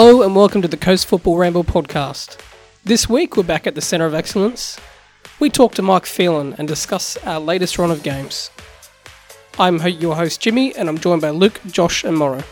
[0.00, 2.38] Hello and welcome to the Coast Football Ramble podcast.
[2.84, 4.78] This week we're back at the Centre of Excellence.
[5.40, 8.52] We talk to Mike Phelan and discuss our latest run of games.
[9.58, 12.44] I'm your host Jimmy and I'm joined by Luke, Josh, and Morrow.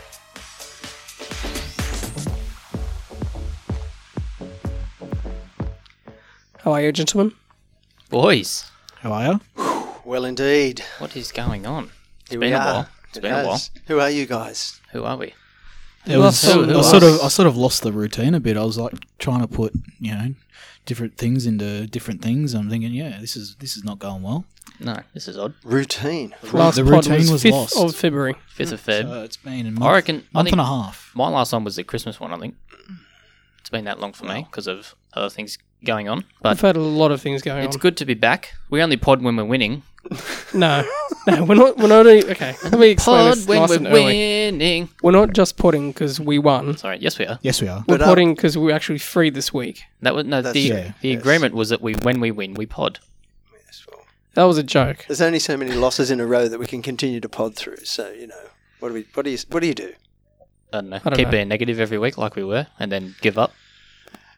[6.59, 7.33] How are you, gentlemen?
[8.09, 9.41] Boys, How are you?
[10.03, 10.83] Well, indeed.
[10.99, 11.91] what is going on?
[12.23, 12.89] It's Here been we a while.
[13.07, 13.51] It's It been a while.
[13.53, 13.71] has.
[13.85, 14.81] Who are you guys?
[14.91, 15.33] Who are we?
[16.07, 16.53] It Who was, else?
[16.53, 17.19] Who- I who sort of.
[17.21, 18.57] I sort of lost the routine a bit.
[18.57, 20.33] I was like trying to put, you know,
[20.85, 22.53] different things into different things.
[22.53, 24.45] I'm thinking, yeah, this is this is not going well.
[24.79, 25.53] No, this is odd.
[25.63, 26.35] Routine.
[26.53, 27.77] Last the pod routine was, was 5th lost.
[27.77, 28.35] of February.
[28.49, 29.03] Fifth of Feb.
[29.03, 30.15] So it's been a month, I reckon.
[30.17, 31.11] I month think and a half.
[31.15, 32.31] my last one was the Christmas one.
[32.33, 32.55] I think
[33.59, 36.23] it's been that long for me because of other things going on.
[36.41, 37.79] But I've had a lot of things going it's on.
[37.79, 38.53] good to be back.
[38.69, 39.83] We only pod when we're winning.
[40.53, 40.87] No,
[41.27, 41.77] no, we're not.
[41.77, 42.05] We're not.
[42.07, 44.03] Okay, let me explain Pod this when nice we're and early.
[44.05, 44.89] winning.
[45.03, 46.77] We're not just potting because we won.
[46.77, 46.97] Sorry.
[46.99, 47.37] Yes, we are.
[47.41, 47.79] Yes, we are.
[47.87, 49.83] We're But, uh, potting because we're actually free this week.
[50.01, 50.41] That was no.
[50.41, 51.19] That's- The Yeah, the yes.
[51.19, 52.99] agreement was that we when we win we pod.
[53.65, 54.01] Yes, well,
[54.35, 55.05] That was a joke.
[55.07, 57.83] there's only so many losses in a row that we can continue to pod through.
[57.83, 58.35] So you know,
[58.79, 59.05] what do we?
[59.13, 59.37] What do you?
[59.49, 59.93] What do you do?
[60.73, 60.97] I don't know.
[60.97, 61.31] I don't keep know.
[61.31, 63.53] being negative every week like we were, and then give up.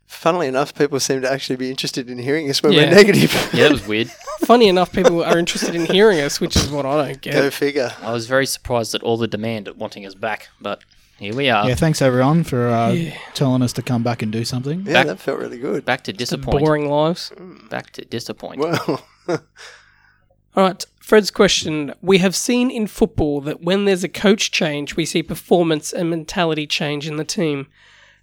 [0.09, 2.89] Funnily enough, people seem to actually be interested in hearing us when Yeah.
[2.89, 3.31] we're negative.
[3.53, 4.09] Yeah, that was weird.
[4.39, 7.33] Funny enough, people are interested in hearing us, which is what I don't get.
[7.33, 7.91] Go figure.
[8.01, 10.81] I was very surprised at all the demand at wanting us back, but
[11.19, 11.67] here we are.
[11.69, 13.17] yeah, thanks everyone for uh, Yeah.
[13.35, 14.79] telling us to come back and do something.
[14.85, 15.85] Yeah, Back- that felt really good.
[15.85, 16.59] Back to The disappoint.
[16.65, 17.31] boring lives.
[17.69, 18.59] Back to disappoint.
[18.59, 21.93] Well, All right, Fred's question.
[22.01, 26.09] We have seen in football that when there's a coach change, we see performance and
[26.09, 27.67] mentality change in the team.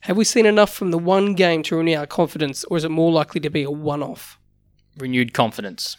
[0.06, 2.90] Have we seen enough from the one game to renew our confidence, or is it
[2.90, 4.38] more likely to be a one off?
[4.98, 5.98] renewed confidence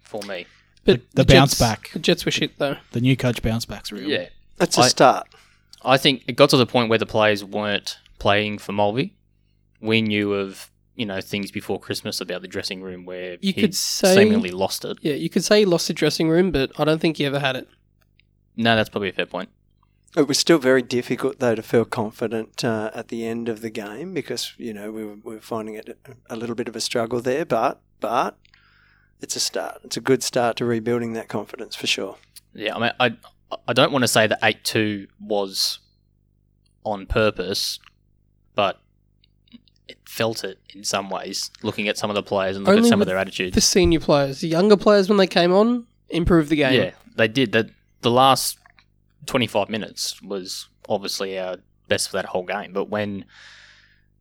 [0.00, 0.44] for me.
[0.84, 1.90] But The bounce back.
[1.92, 2.76] The Jets were shit, though.
[2.90, 4.08] The new coach bounce back's real.
[4.08, 4.26] Yeah.
[4.56, 5.28] that's a I- start.
[5.84, 9.14] I think it got to the point where the players weren't playing for Mulvey.
[9.80, 13.60] We knew of, you know, things before Christmas about the dressing room where You he
[13.60, 14.98] could say- seemingly lost it.
[15.02, 17.38] Yeah, you could say he lost the dressing room, but I don't think he ever
[17.38, 17.68] had it.
[18.56, 19.50] No, that's probably a fair point.
[20.16, 23.70] It was still very difficult though to feel confident uh, at the end of the
[23.70, 25.98] game because you know we were, we were finding it
[26.30, 27.44] a little bit of a struggle there.
[27.44, 28.36] But but
[29.20, 29.80] it's a start.
[29.84, 32.16] It's a good start to rebuilding that confidence for sure.
[32.54, 33.16] Yeah, I mean, I
[33.66, 35.80] I don't want to say that eight two was
[36.84, 37.78] on purpose,
[38.54, 38.80] but
[39.88, 41.50] it felt it in some ways.
[41.62, 43.54] Looking at some of the players and look Only at some of their attitudes.
[43.54, 46.80] The senior players, the younger players, when they came on, improved the game.
[46.80, 47.52] Yeah, they did.
[47.52, 47.70] The,
[48.00, 48.57] the last
[49.26, 51.56] 25 minutes was obviously our
[51.88, 52.72] best for that whole game.
[52.72, 53.24] But when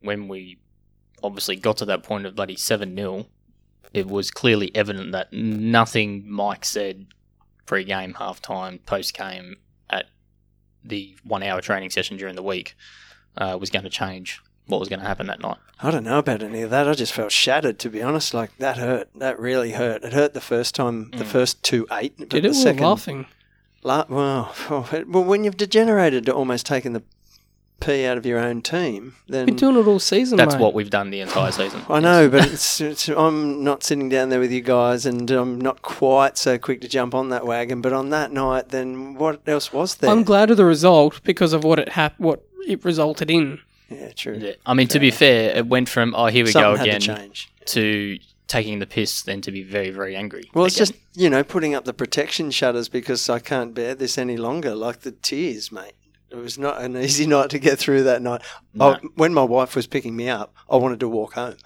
[0.02, 0.58] when we
[1.24, 3.25] obviously got to that point of bloody 7 0,
[3.94, 7.08] it was clearly evident that nothing Mike said
[7.66, 9.58] pre game, half time, post game,
[9.90, 10.06] at
[10.84, 12.75] the one hour training session during the week
[13.38, 15.58] uh, was going to change what was going to happen that night.
[15.79, 16.88] I don't know about any of that.
[16.90, 18.34] I just felt shattered, to be honest.
[18.34, 19.09] Like that hurt.
[19.16, 20.03] That really hurt.
[20.03, 21.28] It hurt the first time, the Mm.
[21.28, 22.16] first two eight.
[22.18, 22.52] But Did the it?
[22.52, 23.25] We were second, laughing.
[23.88, 24.53] La- well,
[25.08, 27.03] well, when you've degenerated to almost taking the
[27.80, 30.62] pee out of your own team, then Been doing it all season, That's mate.
[30.62, 31.84] what we've done the entire season.
[31.88, 35.62] I know, but it's, it's, I'm not sitting down there with you guys, and I'm
[35.62, 37.81] not quite so quick to jump on that wagon.
[37.81, 40.09] But on that night, then what else was there?
[40.09, 43.59] I'm glad of the result because of what it hap- what it resulted in.
[43.90, 44.38] Yeah, true.
[44.38, 44.53] Yeah.
[44.66, 47.00] I mean, to be fair, it went from, oh, here we Something go had again.
[47.02, 47.52] to change.
[47.68, 51.44] to taking the piss then to be very very angry Well, it's just you know
[51.44, 54.74] putting up the protection shutters because I can't bear this any longer.
[54.74, 55.94] Like the tears, mate.
[56.30, 58.41] It was not an easy night to get through that night.
[58.74, 58.94] No.
[58.94, 61.58] I, when my wife was picking me up, I wanted to walk home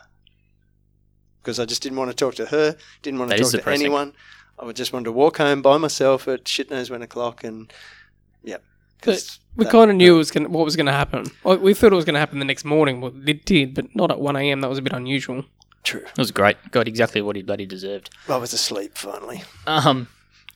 [1.41, 2.75] because I just didn't want to talk to her.
[3.01, 4.13] Didn't want to That is talk to anyone.
[4.59, 7.73] I just wanted to walk home by myself at shit knows when o'clock, and
[8.43, 8.57] yeah.
[9.01, 11.25] 'cause We kind of knew it was gonna, what was going to happen.
[11.43, 13.01] We thought it was going to happen the next morning.
[13.01, 14.61] Well, it did, but not at 1 a.m.
[14.61, 15.45] That was a bit unusual.
[15.83, 16.01] True.
[16.05, 19.43] it was great got exactly what he bloody deserved I was asleep finally.
[19.67, 20.07] um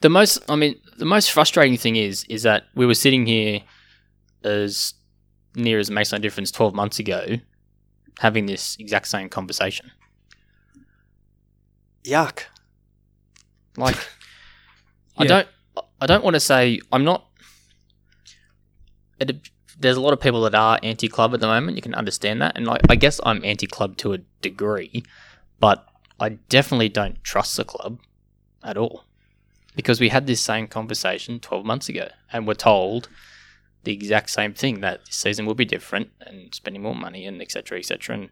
[0.02, 3.62] the most i mean the most frustrating thing is is that we were sitting here
[4.44, 4.94] as
[5.56, 7.38] near as it makes no difference 12 months ago
[8.20, 9.90] having this exact same conversation
[12.04, 12.44] Yuck.
[13.78, 13.96] like
[15.18, 15.28] i Yeah.
[15.28, 15.48] don't
[16.02, 17.26] i don't want to say i'm not
[19.20, 19.36] it,
[19.78, 21.76] there's a lot of people that are anti-club at the moment.
[21.76, 25.04] You can understand that, and like, I guess I'm anti-club to a degree,
[25.60, 25.88] but
[26.20, 28.00] I definitely don't trust the club
[28.64, 29.04] at all
[29.76, 33.10] because we had this same conversation 12 months ago, and we're told
[33.84, 37.42] the exact same thing that this season will be different and spending more money and
[37.42, 37.78] etc.
[37.78, 38.16] etc.
[38.16, 38.30] And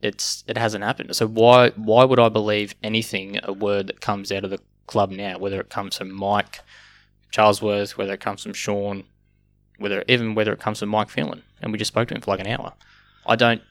[0.00, 1.14] it's it hasn't happened.
[1.16, 5.10] So why why would I believe anything a word that comes out of the club
[5.10, 6.60] now, whether it comes from Mike
[7.32, 9.04] Charlesworth, whether it comes from Sean,
[9.78, 12.30] whether even whether it comes from Mike Phelan, and we just spoke to him for
[12.30, 12.72] like an hour.
[13.26, 13.62] I don't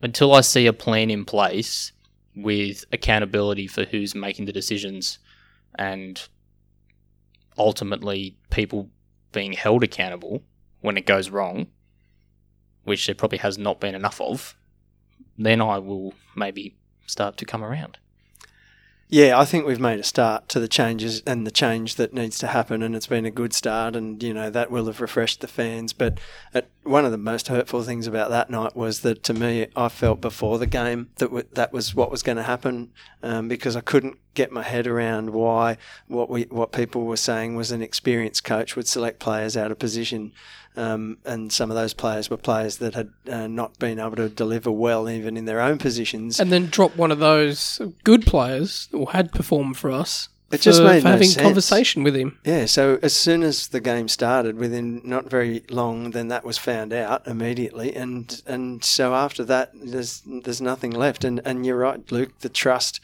[0.00, 1.92] until I see a plan in place
[2.34, 5.18] with accountability for who's making the decisions
[5.76, 6.28] and
[7.56, 8.88] ultimately people
[9.32, 10.42] being held accountable
[10.80, 11.66] when it goes wrong,
[12.84, 14.56] which there probably has not been enough of,
[15.36, 16.76] then I will maybe
[17.06, 17.98] start to come around.
[19.10, 22.38] Yeah, I think we've made a start to the changes and the change that needs
[22.40, 25.40] to happen, and it's been a good start, and you know that will have refreshed
[25.40, 25.94] the fans.
[25.94, 26.20] But
[26.52, 29.88] at, one of the most hurtful things about that night was that to me, I
[29.88, 33.76] felt before the game that w- that was what was going to happen um, because
[33.76, 35.76] I couldn't get my head around why
[36.06, 39.78] what we what people were saying was an experienced coach would select players out of
[39.78, 40.32] position
[40.78, 44.28] um, and some of those players were players that had uh, not been able to
[44.28, 46.38] deliver well, even in their own positions.
[46.38, 50.28] And then drop one of those good players or had performed for us.
[50.52, 51.42] It just made for no having sense.
[51.42, 52.38] conversation with him.
[52.44, 56.56] Yeah, so as soon as the game started, within not very long, then that was
[56.56, 61.22] found out immediately, and and so after that, there's there's nothing left.
[61.22, 62.38] And and you're right, Luke.
[62.38, 63.00] The trust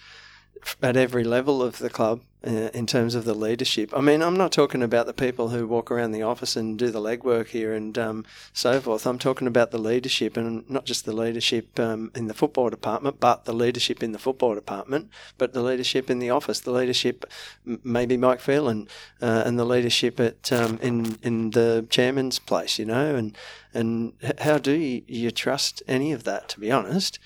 [0.82, 3.90] at every level of the club uh, in terms of the leadership.
[3.96, 6.90] I mean, I'm not talking about the people who walk around the office and do
[6.90, 9.06] the legwork here and um, so forth.
[9.06, 13.18] I'm talking about the leadership, and not just the leadership um, in the football department,
[13.18, 15.08] but the leadership in the football department,
[15.38, 17.24] but the leadership in the office, the leadership,
[17.64, 18.88] maybe Mike Phelan,
[19.22, 23.36] uh, and the leadership at um, in in the chairman's place, you know, and
[23.72, 26.48] and how do you, you trust any of that?
[26.50, 27.18] To be honest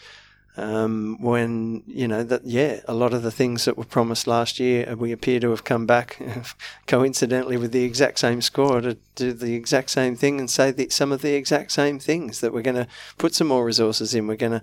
[0.59, 4.59] um, when you know that yeah a lot of the things that were promised last
[4.59, 6.21] year uh, we appear to have come back
[6.87, 10.89] coincidentally with the exact same score to do the exact same thing and say the,
[10.91, 12.89] some of the exact same things that we're going to
[13.19, 14.63] put some more resources in we're going to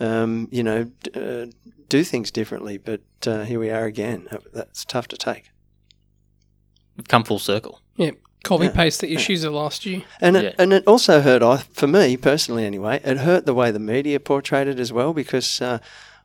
[0.00, 1.46] um, you know d- uh,
[1.88, 4.28] do things differently but uh, here we are again.
[4.52, 5.50] That's tough to take.
[6.96, 7.80] We've come full circle.
[7.96, 8.12] Yeah,
[8.42, 8.70] copy Yeah.
[8.72, 10.02] paste the issues of last year.
[10.20, 10.52] And it, Yeah.
[10.58, 14.18] and it also hurt, I for me personally anyway, it hurt the way the media
[14.20, 15.78] portrayed it as well because uh,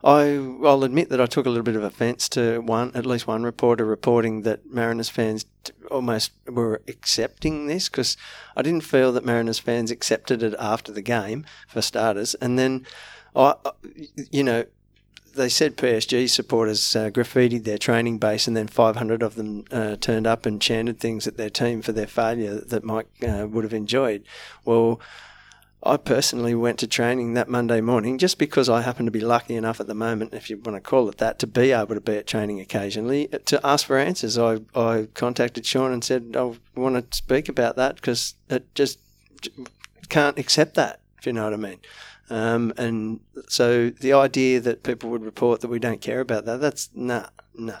[0.04, 3.26] I I'll admit that I took a little bit of offence to one at least
[3.26, 8.16] one reporter reporting that Mariners fans t- almost were accepting this because
[8.56, 12.86] I didn't feel that Mariners fans accepted it after the game for starters, and then
[13.34, 13.72] I I-
[14.30, 14.64] you know
[15.38, 19.96] they said PSG supporters uh, graffitied their training base, and then 500 of them uh,
[19.96, 23.64] turned up and chanted things at their team for their failure that Mike uh, would
[23.64, 24.24] have enjoyed.
[24.64, 25.00] Well,
[25.82, 29.54] I personally went to training that Monday morning just because I happen to be lucky
[29.54, 32.00] enough at the moment, if you want to call it that, to be able to
[32.00, 34.36] be at training occasionally to ask for answers.
[34.36, 38.98] I, I contacted Sean and said, I want to speak about that because it just
[40.08, 41.78] can't accept that, if you know what I mean.
[42.30, 46.60] Um, and so the idea that people would report that we don't care about that,
[46.60, 47.78] that's nah, nah.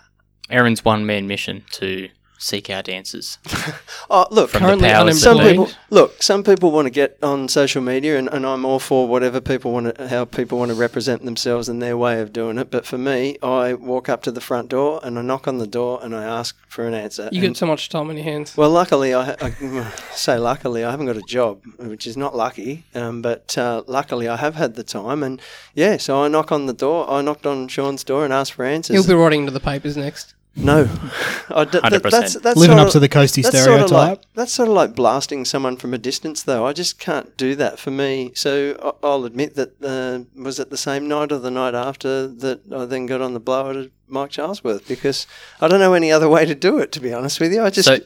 [0.50, 2.08] Aaron's one man mission to
[2.38, 3.38] seek out answers.
[4.10, 5.66] Oh, look, From Currently the some that unemployed.
[5.68, 5.72] be.
[5.72, 6.22] people look.
[6.22, 9.70] Some people want to get on social media, and, and I'm all for whatever people
[9.72, 12.70] want to, how people want to represent themselves and their way of doing it.
[12.70, 15.66] But for me, I walk up to the front door and I knock on the
[15.66, 17.28] door and I ask for an answer.
[17.32, 18.56] You And- get so much time on your hands.
[18.56, 19.50] well, luckily, I, I
[20.12, 22.84] say luckily, I haven't got a job, which is not lucky.
[22.94, 25.38] Um, but uh, luckily, I have had the time, and
[25.74, 27.10] yeah, so I knock on the door.
[27.10, 28.94] I knocked on Sean's door and asked for answers.
[28.96, 30.34] He'll be writing to the papers next.
[30.56, 30.80] No,
[31.50, 32.10] I d- that- 100%.
[32.10, 33.90] that's, that's Living sort up to the coastie that's sort of stereotype.
[33.92, 36.66] like that's sort of like blasting someone from a distance, though.
[36.66, 38.32] I just can't do that for me.
[38.34, 42.26] So I- I'll admit that uh, was it the same night or the night after
[42.26, 45.26] that I then got on the blower to Mike Charlesworth because
[45.60, 46.90] I don't know any other way to do it.
[46.92, 47.98] To be honest with you, I just so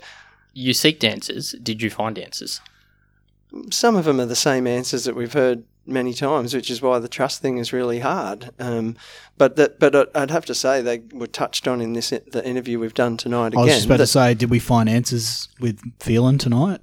[0.52, 1.52] you seek answers.
[1.62, 2.60] Did you find answers?
[3.70, 6.98] some of them are the same answers that we've heard many times, which is why
[6.98, 8.50] the trust thing is really hard.
[8.58, 8.96] Um,
[9.38, 12.42] but that, but I- I'd have to say they were touched on in this the
[12.44, 13.58] interview we've done tonight again.
[13.58, 13.76] I was again.
[13.78, 16.80] just about to say, did we find answers with Phelan tonight?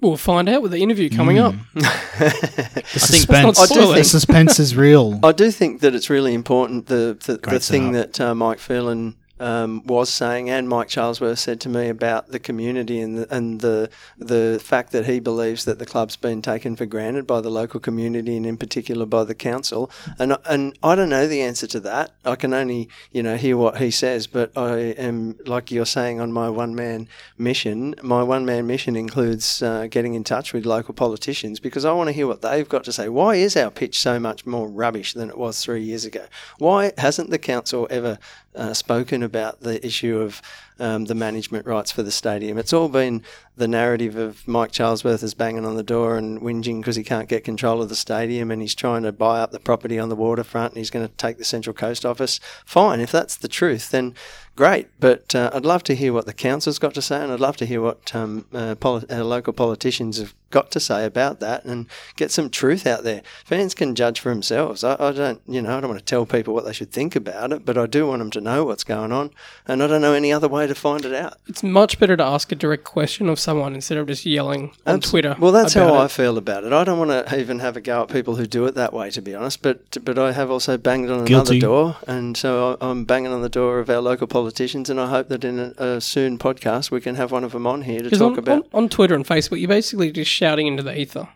[0.00, 1.54] We'll find out with the interview coming up.
[1.74, 5.20] The think- Let's not suspense, the suspense is real.
[5.22, 8.12] I do think that it's really important the the, the thing setup.
[8.14, 12.38] that uh, Mike Phelan um, was saying and Mike Charlesworth said to me about the
[12.38, 16.76] community and the, and the the fact that he believes that the club's been taken
[16.76, 19.90] for granted by the local community and in particular by the council.
[20.18, 22.12] And and I don't know the answer to that.
[22.24, 26.20] I can only you know hear what he says but I am like you're saying
[26.20, 27.94] on my one man mission.
[28.02, 32.08] My one man mission includes uh, getting in touch with local politicians because I want
[32.08, 33.08] to hear what they've got to say.
[33.08, 36.26] Why is our pitch so much more rubbish than it was three years ago?
[36.58, 38.18] Why hasn't the council ever
[38.58, 40.42] uh, spoken about the issue of
[40.80, 42.58] um, the management rights for the stadium.
[42.58, 43.22] It's all been
[43.56, 47.28] the narrative of Mike Charlesworth is banging on the door and whinging because he can't
[47.28, 50.16] get control of the stadium and he's trying to buy up the property on the
[50.16, 52.38] waterfront and he's going to take the Central Coast office.
[52.64, 54.14] Fine, if that's the truth, then
[54.58, 54.88] great.
[54.98, 57.56] But uh, I'd love to hear what the council's got to say, and I'd love
[57.58, 61.64] to hear what um, uh, poli- uh, local politicians have got to say about that,
[61.64, 61.86] and
[62.16, 63.20] get some truth out there.
[63.44, 64.82] Fans can judge for themselves.
[64.82, 67.14] I, I don't, you know, I don't want to tell people what they should think
[67.14, 69.30] about it, but I do want them to know what's going on,
[69.66, 71.34] and I don't know any other way to find it out.
[71.46, 74.96] It's much better to ask a direct question of someone instead of just yelling on
[74.96, 75.36] Abs- Twitter.
[75.38, 76.72] Well, that's how about I feel about it.
[76.72, 79.10] I don't want to even have a go at people who do it that way,
[79.10, 79.60] to be honest.
[79.62, 81.58] But but I have also banged on Guilty.
[81.58, 84.47] another door, and so I- I'm banging on the door of our local politicians,
[84.88, 87.66] and I hope that in a, a soon podcast we can have one of them
[87.66, 88.68] on here to talk on, about.
[88.72, 91.28] on, on Twitter and Facebook, you're basically just shouting into the ether.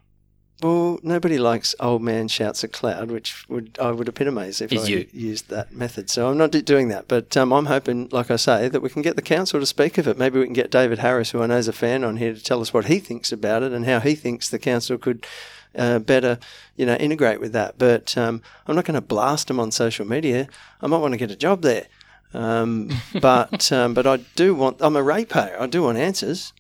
[0.63, 4.85] Well, nobody likes old man shouts at cloud, which would I would epitomise if Is
[4.85, 5.09] I you.
[5.13, 6.09] used that method.
[6.09, 8.89] So I'm not do- doing that, but um, I'm hoping, like I say, that we
[8.89, 10.17] can get the council to speak of it.
[10.17, 12.43] Maybe we can get David Harris, who I know is a fan, on here to
[12.43, 15.27] tell us what he thinks about it and how he thinks the council could
[15.77, 16.39] uh, better,
[16.77, 17.77] you know, integrate with that.
[17.77, 20.49] But um, I'm not going to blast them on social media.
[20.81, 21.87] I might want to get a job there.
[22.35, 22.89] Um,
[23.21, 24.79] but um, but I do want.
[24.81, 25.57] I'm a ratepayer.
[25.61, 26.53] I do want answers.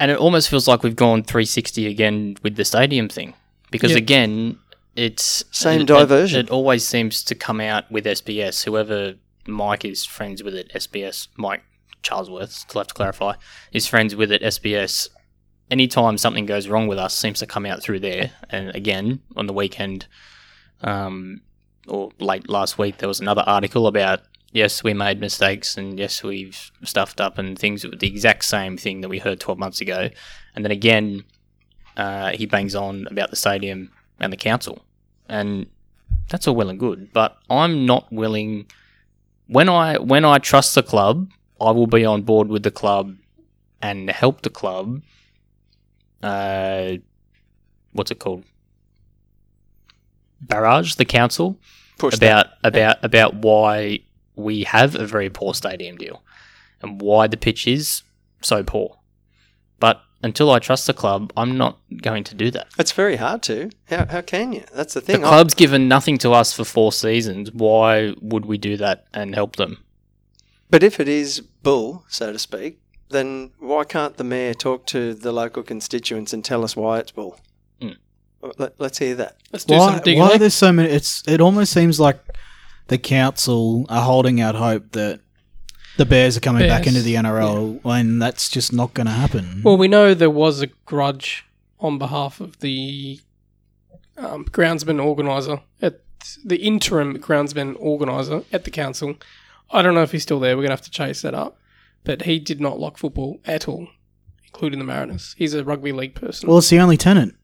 [0.00, 3.34] And it almost feels like we've gone 360 again with the stadium thing.
[3.72, 3.96] Because Yeah.
[3.98, 4.58] again,
[4.94, 6.38] it's Same it- diversion.
[6.38, 8.64] It, it always seems to come out with SBS.
[8.64, 9.14] Whoever
[9.48, 11.62] Mike is friends with at SBS, Mike
[12.04, 13.32] Charlesworth, still have to clarify,
[13.72, 15.08] is friends with at SBS.
[15.68, 18.30] Anytime something goes wrong with us, seems to come out through there.
[18.50, 20.06] And again, on the weekend,
[20.82, 21.40] um,
[21.88, 24.20] or late last week, there was another article about
[24.52, 29.00] yes, we made mistakes, and yes, we've stuffed up, and things the exact same thing
[29.00, 30.10] that we heard 12 months ago.
[30.54, 31.24] And then again,
[31.96, 33.90] uh, he bangs on about the stadium
[34.20, 34.84] and the council,
[35.28, 35.68] and
[36.28, 37.12] that's all well and good.
[37.12, 38.66] But I'm not willing.
[39.46, 41.30] When I when I trust the club,
[41.60, 43.16] I will be on board with the club
[43.80, 45.02] and help the club.
[46.22, 46.94] Uh,
[47.92, 48.44] what's it called?
[50.40, 51.58] Barrage the council
[51.98, 54.00] Push about about about why
[54.36, 56.22] we have a very poor stadium deal
[56.80, 58.02] and why the pitch is
[58.40, 58.98] so poor.
[59.80, 62.68] But until I trust the club, I'm not going to do that.
[62.78, 63.70] It's very hard to.
[63.88, 64.64] How, how can you?
[64.72, 65.24] That's the The thing.
[65.24, 67.50] I- club's given nothing to us for four seasons.
[67.52, 69.82] Why would we do that and help them?
[70.70, 72.78] But if it is bull, so to speak,
[73.10, 77.10] then why can't the mayor talk to the local constituents and tell us why it's
[77.12, 77.40] bull?
[78.40, 79.36] Let, us hear that.
[79.52, 80.20] Let's do Why, some digging.
[80.20, 80.34] why eh?
[80.34, 80.90] are there so many?
[80.90, 82.18] It's it almost seems like
[82.86, 85.20] the council are holding out hope that
[85.96, 89.62] the Bears are coming back into the NRL when that's just not going to happen.
[89.64, 91.44] Well, we know there was a grudge
[91.80, 93.20] on behalf of the
[94.16, 96.00] um, groundsman organizer at
[96.44, 99.16] the interim groundsman organizer at the council.
[99.70, 100.56] I don't know if he's still there.
[100.56, 101.58] We're gonna have to chase that up.
[102.04, 103.88] But he did not like football at all,
[104.46, 105.34] including the Mariners.
[105.36, 106.48] He's a rugby league person.
[106.48, 107.34] well, it's the only tenant.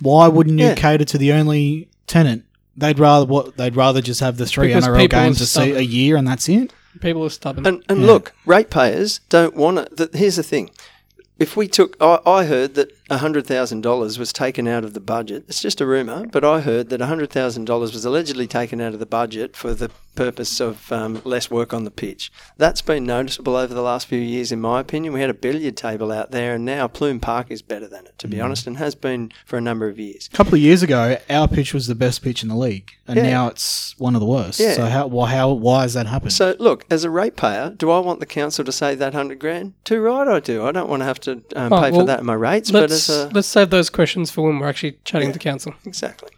[0.00, 0.74] Why wouldn't you Yeah.
[0.74, 2.44] cater to the only tenant?
[2.76, 3.56] They'd rather what?
[3.56, 5.76] They'd rather just have the three Because NRL people games a, se- stubborn.
[5.76, 6.72] a year and that's it.
[7.00, 7.66] People are stubborn.
[7.66, 8.06] And, and Yeah.
[8.06, 9.96] look, ratepayers don't want it.
[9.96, 10.70] The, here's the thing.
[11.38, 15.44] If we took, I, I heard that $100,000 was taken out of the budget.
[15.48, 19.06] It's just a rumour, but I heard that $100,000 was allegedly taken out of the
[19.06, 22.30] budget for the purpose of um, less work on the pitch.
[22.56, 25.12] That's been noticeable over the last few years, in my opinion.
[25.12, 28.16] We had a billiard table out there, and now Pluim Park is better than it,
[28.18, 28.30] to Mm.
[28.30, 30.28] be honest, and has been for a number of years.
[30.32, 33.16] A couple of years ago, our pitch was the best pitch in the league, and
[33.16, 33.22] Yeah.
[33.28, 34.60] now it's one of the worst.
[34.60, 34.74] Yeah.
[34.74, 35.06] So how?
[35.08, 35.30] Why?
[35.34, 35.50] How?
[35.52, 36.32] Why has that happened?
[36.32, 39.72] So, look, as a ratepayer, do I want the council to save that 100 grand?
[39.84, 40.64] Too right, I do.
[40.64, 42.70] I don't want to have to um, Oh, pay well, for that in my rates,
[42.70, 43.30] but let's a.
[43.34, 45.32] let's save those questions for when we're actually chatting Yeah.
[45.34, 45.74] to council.
[45.84, 46.30] Exactly.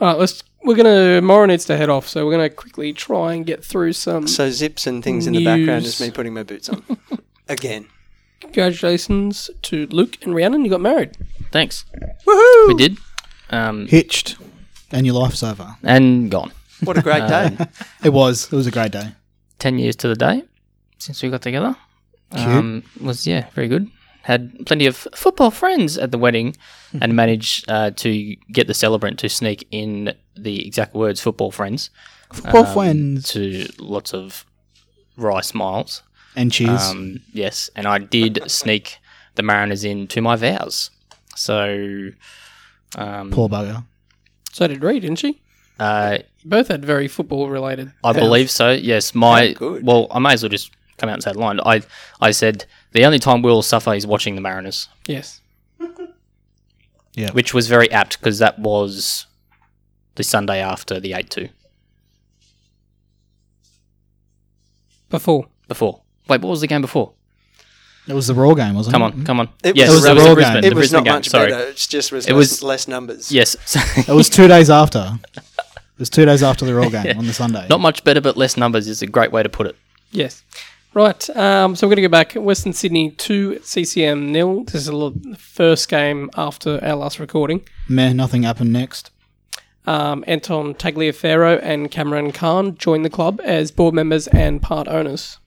[0.00, 0.42] All right, let's.
[0.64, 1.20] We're gonna.
[1.20, 4.26] Mara needs to head off, so we're gonna quickly try and get through some.
[4.26, 6.82] So zips and things in the background is me putting my boots on.
[7.48, 7.86] Again.
[8.40, 10.64] Congratulations to Luke and Rhiannon.
[10.64, 11.16] You got married.
[11.50, 11.84] Thanks.
[12.26, 12.68] Woohoo!
[12.68, 12.98] We did.
[13.50, 14.36] Um, Hitched,
[14.92, 15.76] and your life's over.
[15.82, 16.52] and gone.
[16.82, 17.56] What a great day.
[18.04, 18.46] It was.
[18.52, 19.12] It was a great day.
[19.58, 20.42] 10 years to the day
[20.98, 21.74] since we got together.
[22.34, 22.46] Cute.
[22.46, 23.88] Um, was, yeah, very good.
[24.24, 26.56] Had plenty of football friends at the wedding
[27.00, 31.90] and managed uh, to get the celebrant to sneak in the exact words football friends.
[32.32, 34.44] Football um, friends To lots of
[35.16, 36.02] wry smiles.
[36.36, 36.82] and cheers.
[36.82, 38.98] Um, yes, and I did sneak
[39.34, 40.90] the Mariners in to my vows.
[41.36, 42.10] So,
[42.96, 43.84] um, Poor bugger.
[44.52, 45.40] So did Reed, didn't she?
[45.78, 47.92] uh, Both had very football related.
[48.02, 48.70] I believe so.
[48.72, 49.84] Yes, my How good.
[49.86, 51.58] well, I may as well just come out and say the line.
[51.64, 51.82] I
[52.20, 55.40] I said the only time we'll suffer is watching the Mariners, Yes.
[57.14, 57.30] Yeah.
[57.32, 59.26] which was very apt because that was
[60.16, 61.48] the Sunday after the eight two
[65.10, 65.46] Before.
[65.68, 66.00] before.
[66.28, 67.12] Wait, what was the game before?
[68.08, 68.98] It was the Raw game, wasn't it?
[68.98, 69.04] Come it?
[69.04, 69.22] on, mm-hmm.
[69.24, 69.48] come on.
[69.62, 70.62] It yes, was the that Raw Brisbane, game.
[70.62, 71.14] the it was Brisbane not game.
[71.14, 71.50] much Sorry.
[71.50, 71.64] better.
[71.68, 73.30] It's just was It less, was- less numbers.
[73.32, 73.56] Yes,
[74.08, 75.18] It was two days after.
[75.96, 77.68] It was two days after the Raw game on the Sunday.
[77.70, 79.76] not much better, but less numbers is a great way to put it.
[80.10, 80.42] Yes.
[80.94, 81.28] Right.
[81.36, 82.34] Um, so we're going to go back.
[82.34, 84.64] Western Sydney 2, CCM nil.
[84.64, 87.66] This is a lo- the first game after our last recording.
[87.88, 89.10] Meh, nothing happened next.
[89.86, 95.38] Um, Anton Tagliaferro and Cameron Khan joined the club as board members and part owners.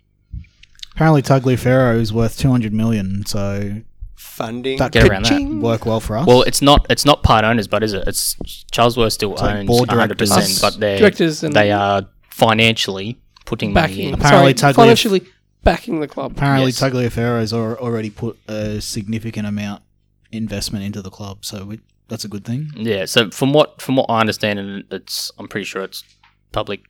[0.91, 3.81] Apparently, Tagliaferro is worth two hundred million, so
[4.15, 4.77] Funding.
[4.79, 5.41] that Get around that.
[5.63, 6.27] work well for us.
[6.27, 8.07] Well, it's not it's not part owners, but is it?
[8.07, 8.35] It's
[8.71, 10.61] Charlesworth still like owns board 100, percent directors.
[10.61, 14.13] but they're Directors and they are financially putting money backing, in.
[14.15, 15.27] Apparently sorry, Tagliaf- financially
[15.71, 16.31] backing the club.
[16.33, 16.79] apparently yes.
[16.81, 19.83] Tagliaferro's al- already put a significant amount
[20.31, 22.71] investment into the club, so we, that's a good thing.
[22.75, 23.05] Yeah.
[23.05, 26.03] So from what from what I understand, and it's I'm pretty sure it's
[26.51, 26.81] public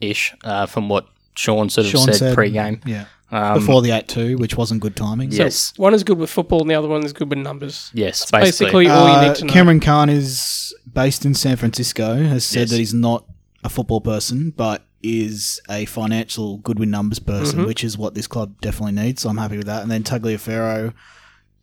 [0.00, 0.34] ish.
[0.44, 2.80] Uh, from what Sean sort of Sean said, said pre-game.
[2.86, 5.30] yeah, Um, before the eight two, which wasn't good timing.
[5.32, 5.72] So yes.
[5.76, 7.90] one is good with football and the other one is good with numbers.
[7.92, 8.30] yes.
[8.30, 8.86] Basically, Basically.
[8.88, 9.52] all you Uh, need to know.
[9.52, 12.22] Cameron Khan is based in San Francisco.
[12.24, 12.70] Has said Yes.
[12.70, 13.26] that he's not
[13.64, 17.66] a football person, but is a financial Goodwin numbers person, Mhm.
[17.66, 19.22] which is what this club definitely needs.
[19.22, 19.82] So I'm happy with that.
[19.82, 20.92] And then Tagliaferro,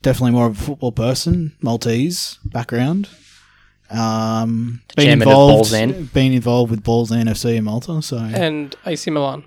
[0.01, 3.09] definitely more of a football person, Maltese background.
[3.89, 6.13] Um, been Chairman involved, Balzan.
[6.13, 8.01] been involved with Balzan FC in Malta.
[8.01, 9.43] So and AC Milan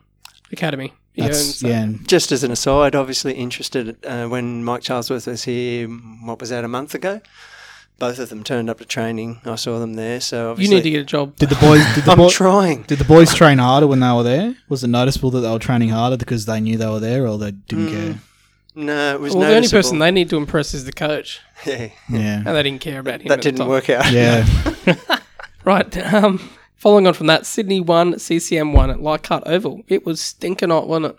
[0.52, 0.92] Academy.
[1.16, 1.82] That's owns yeah.
[1.82, 5.88] and Just as an aside, obviously interested uh, when Mike Charlesworth was here.
[5.88, 7.20] What was that a month ago?
[7.98, 9.40] Both of them turned up to training.
[9.46, 10.20] I saw them there.
[10.20, 11.36] So You need to get a job.
[11.36, 11.82] Did the boys?
[11.94, 12.82] Did the, I'm boy, trying.
[12.82, 14.54] did the boys train harder when they were there?
[14.68, 17.38] Was it noticeable that they were training harder because they knew they were there, or
[17.38, 18.18] they didn't Mm, care?
[18.74, 21.88] No, it was Well, the only person they need to impress is the coach, yeah,
[22.10, 23.28] Yeah, and they didn't care about him.
[23.28, 23.68] that at didn't time.
[23.68, 24.10] work out.
[24.12, 24.44] yeah.
[25.64, 26.14] Right.
[26.14, 29.82] Um, following on from that, Sydney won, CCM won at Leichhardt Oval.
[29.88, 31.16] It was stinking hot, wasn't it?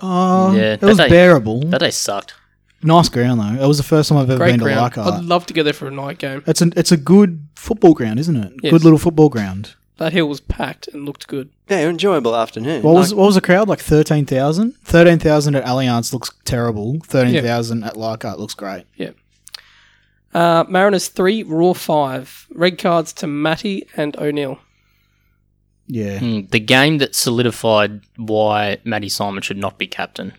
[0.00, 1.60] Oh, Yeah, it was day- bearable.
[1.70, 2.34] that day sucked.
[2.84, 3.64] Nice ground though.
[3.64, 4.80] It was the first time I've ever Great been to ground.
[4.80, 5.14] Leichhardt.
[5.14, 6.42] I'd love to go there for a night game.
[6.46, 8.52] It's a it's a good football ground, isn't it?
[8.62, 8.70] Yes.
[8.72, 9.74] Good little football ground.
[9.96, 11.50] That hill was packed and looked good.
[11.68, 12.82] Yeah, enjoyable afternoon.
[12.82, 13.80] What was what was the crowd like?
[13.80, 14.72] Thirteen thousand.
[14.82, 16.98] Thirteen thousand at Allianz looks terrible.
[17.04, 18.84] Thirteen thousand at Leichhardt looks great.
[18.96, 19.10] Yeah.
[20.32, 22.48] Uh, Mariners 3, Raw 5.
[22.50, 24.58] Red cards to Matty and O'Neill.
[25.86, 30.32] Yeah, Mm, the game that solidified why Matty Simon should not be captain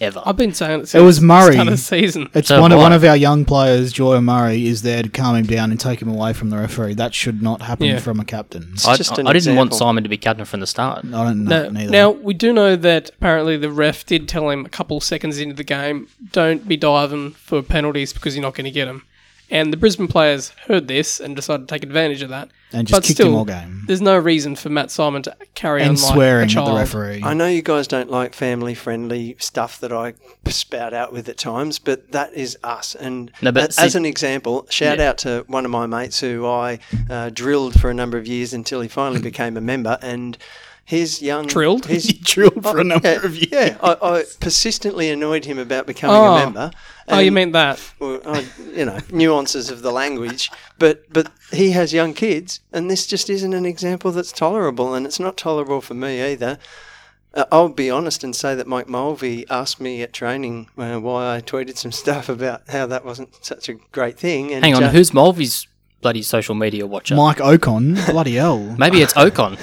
[0.00, 0.22] ever.
[0.26, 1.46] I've been saying it since It was Murray.
[1.48, 2.30] the start of the season.
[2.34, 5.36] it's So one of one of our young players, Joy Murray, is there to calm
[5.36, 6.94] him down and take him away from the referee.
[6.94, 7.98] That should not happen Yeah.
[7.98, 8.70] from a captain.
[8.74, 9.74] It's I, just I an didn't want.
[9.74, 11.04] Simon to be captain from the start.
[11.04, 11.90] I don't No, know neither.
[11.90, 15.54] now, we do know that apparently the ref did tell him a couple seconds into
[15.54, 19.04] the game, don't be diving for penalties because you're not going to get them.
[19.50, 22.48] And the Brisbane players heard this and decided to take advantage of that.
[22.72, 25.36] and just but kicked still, him all game There's no reason for Matt Simon to
[25.54, 27.20] carry on and like swearing a at the referee.
[27.22, 30.14] I know you guys don't like family friendly stuff that I
[30.46, 32.94] spout out with at times, but that is us.
[32.94, 35.10] And No, but a- see- as an example, shout Yeah.
[35.10, 36.78] out to one of my mates who I
[37.10, 39.98] uh, drilled for a number of years until he finally became a member.
[40.02, 40.36] And
[40.84, 41.86] his young Drilled?
[41.94, 43.48] his, drilled for a number yeah, of years.
[43.50, 46.34] Yeah, I, I persistently annoyed him about becoming Oh.
[46.34, 46.70] a member.
[47.08, 47.80] Oh, you and- mean that?
[47.98, 52.90] well, I, you know, nuances of the language, but but he has young kids, and
[52.90, 56.58] this just isn't an example that's tolerable, and it's not tolerable for me either.
[57.34, 61.34] Uh, I'll be honest and say that Mike Mulvey asked me at training uh, why
[61.36, 64.52] I tweeted some stuff about how that wasn't such a great thing.
[64.52, 65.66] And Hang on, uh, who's Mulvey's
[66.04, 67.14] bloody social media watcher?
[67.16, 68.58] Mike Okon, bloody hell.
[68.78, 69.56] Maybe it's Okon.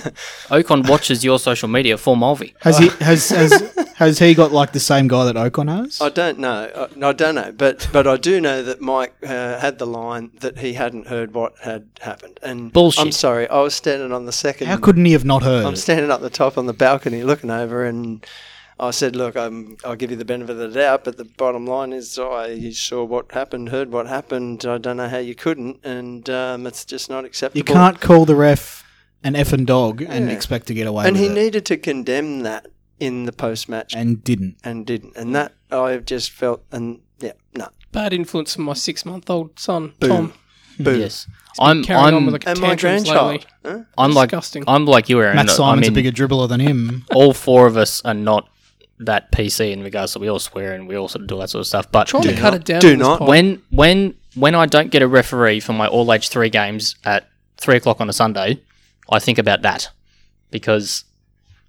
[0.50, 2.56] Okon watches your social media for Mulvey.
[2.62, 3.52] Has he has has
[3.98, 6.02] has he got like the same guy that Okon has?
[6.02, 6.72] I don't know.
[6.76, 10.32] I, I don't know, but but I do know that Mike uh, had the line
[10.40, 12.40] that he hadn't heard what had happened.
[12.42, 13.06] And Bullshit.
[13.06, 14.66] I'm sorry, I was standing on the second.
[14.66, 15.64] How couldn't he have not heard?
[15.64, 18.26] I'm standing up the top on the balcony looking over, and
[18.82, 21.66] I said, "Look, I'm, I'll give you the benefit of the doubt, but the bottom
[21.68, 24.66] line is, I saw what happened, heard what happened.
[24.66, 28.26] I don't know how you couldn't, and um, it's just not acceptable." you can't call
[28.26, 28.84] the ref
[29.24, 30.32] an effing dog and Yeah.
[30.34, 31.34] expect to get away And with he it.
[31.34, 32.68] needed to condemn that
[33.00, 34.56] in the post match, and, and didn't.
[34.64, 35.16] And didn't.
[35.16, 39.60] And that I just felt, and yeah, no, Bad influence from my six month old
[39.60, 40.10] son, Boom.
[40.10, 40.34] Tom.
[40.80, 40.98] boo.
[40.98, 41.28] Yes,
[41.60, 41.84] I'm.
[41.84, 42.26] Carrying on I'm.
[42.32, 43.82] with a And my grandchild, huh?
[43.98, 44.30] I'm like.
[44.30, 44.64] Disgusting.
[44.68, 45.36] I'm like you, Aaron.
[45.36, 47.06] Matt I Simon's mean, a bigger dribbler than him.
[47.14, 48.50] all four of us are not
[49.06, 51.50] that PC in regards to we all swear and we all sort of do that
[51.50, 51.92] sort of stuff.
[51.92, 52.82] But Trying to cut it down.
[52.82, 53.20] Do not.
[53.20, 53.28] pod.
[53.28, 57.28] when when when I don't get a referee for my all age three games at
[57.58, 58.62] three o'clock on a Sunday,
[59.10, 59.90] I think about that
[60.50, 61.04] because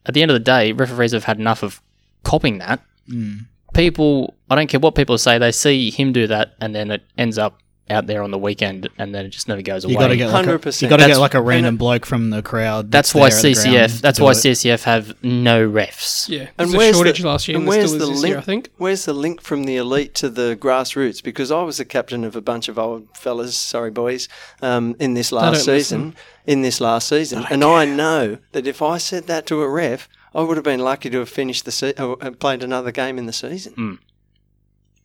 [0.07, 1.81] at the end of the day, referees have had enough of
[2.25, 2.81] copying that.
[3.09, 3.47] Mm.
[3.75, 7.03] People, I don't care what people say, they see him do that, and then it
[7.17, 9.93] ends up out there on the weekend, and then it just never goes away.
[9.93, 10.81] You got to get like a, 100%.
[10.83, 12.91] you got to get like a random bloke from the crowd.
[12.91, 13.97] that's why there at CCF.
[13.97, 14.35] to That's why it.
[14.35, 16.29] CCF have no refs.
[16.29, 18.39] Yeah, And and a where's shortage the- last year, and and, where's the link- year,
[18.39, 18.71] I think.
[18.79, 21.23] Where's the link from the elite to the grassroots?
[21.23, 24.29] Because I was the captain of a bunch of old fellas, sorry boys,
[24.63, 26.15] um, in this last don't season.
[26.47, 30.09] In this last season, and I know that if I said that to a ref,
[30.35, 33.17] I would have been lucky to have finished the se- or uh, played another game
[33.19, 33.75] in the season.
[33.77, 33.99] Mm.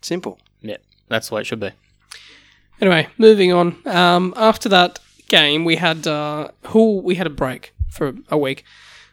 [0.02, 0.40] Simple.
[0.62, 0.78] Yeah,
[1.10, 1.72] that's the way it should be.
[2.82, 3.76] Anyway, moving on.
[3.86, 7.02] Um, after that game, we had uh, Hull.
[7.02, 8.64] We had a break for a week,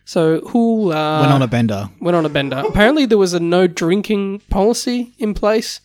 [0.05, 1.89] so Hull uh, Went on a bender.
[2.01, 2.63] went on a bender.
[2.67, 5.81] Apparently, there was a no drinking policy in place.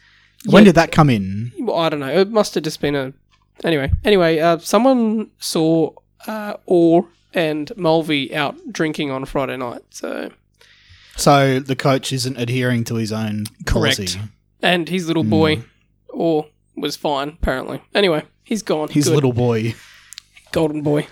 [0.45, 0.69] When Yeah.
[0.69, 1.51] did that come in?
[1.59, 2.09] Well, I don't know.
[2.19, 3.13] It must have just been a.
[3.63, 5.91] Anyway, anyway, uh, someone saw
[6.27, 9.81] uh, Orr and Mulvey out drinking on Friday night.
[9.91, 10.31] So,
[11.17, 13.97] So the coach isn't adhering to his own Correct.
[13.97, 14.19] policy.
[14.61, 15.29] and his little Hmm.
[15.29, 15.61] boy,
[16.09, 16.45] Orr,
[16.81, 17.29] was fine.
[17.29, 17.81] Apparently.
[17.93, 18.89] Anyway, he's gone.
[18.89, 19.15] His Good.
[19.15, 19.75] little boy.
[20.51, 21.07] golden boy.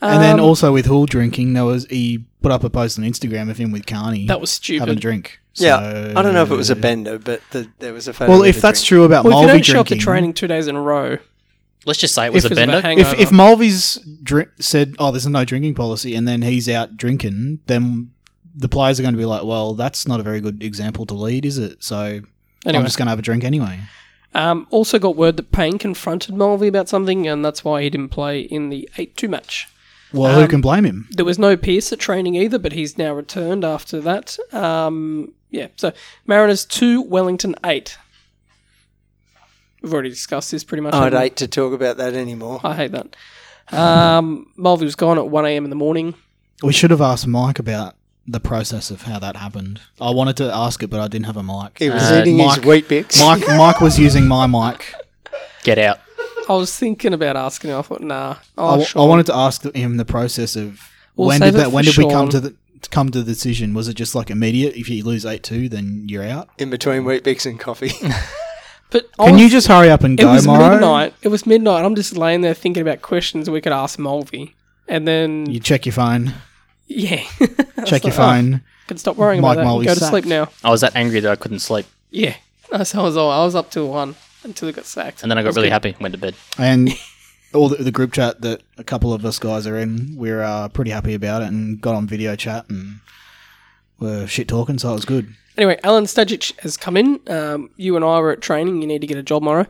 [0.00, 3.04] And then Um, also with Hull drinking, there was he put up a post on
[3.04, 4.80] Instagram of him with Carney that was stupid.
[4.80, 5.00] having a stupid.
[5.02, 5.38] drink.
[5.54, 8.32] Yeah, I don't know if it was a bender, but the, there was a photo.
[8.32, 8.88] Well, of if a that's drink.
[8.88, 10.74] true about Well, if you Mulvey don't show up to drinking, training two days in
[10.76, 11.18] a row,
[11.84, 12.80] Let's just say it was if a it's a bender.
[12.80, 16.68] hangover, if if Mulvey's drink, said, "Oh, there's a no drinking policy," and then he's
[16.68, 18.10] out drinking, then
[18.56, 21.14] the players are going to be like, "Well, that's not a very good example to
[21.14, 22.20] lead, is it?" So
[22.64, 23.78] I'm just going to have a drink anyway.
[24.34, 28.10] Um, also got word that Payne confronted Mulvey about something, and that's why he didn't
[28.10, 29.68] play in the eight-two match.
[30.12, 31.08] Well, who Um, can blame him?
[31.10, 34.38] There was no Pierce at training either, but he's now returned after that.
[34.52, 35.92] Um, yeah, so
[36.26, 37.96] Mariners two, Wellington eight.
[39.82, 40.94] We've already discussed this pretty much.
[40.94, 42.60] I'd hate to talk about that anymore.
[42.62, 43.16] I hate that.
[43.76, 45.64] Um, Mulvey was gone at one a.m.
[45.64, 46.14] in the morning.
[46.62, 49.80] We should have asked Mike about the process of how that happened.
[50.00, 51.78] I wanted to ask it, but I didn't have a mic.
[51.78, 53.20] He was Uh, eating Mike- his Weet-Bix.
[53.20, 54.94] Mike, Mike was using my mic.
[55.64, 55.98] Get out.
[56.48, 57.78] I was thinking about asking him.
[57.78, 58.30] I thought, nah.
[58.32, 59.08] I, Oh, w- I Sean.
[59.08, 60.80] wanted to ask him the process of
[61.16, 61.64] We'll when save did it that?
[61.66, 62.30] for When did we come Sean.
[62.30, 63.74] to the to come to the decision?
[63.74, 64.74] Was it just like immediate?
[64.74, 66.48] If you lose eight two, then you're out.
[66.58, 67.92] in between Weet-Bix and coffee.
[68.90, 70.70] But I Can was- you just hurry up and It go, was Morrow?
[70.72, 71.14] midnight.
[71.22, 71.82] It was midnight.
[71.84, 74.54] I'm just laying there thinking about questions we could ask Mulvey,
[74.86, 76.34] and then You check your phone.
[76.86, 78.62] Yeah, Check your like, oh, phone.
[78.86, 79.60] can stop worrying Mike about that.
[79.62, 80.10] and Mulvey's Go to sacked.
[80.10, 80.48] sleep now.
[80.62, 82.34] I was that angry that I couldn't sleep, Yeah,
[82.70, 83.16] that's how I was.
[83.16, 83.30] all.
[83.30, 84.14] I was up till one
[84.44, 85.22] until it got sacked.
[85.22, 85.72] and then I got really good.
[85.72, 85.96] happy.
[86.00, 86.34] Went to bed.
[86.58, 86.90] And
[87.54, 90.68] all the, the group chat that a couple of us guys are in, we're uh,
[90.68, 92.98] pretty happy about it and got on video chat and
[93.98, 95.34] we're shit talking, so it was good.
[95.56, 97.20] Anyway, Alen Stajcic has come in.
[97.28, 98.80] Um, you and I were at training.
[98.82, 99.66] You need to get a job, Morrow.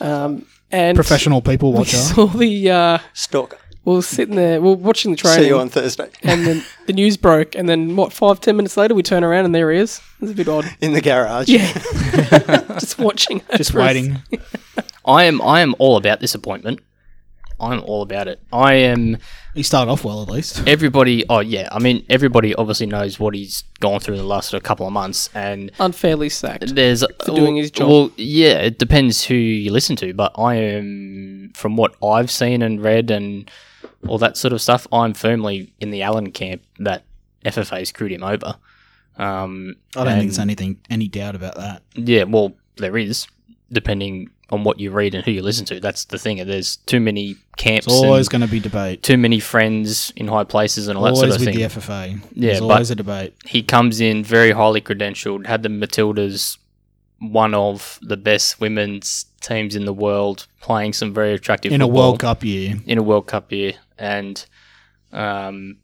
[0.00, 1.96] Um, and Professional people We watcher.
[1.98, 2.70] saw the.
[2.70, 3.58] Uh, Stalker.
[3.84, 4.60] We were sitting there.
[4.60, 5.42] We were watching the training.
[5.42, 8.12] See you on Thursday and then the news broke, and then what?
[8.12, 10.00] Five ten minutes later, we turn around and there he is.
[10.20, 10.66] It's a bit odd.
[10.80, 11.48] in the garage.
[11.48, 11.72] Yeah,
[12.78, 13.42] just watching.
[13.56, 13.86] Just over us.
[13.86, 14.18] waiting.
[15.04, 15.40] I am.
[15.40, 16.80] I am all about this appointment.
[17.58, 18.40] I'm all about it.
[18.52, 19.18] I am.
[19.54, 20.66] He started off well, at least.
[20.66, 21.24] Everybody.
[21.28, 21.68] Oh yeah.
[21.72, 24.86] I mean, everybody obviously knows what he's gone through in the last sort of couple
[24.86, 26.74] of months, and Unfairly sacked.
[26.74, 27.88] there's For doing his job.
[27.88, 32.62] Well, yeah, it depends who you listen to, but I am from what I've seen
[32.62, 33.50] and read and
[34.06, 34.86] all that sort of stuff.
[34.92, 37.04] I'm firmly in the Alen camp that
[37.44, 38.56] FFA screwed him over.
[39.16, 41.82] Um, I don't think there's anything, any doubt about that.
[41.94, 43.26] Yeah, well, there is,
[43.70, 45.78] depending on what you read and who you listen to.
[45.78, 46.44] That's the thing.
[46.46, 49.02] There's too many camps, It's always going to be debate.
[49.02, 51.46] too many friends in high places, and all that sort of thing.
[51.46, 51.68] with thing.
[51.68, 52.20] the FFA.
[52.32, 53.34] Yeah, There's always a debate.
[53.44, 56.58] he comes in very highly credentialed, had the Matildas,
[57.20, 61.86] one of the best women's teams in the world, playing some very attractive In a
[61.86, 62.76] World Cup year.
[62.86, 64.44] in a World Cup year, and
[65.12, 65.76] um,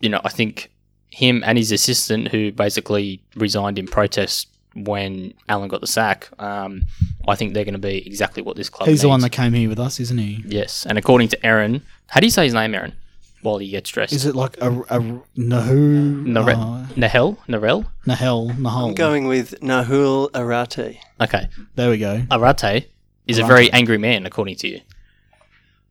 [0.00, 0.70] you know, I think
[1.10, 6.82] him and his assistant, who basically resigned in protest when Alen got the sack, um,
[7.26, 8.88] I think they're going to be exactly what this club.
[8.88, 10.44] He's the one that came here with us, isn't he?
[10.46, 12.94] Yes, and according to Aaron, how do you say his name, Aaron?
[13.42, 16.26] While he gets dressed, Is it like a, a Nahu?
[16.26, 17.38] Nare- uh, Nahel?
[17.48, 17.86] Narel?
[18.06, 18.50] Nahel?
[18.56, 18.88] Nahal?
[18.88, 20.98] I'm going with Nahul Arrarte.
[21.20, 22.20] Okay, There we go.
[22.30, 22.84] Arrarte
[23.26, 24.80] is a very angry man, according to you.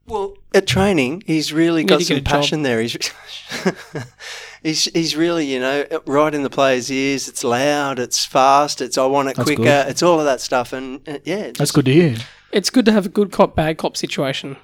[0.05, 2.31] Well, at training, he's really got some get a job.
[2.41, 2.81] passion there.
[2.81, 2.95] He's,
[4.63, 7.27] he's he's really, you know, right in the players' ears.
[7.27, 9.87] It's loud, it's fast, it's I want it That's quicker, good.
[9.87, 10.73] it's all of that stuff.
[10.73, 12.15] And uh, yeah, That's good to hear.
[12.51, 14.57] It's good to have a good cop, bad cop situation.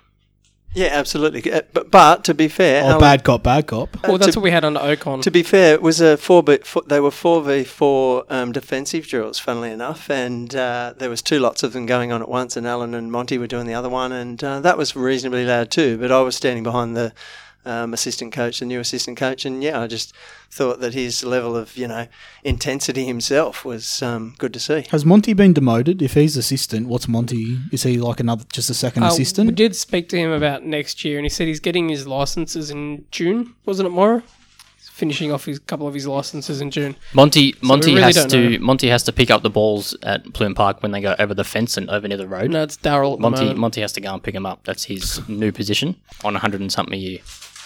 [0.75, 1.49] Yeah, absolutely.
[1.51, 3.95] Uh, But, but to be fair, Or Alen- bad cop, bad cop.
[3.95, 5.21] uh, Well, that's to, what we had under Okon.
[5.21, 8.51] to be fair, it was a four v four, they were four v four um,
[8.51, 12.27] defensive drills, funnily enough, and uh, there was two lots of them going on at
[12.29, 15.45] once, and Alen and Monty were doing the other one, and uh, that was reasonably
[15.45, 15.97] loud too.
[15.97, 17.13] But I was standing behind the
[17.65, 20.13] um, assistant coach, the new assistant coach, and yeah, I just
[20.51, 22.07] thought that his level of you know
[22.43, 24.85] intensity himself was um, good to see.
[24.91, 26.01] Has Monty been demoted?
[26.01, 27.59] If he's assistant, what's Monty?
[27.71, 29.47] Is he like another, just a second Uh, assistant?
[29.49, 32.69] We did speak to him about next year, and he said he's getting his licenses
[32.69, 33.55] in June.
[33.65, 34.21] Wasn't it, Morrow?
[34.77, 36.95] He's finishing off his couple of his licenses in June.
[37.13, 38.59] Monty Monty really has to know.
[38.59, 41.43] Monty has to pick up the balls at Pluim Park when they go over the
[41.43, 42.51] fence and over near the road.
[42.51, 43.13] No, it's Daryl.
[43.13, 43.53] at the Monty.
[43.55, 44.63] Monty has to go and pick him up.
[44.65, 47.19] That's his new position on 100 and something a year.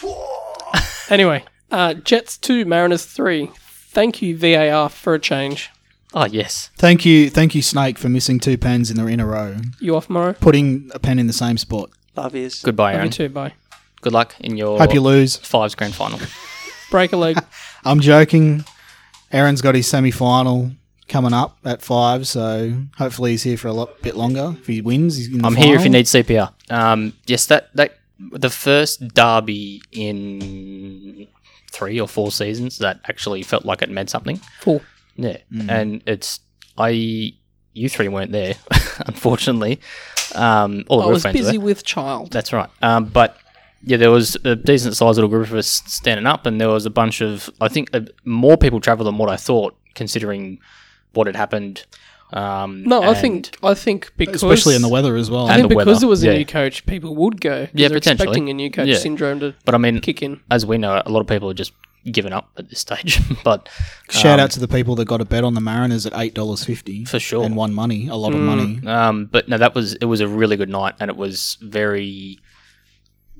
[1.10, 3.50] Anyway, uh, Jets two, Mariners three.
[3.92, 5.72] Thank you VAR for a change.
[6.14, 9.26] Oh yes, Thank you, thank you, Snake, for missing two pens in the in a
[9.26, 10.34] row, You off, Morrow?
[10.34, 11.90] putting a pen in the same spot.
[12.16, 12.62] Love yous.
[12.64, 13.30] goodbye, Love you too.
[13.30, 13.54] Bye.
[14.02, 15.36] Good luck in your Hope you lose.
[15.38, 16.20] fives grand final.
[16.92, 17.38] Break a leg.
[17.84, 18.64] I'm joking.
[19.32, 20.72] Aaron's got his semi final
[21.08, 24.56] coming up at five, so hopefully he's here for a lot bit longer.
[24.60, 25.92] If he wins, he's in the I'm here if you final.
[25.94, 26.54] need CPR.
[26.72, 27.99] Um, yes, that that
[28.32, 31.28] the first derby in
[31.72, 34.38] three or four seasons that actually felt like it meant something.
[34.60, 34.82] Four.
[35.16, 36.40] Yeah, and it's
[36.78, 37.34] I
[37.74, 38.56] you three weren't there,
[39.06, 39.80] unfortunately.
[40.36, 42.32] Um, all the I real was friends were busy with child.
[42.32, 42.70] That's right.
[42.82, 43.38] Um, but
[43.84, 46.86] yeah, there was a decent sized little group of us standing up, and there was
[46.86, 50.60] a bunch of I think uh, more people travelled than what I thought, considering
[51.14, 51.86] what had happened.
[52.32, 55.48] Um, No, I think I think because especially in the weather as well.
[55.48, 56.38] I And think the because weather, there was a yeah.
[56.38, 57.68] new coach, people would go.
[57.74, 58.26] Yeah, they're potentially.
[58.28, 58.98] expecting a new coach Yeah.
[58.98, 60.40] syndrome to But I mean, kick in.
[60.52, 61.74] as we know, a lot of people are just
[62.12, 63.20] given up at this stage.
[63.44, 63.68] but
[64.10, 66.34] Shout um, out to the people that got a bet on the Mariners at eight
[66.34, 67.44] dollars fifty For sure.
[67.44, 68.46] and won money, a lot of Mm.
[68.46, 68.88] money.
[68.88, 72.40] Um, but no, that was it was a really good night, and it was very.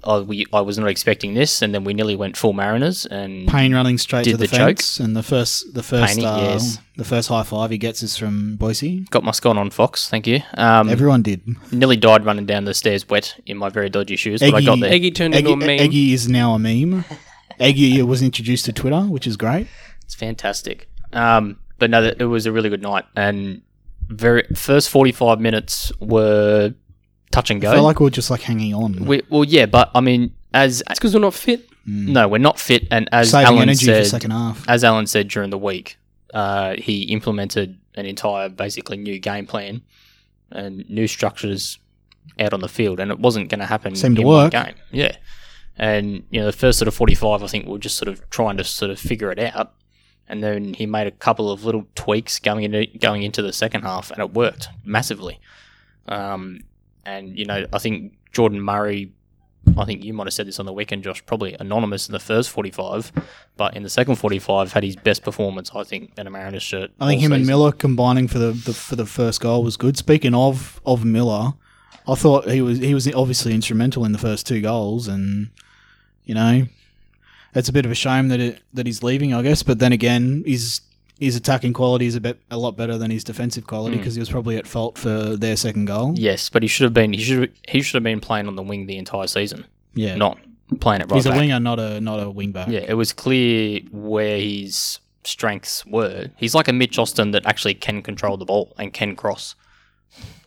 [0.04, 3.48] I we I was not expecting this, and then we nearly went full Mariners, and
[3.48, 4.78] Payne running straight Did to the, the choke?
[4.78, 6.80] fence, and the first, the first, Payne, uh, yes.
[6.98, 9.02] the first high five he gets is from Boise.
[9.12, 10.10] got my scone on Fox.
[10.10, 10.42] Thank you.
[10.56, 11.42] Um, Everyone did.
[11.72, 14.80] nearly died running down the stairs wet in my very dodgy shoes, but I got
[14.80, 14.92] there.
[14.92, 15.70] Eggy turned into a meme.
[15.70, 17.06] Eggy is now a meme.
[17.60, 19.68] Eggy was introduced to Twitter, which is great.
[20.04, 20.90] It's fantastic.
[21.12, 23.62] Um, but no, it was a really good night, and
[24.08, 26.74] very first forty five minutes were
[27.32, 27.70] touch and go.
[27.70, 27.86] I felt go.
[27.86, 31.00] like we were just like hanging on, we, well, yeah, but I mean, as It's
[31.00, 31.68] because we're not fit.
[31.86, 34.68] no, we're not fit, and as saving Alen energy said, for second half.
[34.68, 35.98] as Alen said during the week,
[36.34, 39.82] uh, he implemented an entire, basically new game plan
[40.52, 41.80] and new structures
[42.40, 44.52] out on the field, and it wasn't going to happen Seemed to in one work.
[44.52, 44.76] game.
[44.92, 45.16] Yeah,
[45.78, 48.28] and you know the first sort of forty-five, I think we are just sort of
[48.30, 49.74] trying to sort of figure it out,
[50.28, 53.82] and then he made a couple of little tweaks going into going into the second
[53.82, 55.40] half, and it worked massively.
[56.08, 56.62] Um,
[57.10, 59.12] and you know, I think Jordan Murray.
[59.78, 61.24] I think you might have said this on the weekend, Josh.
[61.26, 63.12] Probably anonymous in the first forty-five,
[63.58, 66.92] but in the second forty-five, had his best performance, I think, in a Mariners shirt.
[67.00, 67.46] I think him and.
[67.46, 69.98] Miller combining for the, the for the first goal was good.
[69.98, 71.54] Speaking of of Miller,
[72.08, 75.50] I thought he was he was obviously instrumental in the first two goals, and
[76.24, 76.68] you know,
[77.54, 79.62] it's a bit of a shame that it that he's leaving, I guess.
[79.62, 80.82] But then again, his
[81.20, 84.02] his attacking quality is a bit a lot better than his defensive quality Hmm.
[84.02, 86.14] because he was probably at fault for their second goal.
[86.16, 87.14] Yes, but he should have been.
[87.14, 87.52] He should.
[87.68, 90.40] He should have been playing on the wing the entire season, Yeah, not
[90.80, 91.40] playing it right he's a back.
[91.40, 92.68] winger, not a not a wing back.
[92.70, 96.28] Yeah, it was clear where his strengths were.
[96.38, 99.56] He's like a Mitch Austin that actually can control the ball and can cross.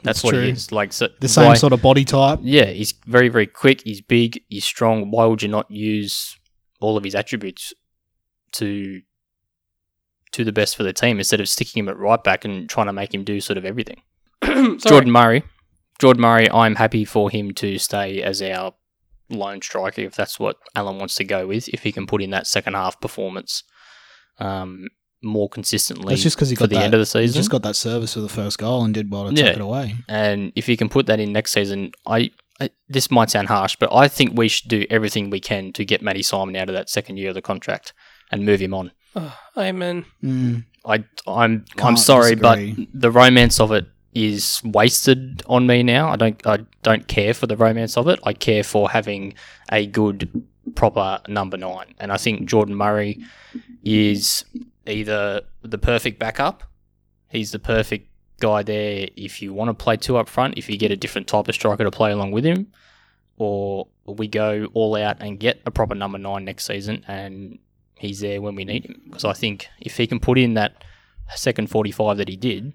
[0.02, 0.42] That's, That's what true.
[0.42, 0.72] he is.
[0.72, 2.40] Like so the same why- sort of body type.
[2.42, 3.82] Yeah, he's very very quick.
[3.84, 4.42] He's big.
[4.48, 5.10] He's strong.
[5.10, 6.36] Why would you not use
[6.80, 7.72] all of his attributes
[8.52, 9.02] to
[10.32, 12.86] to the best for the team instead of sticking him at right back and trying
[12.86, 14.00] to make him do sort of everything?
[14.44, 15.42] Jordan Murray.
[15.98, 18.74] Jordan Murray, I'm happy for him to stay as our
[19.30, 21.68] lone striker if that's what Alen wants to go with.
[21.68, 23.62] If he can put in that second half performance
[24.38, 24.88] um,
[25.22, 27.38] more consistently That's just because he for got the that, end of the He season.
[27.40, 29.46] just got that service for the first goal and did well to Yeah.
[29.48, 29.94] take it away.
[30.08, 33.76] and if he can put that in next season, I, I this might sound harsh,
[33.78, 36.74] but I think we should do everything we can to get Matty Simon out of
[36.74, 37.92] that second year of the contract
[38.32, 38.90] and move him on.
[39.14, 40.04] Oh, amen.
[40.22, 40.64] Mm.
[40.84, 42.88] I I'm I'm sorry, disagree.
[42.92, 46.08] but the romance of it is wasted on me now.
[46.10, 48.20] I don't I don't care for the romance of it.
[48.24, 49.34] I care for having
[49.70, 50.44] a good
[50.74, 53.18] proper number nine, and I think Jordan Murray
[53.84, 54.44] is
[54.86, 56.64] either the perfect backup.
[57.28, 58.08] He's the perfect
[58.40, 60.58] guy there if you want to play two up front.
[60.58, 62.72] If you get a different type of striker to play along with him,
[63.36, 67.58] or we go all out and get a proper number nine next season and
[68.02, 69.00] he's there when we need him.
[69.06, 70.84] Because I think if he can put in that
[71.34, 72.74] second 45 that he did,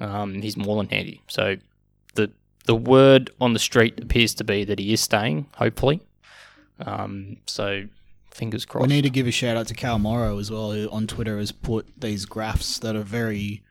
[0.00, 1.20] um, he's more than handy.
[1.28, 1.56] So
[2.14, 2.30] the
[2.66, 6.00] the word on the street appears to be that he is staying, hopefully.
[6.78, 7.84] Um, so
[8.30, 8.88] fingers crossed.
[8.88, 11.38] We need to give a shout out to Cal Morrow as well, who on Twitter
[11.38, 13.62] has put these graphs that are very,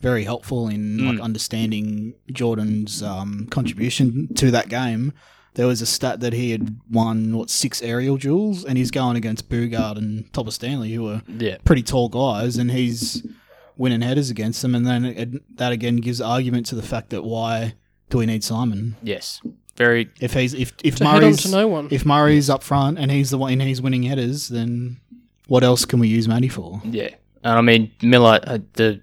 [0.00, 1.22] very helpful in like Mm.
[1.22, 5.12] understanding Jordan's um, contribution to that game.
[5.54, 9.16] There was a stat that he had won what six aerial duels, and he's going
[9.16, 11.56] against Boogaard and Topor-Stanley, who are Yeah.
[11.64, 13.26] pretty tall guys, and he's
[13.76, 14.74] winning headers against them.
[14.74, 17.74] And then it, that again gives argument to the fact that why
[18.10, 19.40] do we need Simon Yes.
[19.76, 20.08] Very.
[20.20, 21.88] if he's if if To head on Murray's to no one.
[21.90, 24.98] if Murray's up front and he's the one and he's winning headers, then
[25.46, 26.80] what else can we use Matty for?
[26.84, 27.10] Yeah.
[27.44, 29.00] And I mean, Miller, uh, the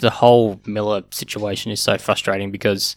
[0.00, 2.96] the whole Miller situation is so frustrating because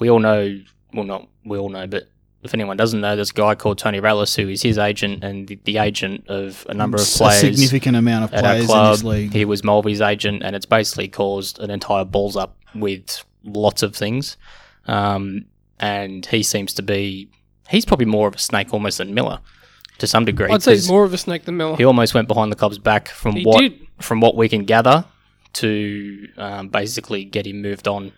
[0.00, 0.58] we all know,
[0.92, 2.08] well, not we all know, but
[2.42, 5.46] if anyone doesn't know, there's a guy called Tony Rallis who is his agent and
[5.46, 7.42] the, the agent of a number of players.
[7.42, 8.92] a significant amount of at our players in club.
[8.94, 9.32] this league.
[9.32, 13.94] He was Mulvey's agent, and it's basically caused an entire balls up with lots of
[13.94, 14.36] things.
[14.86, 15.44] Um,
[15.78, 17.28] and he seems to be,
[17.68, 19.38] he's probably more of a snake almost than Miller
[19.98, 20.48] to some degree.
[20.50, 21.76] I'd say he's 'cause more of a snake than Miller.
[21.76, 23.86] He almost went behind the club's back from He what did.
[24.00, 25.04] from what we can gather
[25.54, 28.12] to um, basically get him moved on.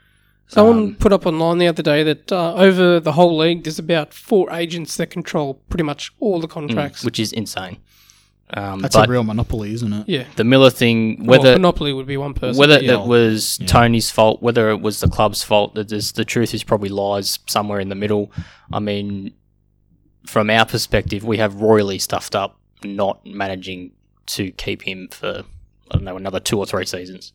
[0.48, 3.78] Someone Um, put up online the other day that uh, over the whole league, there's
[3.78, 7.02] about four agents that control pretty much all the contracts.
[7.04, 7.78] which is insane.
[8.52, 10.08] Um, That's but a real monopoly, isn't it?
[10.08, 12.58] yeah, the Miller thing, well, whether Monopoly would be one person.
[12.60, 13.00] whether yeah.
[13.00, 13.66] it was Yeah.
[13.66, 17.80] Tony's fault, whether it was the club's fault, that the truth is probably lies somewhere
[17.80, 18.30] in the middle.
[18.72, 19.32] I mean,
[20.26, 23.92] from our perspective, we have royally stuffed up not managing
[24.26, 25.44] to keep him for
[25.90, 27.32] I don't know another two or three seasons,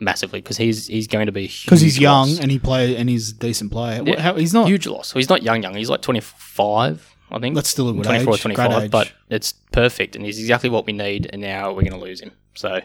[0.00, 2.40] massively because he's he's going to be Because he's young loss.
[2.40, 4.02] and he play and he's a decent player.
[4.04, 4.20] Yeah.
[4.20, 4.66] How, he's not.
[4.68, 5.12] huge loss.
[5.12, 5.74] He's not young, young.
[5.74, 7.54] He's like 25, I think.
[7.54, 10.86] That's still a good 24 age, great 25, but it's perfect and he's exactly what
[10.86, 11.28] we need.
[11.32, 12.32] And now we're going to lose him.
[12.54, 12.80] So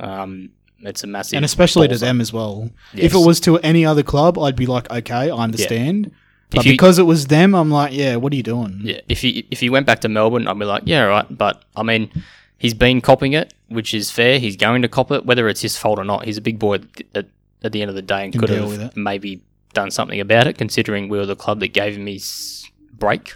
[0.00, 0.50] um,
[0.80, 1.36] it's a massive.
[1.36, 2.06] and especially to balls up.
[2.08, 2.70] them as well.
[2.92, 3.06] Yes.
[3.06, 6.12] If it was to any other club, I'd be like, okay, I understand.
[6.50, 8.80] But you- because it was them, I'm like, yeah, what are you doing?
[8.82, 11.26] Yeah, if he if he went back to Melbourne, I'd be like, yeah, right.
[11.30, 12.10] But I mean,
[12.58, 14.38] he's been copping it, which is fair.
[14.38, 16.24] He's going to cop it, whether it's his fault or not.
[16.24, 16.80] He's a big boy
[17.14, 17.26] at,
[17.62, 20.58] at, the end of the day and Can could have maybe done something about it,
[20.58, 23.34] considering we were the club that gave him his break,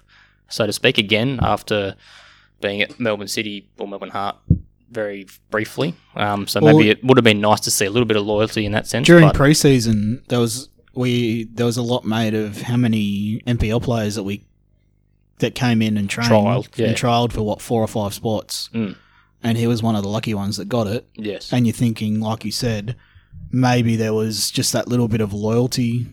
[0.48, 1.94] so to speak, again after
[2.60, 4.36] being at Melbourne City or Melbourne Heart
[4.90, 5.94] very briefly.
[6.14, 8.24] Um, so Well- maybe it would have been nice to see a little bit of
[8.26, 9.06] loyalty in that sense.
[9.06, 14.14] During preseason, there was we there was a lot made of how many NPL players
[14.14, 14.42] that we
[15.38, 16.86] that came in and trained Trialled, yeah.
[16.86, 18.96] and trialed for what four or five spots, Mm.
[19.46, 21.06] And he was one of the lucky ones that got it.
[21.14, 22.96] yes, And you're thinking, like you said,
[23.50, 26.06] maybe there was just that little bit of loyalty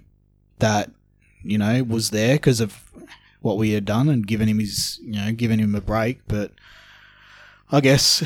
[0.60, 0.92] that
[1.44, 2.82] you know was there because of
[3.42, 6.20] what we had done and given him his you know given him a break.
[6.28, 6.52] But
[7.72, 8.24] I guess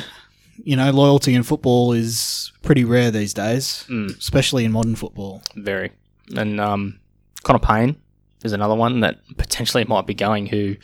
[0.63, 4.17] you know loyalty in football is pretty rare these days, Mm.
[4.17, 5.41] especially in modern football.
[5.55, 5.91] Very.
[6.35, 6.99] And um,
[7.43, 7.95] Connor Payne
[8.43, 10.75] is another one that potentially might be going who.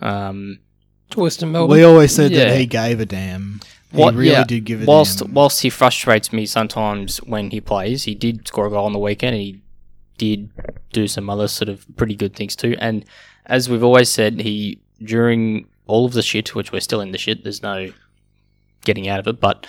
[0.00, 0.58] Um,
[1.12, 1.76] to Western Melbourne.
[1.76, 2.46] We always said Yeah.
[2.50, 3.60] that he gave a damn.
[3.92, 5.34] What- he really yeah, did give a whilst damn.
[5.34, 8.98] whilst he frustrates me sometimes when he plays, he did score a goal on the
[8.98, 9.34] weekend.
[9.34, 9.60] And he
[10.18, 10.50] did
[10.92, 12.74] do some other sort of pretty good things too.
[12.78, 13.04] And
[13.46, 17.18] as we've always said, he during all of the shit, which we're still in the
[17.18, 17.42] shit.
[17.42, 17.92] There's no
[18.84, 19.66] getting out of it, but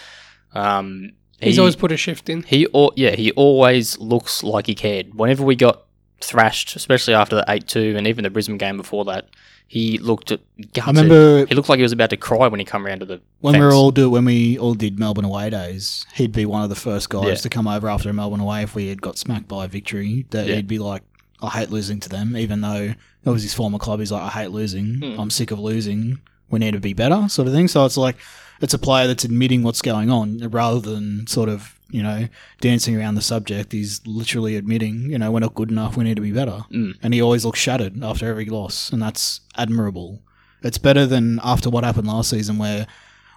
[0.53, 2.43] um, He's he- always put a shift in.
[2.43, 5.15] He al- yeah, he always looks like he cared.
[5.15, 5.83] Whenever we got
[6.25, 9.27] thrashed, especially after the eight two and even the Brisbane game before that,
[9.67, 10.29] he looked
[10.73, 10.79] gutted.
[10.83, 13.05] I remember he looked like he was about to cry when he come around to
[13.05, 13.63] the when we fence.
[13.63, 16.75] were all do when we all did Melbourne away days, he'd be one of the
[16.75, 17.35] first guys Yeah.
[17.35, 20.25] to come over after a Melbourne away if we had got smacked by a victory.
[20.31, 20.55] That Yeah.
[20.55, 21.03] he'd be like,
[21.41, 22.93] I hate losing to them, even though
[23.25, 23.99] it was his former club.
[23.99, 24.95] He's like, I hate losing.
[24.95, 25.19] Hmm.
[25.19, 26.19] I'm sick of losing.
[26.49, 27.67] We need to be better, sort of thing.
[27.67, 28.17] So it's like
[28.61, 32.27] it's a player that's admitting what's going on rather than sort of you know
[32.59, 33.71] dancing around the subject.
[33.71, 35.95] He's literally admitting, you know, we're not good enough.
[35.95, 36.63] We need to be better.
[36.71, 36.97] Mm.
[37.01, 40.21] And he always looks shattered after every loss, and that's admirable.
[40.63, 42.87] It's better than after what happened last season where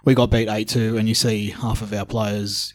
[0.05, 2.73] we got beat 8 2 and you see half of our players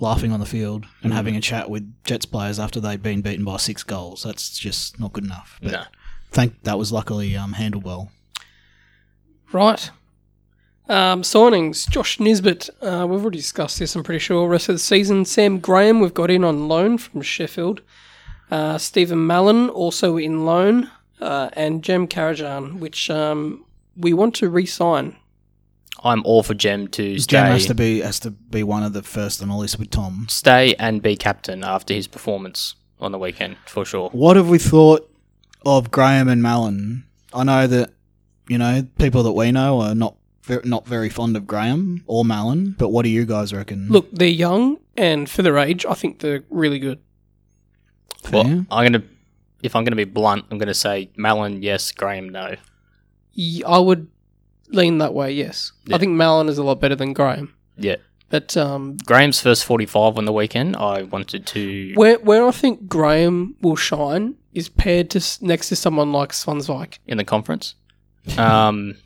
[0.00, 1.16] laughing on the field and Mm.
[1.16, 4.24] having a chat with Jets players after they'd been beaten by six goals.
[4.24, 5.58] That's just not good enough.
[5.62, 5.84] But No.
[6.32, 8.10] thank that was luckily um, handled well.
[9.52, 9.90] Right.
[10.88, 11.88] Um, signings.
[11.88, 12.70] Josh Nisbet.
[12.80, 14.48] Uh, we've already discussed this, I'm pretty sure.
[14.48, 15.24] Rest of the season.
[15.24, 17.82] Sam Graham, we've got in on loan from Sheffield.
[18.50, 20.90] Uh, Stephen Mallon, also in loan.
[21.20, 23.64] Uh, and Jem Karacan, which um,
[23.96, 25.16] we want to re sign.
[26.04, 28.92] I'm all for Jem to stay, Jem has to be has to be one of
[28.92, 30.26] the first on the list with Tom.
[30.28, 34.10] stay and be captain after his performance on the weekend for sure.
[34.10, 35.10] What have we thought
[35.64, 37.04] of Graham and Mallon?
[37.32, 37.92] I know that
[38.46, 40.15] you know people that we know are not ver-
[40.64, 43.88] not very fond of Graham or Mallon, but what do you guys reckon?
[43.88, 46.98] Look, they're young, and for their age, I think they're really good.
[48.22, 48.44] Fair?
[48.44, 49.04] Well, I'm gonna,
[49.62, 52.54] if I'm gonna be blunt, I'm gonna say Malin yes, Graham no.
[53.36, 54.08] Y- I would
[54.68, 55.72] lean that way, yes.
[55.84, 55.96] Yeah.
[55.96, 57.54] I think Mallon is a lot better than Graham.
[57.78, 57.96] Yeah,
[58.30, 60.76] But um, Graham's first 45 on the weekend.
[60.76, 61.92] I wanted to.
[61.94, 66.98] where where I think Graham will shine is paired to next to someone like Zwaanswijk.
[67.06, 67.74] in the conference.
[68.38, 68.96] Um,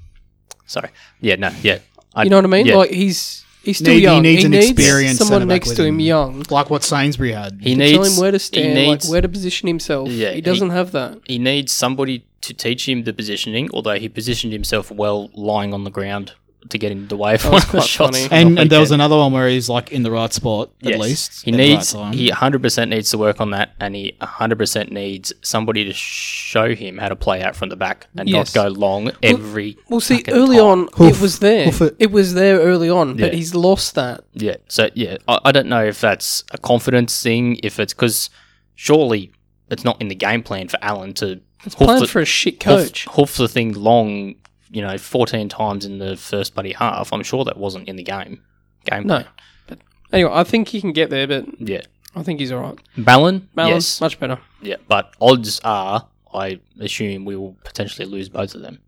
[0.70, 0.90] sorry.
[1.20, 1.78] Yeah, no, yeah.
[2.14, 2.66] I, You know what I mean?
[2.66, 2.76] yeah.
[2.76, 4.22] Like he's he's still Need- he young.
[4.22, 6.00] needs an experienced someone centre-back next with to him him.
[6.00, 6.42] young.
[6.50, 7.58] Like what Sainsbury had.
[7.60, 10.08] he to needs tell him where to he stand, needs, like where to position himself.
[10.08, 11.18] Yeah, he he- doesn't have that.
[11.26, 13.68] he needs somebody to teach him the positioning.
[13.74, 16.32] Although he positioned himself well, lying on the ground
[16.68, 18.26] to get him away from was one of the quite shots.
[18.26, 18.42] funny.
[18.48, 21.00] and, and there was another one where he's like in the right spot at Yes.
[21.00, 21.44] least.
[21.44, 24.90] He at the right needs he 100% needs to work on that, and he 100%
[24.92, 28.54] needs somebody to show him how to play out from the back and Yes.
[28.54, 29.78] not go long every.
[29.88, 30.66] Well, see, early time.
[30.66, 31.16] on Hoof.
[31.16, 31.64] it was there.
[31.66, 31.96] Hoof it.
[31.98, 34.24] It was there early on, but he's lost that.
[34.34, 34.56] Yeah.
[34.68, 37.58] So yeah, I, I don't know if that's a confidence thing.
[37.62, 38.30] If it's because
[38.74, 39.32] surely
[39.70, 42.62] it's not in the game plan for Alen to hoof Playing the, for a shit
[42.62, 43.06] hoof- coach.
[43.10, 44.34] hoof the thing long.
[44.70, 47.12] You know, fourteen times in the first bloody half.
[47.12, 48.42] I'm sure that wasn't in the game.
[48.84, 49.06] Game.
[49.06, 49.24] No,
[49.66, 49.78] but
[50.12, 51.26] anyway, I think he can get there.
[51.26, 51.82] But Yeah.
[52.16, 52.78] I think he's all right.
[52.98, 53.48] Ballon.
[53.54, 54.00] Balance Yes.
[54.00, 54.38] much better.
[54.62, 54.76] Yeah.
[54.88, 58.80] But odds are, I assume we will potentially lose both of them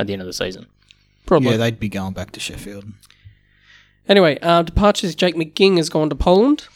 [0.00, 0.66] at the end of the season.
[1.26, 1.50] Probably.
[1.52, 2.84] Yeah, they'd be going back to Sheffield.
[4.08, 5.14] Anyway, uh, departures.
[5.14, 6.66] Jake McGing has gone to Poland.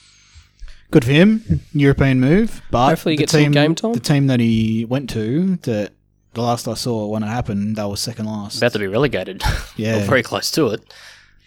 [0.91, 1.61] Good for him.
[1.73, 2.63] European move.
[2.71, 3.93] But Hopefully he the gets some team, game time.
[3.93, 5.93] The team that he went to, that
[6.35, 8.59] the last I saw when it happened, they were second last.
[8.59, 9.43] About to be relegated.
[9.77, 10.03] Yeah.
[10.03, 10.93] or very close to it.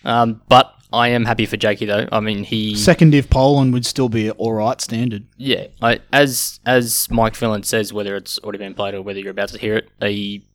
[0.03, 2.07] Um, but I am happy for Jakey though.
[2.11, 5.25] I mean, he Second if Poland would still be all right standard.
[5.37, 9.31] Yeah, I, as as Mike Phelan says, whether it's already been played or whether you're
[9.31, 10.45] about to hear it, he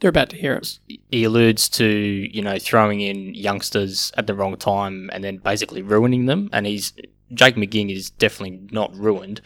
[0.00, 0.78] They're about to hear it.
[1.10, 5.82] he alludes to you know throwing in youngsters at the wrong time and then basically
[5.82, 6.48] ruining them.
[6.52, 6.92] And he's
[7.32, 9.40] Jake McGing is definitely not ruined,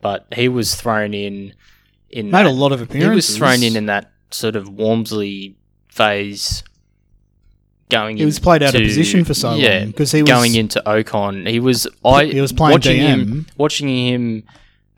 [0.00, 1.52] but he was thrown in
[2.16, 3.10] in Made that- a lot of appearances.
[3.10, 5.54] he was thrown in in that sort of Walmsley
[5.88, 6.62] phase.
[7.88, 10.56] Going He was played out of position for so yeah, long because he was going
[10.56, 11.48] into Okon.
[11.48, 13.06] He was I He was playing watching DM.
[13.20, 14.42] him watching him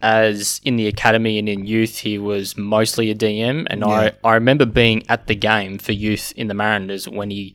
[0.00, 3.86] as in the academy and in youth he was mostly a DM and Yeah.
[3.88, 7.54] I, I remember being at the game for youth in the Mariners when he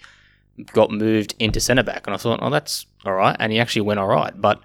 [0.74, 3.82] got moved into centre back and I thought oh that's all right and he actually
[3.84, 4.60] went all right but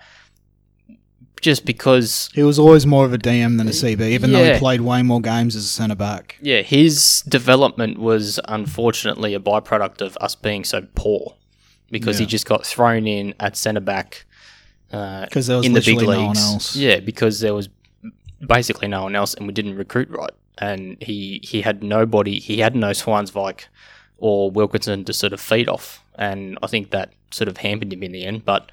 [1.40, 4.54] just because He was always more of a DM than a CB, even though Yeah.
[4.54, 6.36] he played way more games as a centre back.
[6.42, 11.34] yeah his development was unfortunately a byproduct of us being so poor
[11.90, 12.28] because he Yeah.
[12.30, 14.24] just got thrown in at centre back
[14.92, 16.38] uh, there was in the big literally leagues.
[16.40, 16.74] no one else.
[16.76, 17.68] Yeah, because there was
[18.46, 20.30] basically no one else, and we didn't recruit right.
[20.58, 22.40] And he he had nobody.
[22.40, 23.60] He had no Zwaanswijk
[24.16, 28.02] or Wilkinson to sort of feed off, and I think that sort of hampered him
[28.02, 28.44] in the end.
[28.46, 28.72] But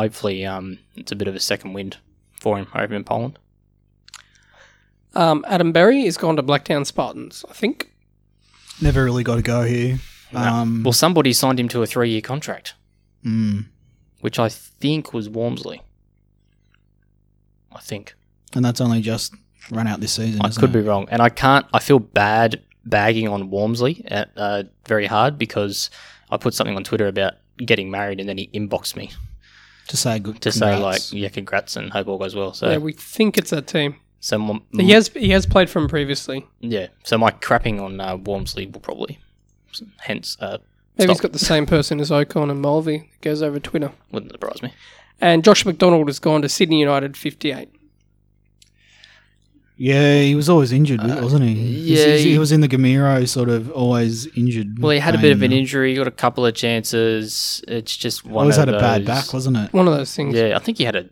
[0.00, 1.98] hopefully, um, it's a bit of a second wind
[2.32, 3.38] for him over in Poland.
[5.14, 7.92] Um, Adam Berry has gone to Blacktown Spartans, I think.
[8.80, 9.98] Never really got to go here.
[10.32, 10.40] No.
[10.40, 12.74] Um, Well, somebody signed him to a three-year contract,
[13.22, 13.66] mm.
[14.20, 15.82] which I think was Walmsley.
[17.72, 18.14] I think.
[18.54, 19.34] and that's only just
[19.70, 20.40] run out this season.
[20.42, 20.82] I isn't could it?
[20.82, 21.66] be wrong, and I can't.
[21.74, 25.90] I feel bad bagging on Walmsley at, uh, very hard because
[26.30, 29.10] I put something on Twitter about getting married, and then he inboxed me
[29.90, 30.40] to say good.
[30.40, 31.12] to say like, congrats.
[31.12, 33.96] "Yeah, congrats and hope all goes well." So, Yeah, we think it's that team.
[34.20, 36.46] so my, He has he has played for him previously.
[36.60, 36.88] yeah.
[37.04, 39.18] So my crapping on uh, Walmsley will probably,
[39.98, 40.58] hence, uh,
[40.98, 41.30] Maybe he's Stop.
[41.30, 43.92] got the same person as Okon and Mulvey that goes over Twitter.
[44.12, 44.72] wouldn't surprise me.
[45.20, 47.68] And Josh McDonald has gone to Sydney United 58.
[49.82, 51.52] Yeah, he was always injured, wasn't he?
[51.52, 54.78] Uh, yeah, he, he- was in the Gamiro, sort of always injured.
[54.78, 55.92] Well, he had a bit of an injury.
[55.92, 57.64] He got a couple of chances.
[57.66, 58.42] It's just one.
[58.42, 59.72] Always of had a bad back, wasn't it?
[59.72, 60.34] One of those things.
[60.34, 61.08] Yeah, I think he had a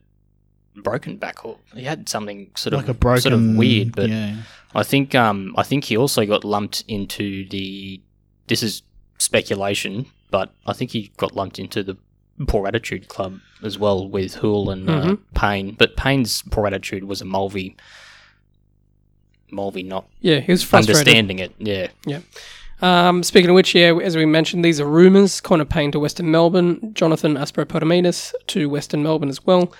[0.76, 4.10] broken back, or he had something sort of Like a broken, sort of weird, but
[4.10, 4.36] yeah.
[4.74, 8.00] I think um I think he also got lumped into the
[8.48, 8.82] this is
[9.16, 11.96] speculation, but I think he got lumped into the
[12.46, 15.18] poor attitude club as well with Hool and uh, Mhm.
[15.34, 15.74] Payne.
[15.78, 17.76] But Payne's poor attitude was a Mulvey
[19.50, 20.98] Mulvey not Yeah, he was frustrated.
[21.00, 21.52] understanding it.
[21.58, 21.88] Yeah.
[22.06, 22.20] Yeah.
[22.80, 25.40] Um, speaking of which, yeah, as we mentioned, these are rumours.
[25.40, 29.72] Connor Payne to Western Melbourne, Jonathan Aspropotamitis to Western Melbourne as well,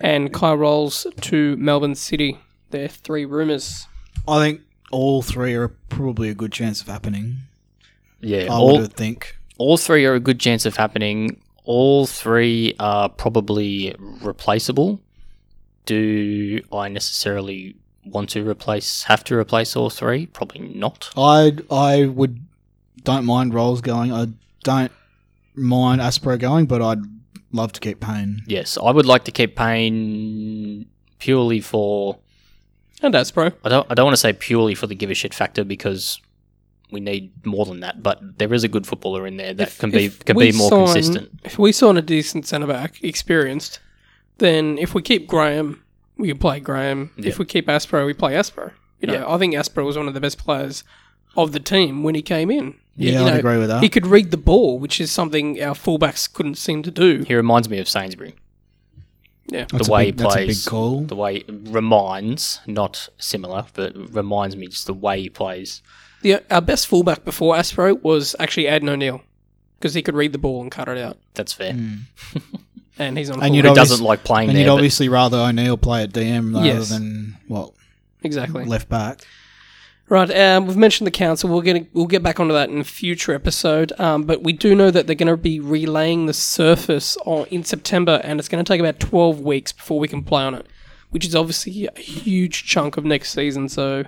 [0.00, 2.38] and Kye Rowles to Melbourne City.
[2.70, 3.86] They're three rumours.
[4.26, 4.60] I think
[4.90, 7.36] all three are probably a good chance of happening.
[8.20, 8.44] Yeah.
[8.44, 9.36] I all would think.
[9.58, 11.40] all three are a good chance of happening.
[11.64, 15.00] All three are probably replaceable.
[15.84, 17.76] Do I necessarily
[18.10, 20.26] want to replace have to replace all three?
[20.26, 21.10] Probably not.
[21.16, 22.40] I I would
[23.04, 24.12] don't mind Rowles going.
[24.12, 24.28] I
[24.64, 24.92] don't
[25.54, 27.00] mind Aspro going, but I'd
[27.52, 28.42] love to keep Payne.
[28.46, 30.86] Yes, I would like to keep Payne
[31.18, 32.18] purely for
[33.02, 33.52] And Aspro.
[33.64, 36.20] I don't I don't want to say purely for the give a shit factor because
[36.90, 38.02] we need more than that.
[38.02, 40.70] But there is a good footballer in there that If- can be can be more
[40.70, 41.30] sign- consistent.
[41.44, 43.80] If we sign a decent centre back, experienced,
[44.38, 45.82] then if we keep Graham,
[46.18, 47.10] we could play Graham.
[47.16, 47.28] Yeah.
[47.28, 48.72] If we keep Aspro, we play Aspro.
[49.00, 49.28] You know, Yeah.
[49.32, 50.84] I think Aspro was one of the best players
[51.36, 52.74] of the team when he came in.
[52.96, 53.80] Yeah, I'd agree with that.
[53.82, 57.22] He could read the ball, which is something our fullbacks couldn't seem to do.
[57.22, 58.34] He reminds me of Sainsbury.
[59.46, 59.66] Yeah.
[59.70, 60.64] That's the a way big, he that's a plays.
[60.64, 61.00] big call.
[61.02, 65.80] The way reminds, not similar, but reminds me just the way he plays.
[66.22, 69.22] The, our best fullback before Aspro was actually Aiden O'Neill
[69.78, 71.18] because he could read the ball and cut it out.
[71.34, 71.74] That's fair.
[71.74, 72.00] Mm.
[72.98, 74.64] And he's on And you'd He obvious- doesn't like playing And there.
[74.64, 76.88] you'd but obviously rather O'Neill play at DM rather Yes.
[76.90, 77.72] than what
[78.22, 78.64] Exactly.
[78.64, 79.20] left back.
[80.10, 81.50] Right, um, we've mentioned the council.
[81.50, 83.92] We'll get we'll get back onto that in a future episode.
[84.00, 87.62] Um, but we do know that they're going to be relaying the surface on, in
[87.62, 90.64] September, and it's going to take about twelve weeks before we can play on it,
[91.10, 93.68] which is obviously a huge chunk of next season.
[93.68, 94.04] So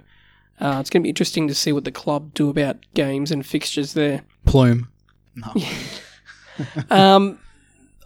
[0.58, 3.44] uh, it's going to be interesting to see what the club do about games and
[3.44, 4.22] fixtures there.
[4.46, 4.88] Pluim.
[5.36, 5.54] No.
[6.90, 7.38] Um,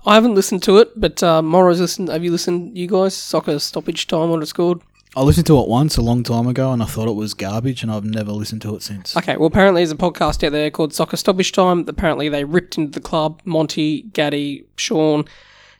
[0.07, 2.09] I haven't listened to it, but uh, Morrow's listened.
[2.09, 3.14] Have you listened, you guys?
[3.16, 4.82] Soccer stoppage time what it's called.
[5.16, 7.82] I listened to it once a long time ago and I thought it was garbage
[7.84, 9.16] and I've never listened to it since.
[9.16, 11.84] Okay, well, apparently there's a podcast out there called Soccer Stoppage Time.
[11.86, 15.24] Apparently they ripped into the club, Monty, Gaddy, Sean,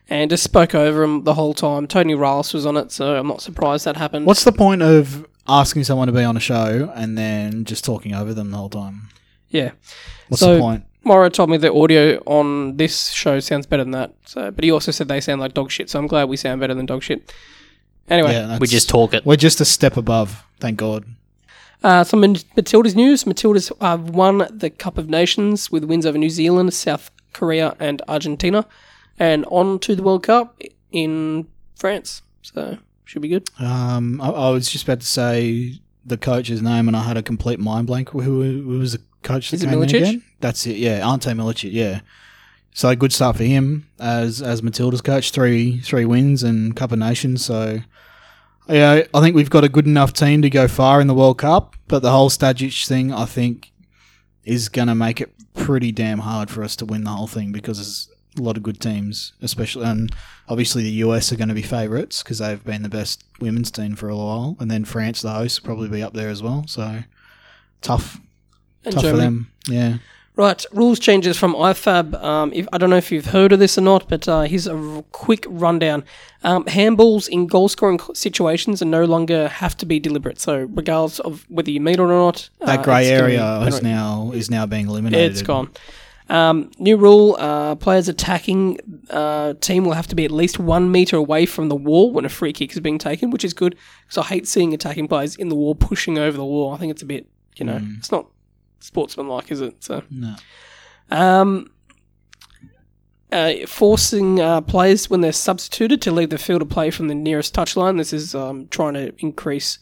[0.09, 1.85] and just spoke over them the whole time.
[1.85, 4.25] Tony Riles was on it, so I'm not surprised that happened.
[4.25, 8.13] What's the point of asking someone to be on a show and then just talking
[8.15, 9.09] over them the whole time?
[9.49, 9.71] Yeah.
[10.29, 10.83] What's So- the point?
[11.05, 14.71] Morrow told me the audio on this show sounds better than that, so, but he
[14.71, 17.03] also said they sound like dog shit, so I'm glad we sound better than dog
[17.03, 17.31] shit.
[18.09, 19.25] Anyway, Yeah, that's- we just talk it.
[19.25, 20.43] we're just a step above.
[20.59, 21.05] Thank God.
[21.83, 23.23] Uh, some Mat- Matildas news.
[23.25, 28.01] Matildas have won the Cup of Nations with wins over New Zealand, South Korea, and
[28.07, 28.65] Argentina,
[29.19, 30.59] and on to the World Cup
[30.91, 31.45] in
[31.75, 32.23] France.
[32.41, 33.47] So should be good.
[33.59, 37.21] Um, I, I was just about to say the coach's name, and I had a
[37.23, 38.09] complete mind blank.
[38.09, 39.51] Who, who was the coach?
[39.51, 39.97] Is it Milicic?
[39.97, 40.23] again?
[40.39, 40.77] That's it.
[40.77, 41.71] Yeah, Ante Milicic.
[41.71, 42.01] Yeah.
[42.73, 45.31] So good start for him as as Matilda's coach.
[45.31, 47.43] Three three wins and Cup of Nations.
[47.43, 47.79] So
[48.67, 51.37] yeah, I think we've got a good enough team to go far in the World
[51.37, 51.75] Cup.
[51.87, 53.71] But the whole Stajcic thing, I think,
[54.43, 57.51] is going to make it pretty damn hard for us to win the whole thing
[57.51, 60.13] because there's a lot of good teams, especially and
[60.49, 63.95] obviously the US are going to be favourites because they've been the best women's team
[63.95, 66.65] for a while, and then France, the host, will probably be up there as well.
[66.67, 67.03] So
[67.81, 68.19] tough,
[68.85, 69.51] And tough for them.
[69.67, 69.97] Yeah,
[70.37, 72.21] Right, rules changes from IFAB.
[72.21, 74.67] Um, if, I don't know if you've heard of this or not, but uh, here's
[74.67, 76.03] a r- quick rundown.
[76.43, 80.37] Um, handballs in goal scoring situations are no longer have to be deliberate.
[80.41, 84.31] So, regardless of whether you meet it or not, that uh, grey area is now
[84.33, 85.31] is now being eliminated.
[85.31, 85.69] It's gone.
[86.27, 88.79] Um, new rule: uh, players attacking
[89.11, 92.25] uh, team will have to be at least one meter away from the wall when
[92.25, 95.37] a free kick is being taken, which is good because I hate seeing attacking players
[95.37, 96.73] in the wall pushing over the wall.
[96.73, 97.25] I think it's a bit,
[97.55, 97.97] you know, Mm.
[97.99, 98.25] it's not
[98.79, 99.83] sportsmanlike, is it?
[99.83, 100.03] So.
[100.09, 100.35] No.
[101.11, 101.71] Um,
[103.31, 107.15] uh, forcing uh, players when they're substituted to leave the field of play from the
[107.15, 107.97] nearest touchline.
[107.97, 109.79] This is um, trying to increase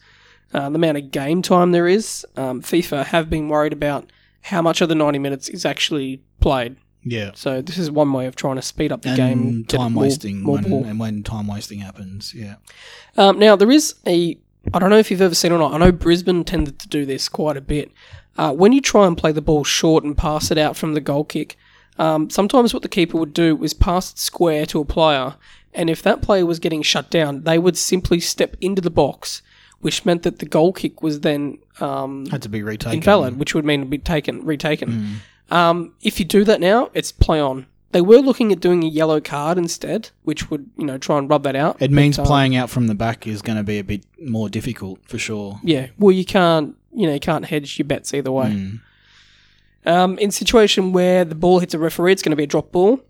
[0.53, 2.25] uh, the amount of game time there is.
[2.35, 6.77] Um, FIFA have been worried about how much of the 90 minutes is actually played.
[7.03, 7.31] Yeah.
[7.35, 9.65] So this is one way of trying to speed up the And game.
[9.65, 10.83] time more- wasting more when, ball.
[10.85, 12.33] and when time wasting happens.
[12.33, 12.55] Yeah.
[13.17, 14.37] Um, now there is a.
[14.73, 15.73] I don't know if you've ever seen it or not.
[15.73, 17.91] I know Brisbane tended to do this quite a bit.
[18.37, 21.01] Uh, when you try and play the ball short and pass it out from the
[21.01, 21.55] goal kick,
[21.99, 25.35] um, sometimes what the keeper would do was pass it square to a player,
[25.73, 29.41] and if that player was getting shut down, they would simply step into the box,
[29.81, 32.97] which meant that the goal kick was then um, Had to be retaken.
[32.99, 34.89] invalid, which would mean it'd be taken, retaken.
[35.51, 35.55] Mm.
[35.55, 37.67] Um, if you do that now, it's play on.
[37.91, 41.29] They were looking at doing a yellow card instead, which would you know try and
[41.29, 41.79] rub that out.
[41.79, 44.03] It means But, um, playing out from the back is going to be a bit
[44.19, 45.59] more difficult for sure.
[45.63, 48.49] Yeah, well, you can't, you know, you can't hedge your bets either way.
[48.49, 48.81] Mm.
[49.85, 52.71] Um, in situation where the ball hits a referee, it's going to be a drop
[52.71, 53.01] ball.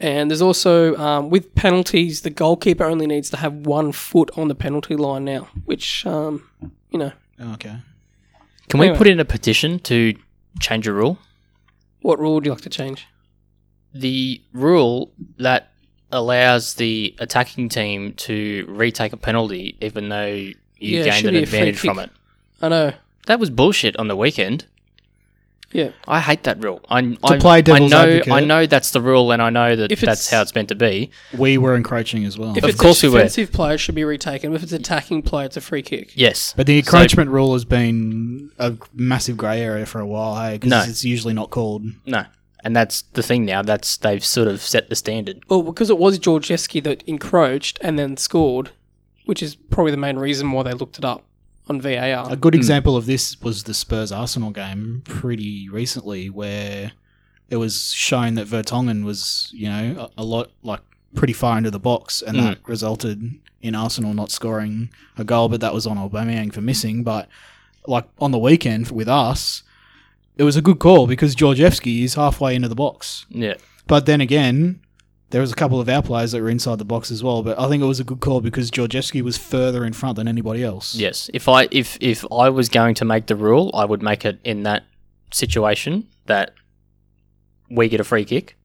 [0.00, 4.48] And there's also um, with penalties, the goalkeeper only needs to have one foot on
[4.48, 6.48] the penalty line now, which um,
[6.90, 7.12] you know,
[7.54, 7.76] Okay.
[8.68, 10.14] Can we put in a petition to
[10.60, 11.18] change a rule?
[12.00, 13.06] what rule would you like to change?
[13.92, 15.72] The rule that
[16.12, 21.42] allows the attacking team to retake a penalty even though you Yeah, gained an be
[21.42, 22.10] a free advantage from it.
[22.60, 22.92] I know.
[23.26, 24.66] That was bullshit on the weekend.
[25.70, 26.80] Yeah, I hate that rule.
[26.88, 29.76] I, I, play I devil's know, advocate- I know that's the rule, and I know
[29.76, 31.10] that If that's it's- how it's meant to be.
[31.36, 32.56] We were encroaching as well.
[32.56, 33.18] if Of it's course a we were.
[33.18, 34.54] defensive player, it should be retaken.
[34.54, 36.12] If it's attacking player, it's a free kick.
[36.14, 40.36] Yes, But the So- encroachment rule has been a massive grey area for a while,
[40.42, 40.54] hey?
[40.54, 40.82] Because No.
[40.84, 41.84] it's usually not called.
[42.06, 42.24] no,
[42.64, 43.60] and that's the thing now.
[43.60, 45.42] That's they've sort of set the standard.
[45.50, 48.70] Well, because it was Georgievski that encroached and then scored,
[49.26, 51.24] which is probably the main reason why they looked it up
[51.68, 52.30] on VAR.
[52.30, 52.58] A good hmm.
[52.58, 56.92] example of this was the Spurs Arsenal game pretty recently, where
[57.50, 60.80] it was shown that Vertonghen was, you know, a, a lot like
[61.14, 62.70] pretty far into the box, and that hmm.
[62.70, 65.48] resulted in Arsenal not scoring a goal.
[65.48, 67.02] But that was on Aubameyang for missing.
[67.02, 67.28] But
[67.86, 69.62] like on the weekend with us,
[70.36, 73.26] it was a good call because Georgievski is halfway into the box.
[73.28, 73.54] Yeah.
[73.86, 74.80] But then again,
[75.30, 77.42] there was a couple of our players that were inside the box as well.
[77.42, 80.26] But I think it was a good call because Georgievski was further in front than
[80.26, 80.94] anybody else.
[80.94, 81.30] Yes.
[81.34, 84.38] If I if if I was going to make the rule, I would make it
[84.44, 84.84] in that
[85.30, 86.54] situation that
[87.70, 88.56] we get a free kick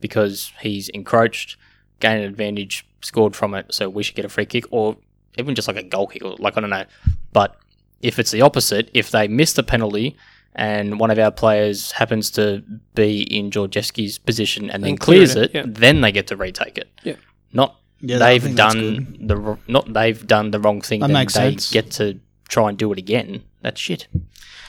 [0.00, 1.56] because he's encroached,
[2.00, 4.96] gained an advantage, scored from it, so we should get a free kick, or
[5.38, 6.84] even just like a goal kick, or like I don't know.
[7.32, 7.56] But
[8.00, 10.16] if it's the opposite, if they miss the penalty
[10.54, 12.62] and one of our players happens to
[12.94, 15.64] be in Georgievski's position and then And clears it, it, yeah.
[15.66, 16.88] then they get to retake it.
[17.02, 17.16] Yeah.
[17.52, 21.00] Not Yeah, they've done the not they've done the wrong thing.
[21.00, 21.70] That then makes they sense.
[21.70, 23.42] get to try and do it again.
[23.62, 24.06] That's shit.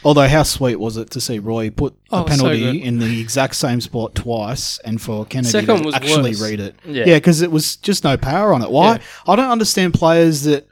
[0.03, 2.83] Although, how sweet was it to see Roy put Oh, a it was so penalty
[2.83, 6.41] in the exact same spot twice, and for Kennedy Second to actually worse.
[6.43, 6.75] read it?
[6.86, 7.05] Yeah.
[7.07, 8.69] Yeah, because it was just no power on it.
[8.69, 8.97] Why?
[8.97, 9.01] Yeah.
[9.25, 10.67] I don't understand players that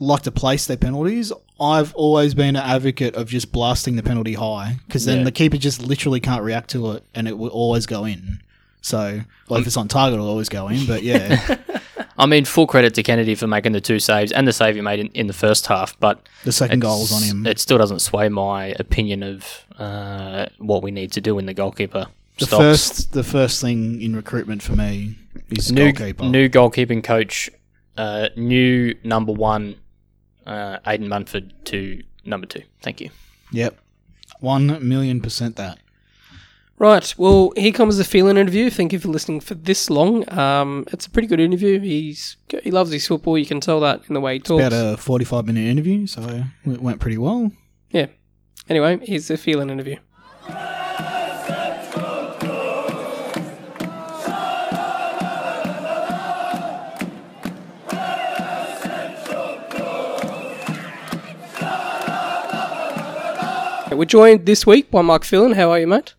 [0.00, 1.32] like to place their penalties.
[1.60, 5.24] I've always been an advocate of just blasting the penalty high, because then Yeah.
[5.24, 8.40] the keeper just literally can't react to it, and it will always go in.
[8.82, 10.86] So, well, if it's on target, it'll always go in.
[10.86, 11.56] But yeah,
[12.18, 14.80] I mean, full credit to Kennedy for making the two saves and the save he
[14.80, 17.46] made in, in the first half, but the second goal was on him.
[17.46, 21.52] It still doesn't sway my opinion of uh, what we need to do in the
[21.54, 22.06] goalkeeper.
[22.38, 22.62] The stocks.
[22.62, 25.16] first, the first thing in recruitment for me
[25.50, 26.24] is new goalkeeper.
[26.24, 27.50] new goalkeeping coach,
[27.98, 29.76] uh, new number one,
[30.50, 32.62] uh, Aidan Munford to number two.
[32.82, 33.10] Thank you.
[33.52, 33.78] Yep,
[34.40, 35.78] one million percent that.
[36.78, 37.14] Right.
[37.18, 38.70] Well, here comes the Phelan interview.
[38.70, 40.24] Thank you for listening for this long.
[40.32, 41.78] Um, it's a pretty good interview.
[41.78, 43.36] He's he loves his football.
[43.36, 44.64] You can tell that in the way he talks.
[44.64, 46.22] About a forty-five minute interview, so
[46.64, 47.52] it went pretty well.
[47.90, 48.06] yeah.
[48.68, 49.96] Anyway, here's the feeling interview.
[63.92, 65.52] We're joined this week by Mike Phelan.
[65.52, 66.14] How are you, mate?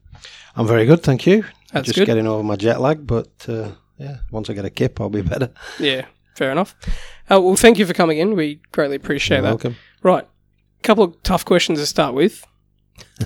[0.55, 1.45] I'm very good, thank you.
[1.71, 2.05] That's Just good.
[2.05, 5.21] getting over my jet lag, but uh, yeah, once I get a kip, I'll be
[5.23, 5.51] better.
[5.79, 6.05] Yeah,
[6.35, 6.75] fair enough.
[7.29, 8.35] Uh, well, thank you for coming in.
[8.35, 9.49] We greatly appreciate You're that.
[9.49, 9.77] welcome.
[10.03, 10.25] Right.
[10.25, 12.45] a couple of tough questions to start with.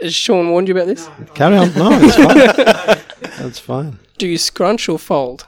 [0.00, 1.08] Has Sean warned you about this?
[1.34, 1.72] Carry on.
[1.74, 2.98] No, it's fine.
[3.38, 3.98] That's fine.
[4.18, 5.46] Do you scrunch or fold?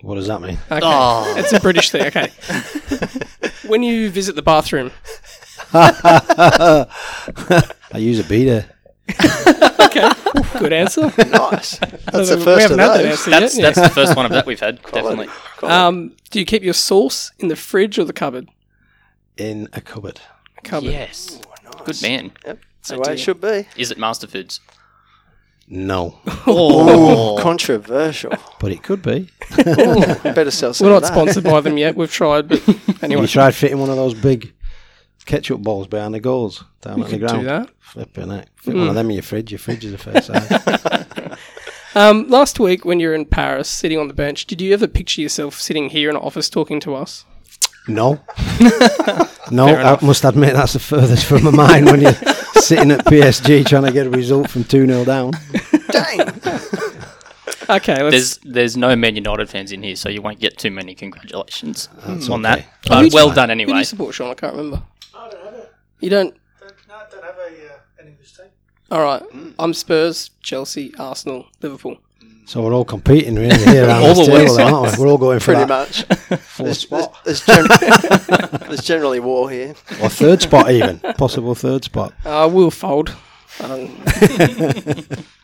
[0.00, 0.58] What does that mean?
[0.70, 0.80] Okay.
[0.82, 1.34] Oh.
[1.36, 2.30] It's a British thing, okay.
[3.66, 4.90] when you visit the bathroom,
[5.74, 6.86] I
[7.96, 8.66] use a beater.
[9.80, 10.10] okay,
[10.58, 11.02] good answer.
[11.26, 11.78] Nice.
[11.78, 13.06] That's the we first haven't of had that those.
[13.06, 13.74] answer That's yet.
[13.74, 14.82] that's the first one of that we've had.
[14.82, 15.28] Definitely.
[15.62, 15.86] yeah.
[15.86, 18.48] Um, do you keep your sauce in the fridge or the cupboard?
[19.36, 20.18] in a cupboard.
[20.64, 20.90] Cupboard.
[20.92, 21.38] Yes.
[21.84, 22.32] Good man.
[22.46, 22.58] Yep.
[22.80, 23.66] That's Oh, the way it should be.
[23.76, 24.60] Is it MasterFoods?
[25.68, 27.36] No, Oh.
[27.42, 28.32] Controversial.
[28.60, 29.28] but it could be.
[29.56, 31.12] Better sell some We're of not that.
[31.12, 31.96] sponsored by them yet.
[31.96, 32.62] We've tried, but
[33.02, 34.52] anyway, You tried fitting one of those big
[35.26, 37.40] ketchup balls behind the goals down you on the ground.
[37.40, 37.70] do that.
[37.80, 38.48] Flipping it.
[38.56, 39.50] Fit one of them in your fridge.
[39.52, 41.38] Your fridge is the first size.
[41.94, 44.86] Um, last week, when you were in Paris, sitting on the bench, did you ever
[44.86, 47.24] picture yourself sitting here in an office talking to us?
[47.88, 48.20] No.
[49.50, 50.02] no, Fair I enough.
[50.02, 52.12] must admit that's the furthest from my mind when you're
[52.56, 55.30] sitting at PSG trying to get a result from 2 0 down.
[55.90, 56.18] Dang.
[57.68, 58.10] Okay, let's.
[58.10, 61.88] There's there's no Man United fans in here, so you won't get too many congratulations
[62.06, 62.60] That's on okay.
[62.62, 62.68] that.
[62.88, 63.78] But do well done Who do anyway.
[63.78, 64.30] you support, Sean?
[64.30, 64.82] I can't remember.
[65.14, 65.72] I don't have it.
[66.00, 66.36] You don't?
[66.88, 68.46] No, I don't have a, an English team.
[68.90, 69.22] All right.
[69.58, 71.98] I'm Spurs, Chelsea, Arsenal, Liverpool.
[72.44, 75.02] So we're all competing really here around All the table, then, aren't we?
[75.04, 76.04] We're all going for Pretty that much.
[76.42, 77.18] fourth There's, spot.
[77.24, 77.66] there's, gen-
[78.68, 79.74] there's generally war here.
[80.00, 81.00] or third spot even.
[81.00, 82.14] Possible third spot.
[82.24, 83.12] Uh, we'll fold.
[83.58, 85.18] I don't.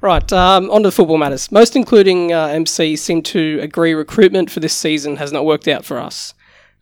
[0.00, 0.32] right.
[0.32, 1.50] Um, on to football matters.
[1.50, 5.84] Most, including uh, MC, seem to agree recruitment for this season has not worked out
[5.84, 6.34] for us.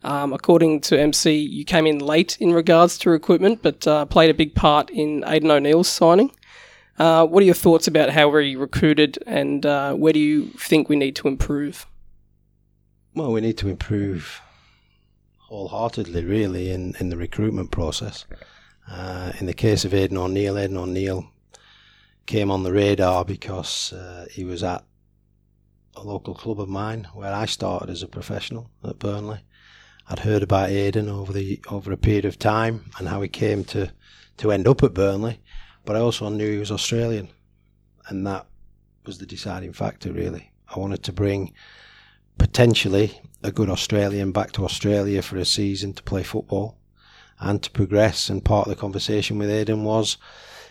[0.03, 4.29] Um, according to MC, you came in late in regards to recruitment, but uh, played
[4.29, 6.31] a big part in Aiden O'Neill's signing.
[6.97, 10.89] Uh, what are your thoughts about how we recruited, and uh, where do you think
[10.89, 11.85] we need to improve?
[13.13, 14.41] Well, we need to improve
[15.37, 18.25] wholeheartedly, really, in, in the recruitment process.
[18.89, 21.29] Uh, in the case of Aiden O'Neill, Aiden O'Neill
[22.29, 24.83] came on the radar because uh, he was at
[25.95, 29.39] a local club of mine where I started as a professional at Burnley.
[30.07, 33.63] I'd heard about Aiden over the over a period of time and how he came
[33.65, 33.91] to,
[34.37, 35.39] to end up at Burnley,
[35.85, 37.29] but I also knew he was Australian,
[38.09, 38.45] and that
[39.07, 40.13] was the deciding factor.
[40.13, 41.51] Really, I wanted to bring
[42.37, 46.77] potentially a good Australian back to Australia for a season to play football
[47.39, 48.29] and to progress.
[48.29, 50.17] And part of the conversation with Aiden was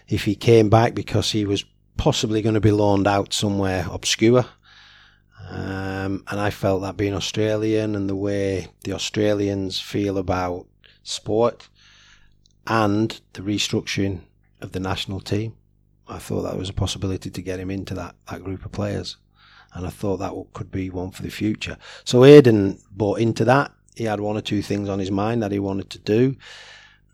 [0.08, 1.64] if he came back because he was
[1.96, 4.46] possibly going to be loaned out somewhere obscure.
[5.50, 10.66] Um, and I felt that being Australian and the way the Australians feel about
[11.02, 11.68] sport
[12.66, 14.20] and the restructuring
[14.60, 15.56] of the national team,
[16.06, 19.16] I thought that was a possibility to get him into that, that group of players.
[19.74, 21.76] And I thought that could be one for the future.
[22.04, 23.72] So Aiden bought into that.
[23.94, 26.36] He had one or two things on his mind that he wanted to do.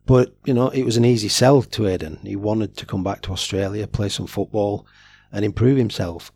[0.06, 2.24] But, you know, it was an easy sell to Aiden.
[2.26, 4.86] He wanted to come back to Australia, play some football,
[5.32, 6.30] and improve himself.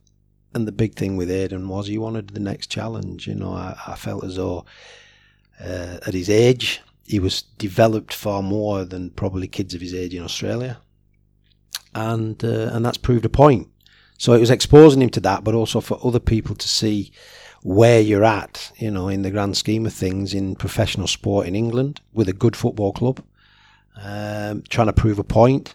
[0.55, 3.27] And the big thing with Aiden was he wanted the next challenge.
[3.27, 4.65] You know, I, I felt as though
[5.61, 10.15] uh, at his age, he was developed far more than probably kids of his age
[10.15, 10.79] in Australia.
[11.95, 13.69] And, uh, and that's proved a point.
[14.19, 17.13] So it was exposing him to that, but also for other people to see
[17.63, 21.55] where you're at, you know, in the grand scheme of things in professional sport in
[21.55, 23.23] England with a good football club,
[24.03, 25.75] um, trying to prove a point,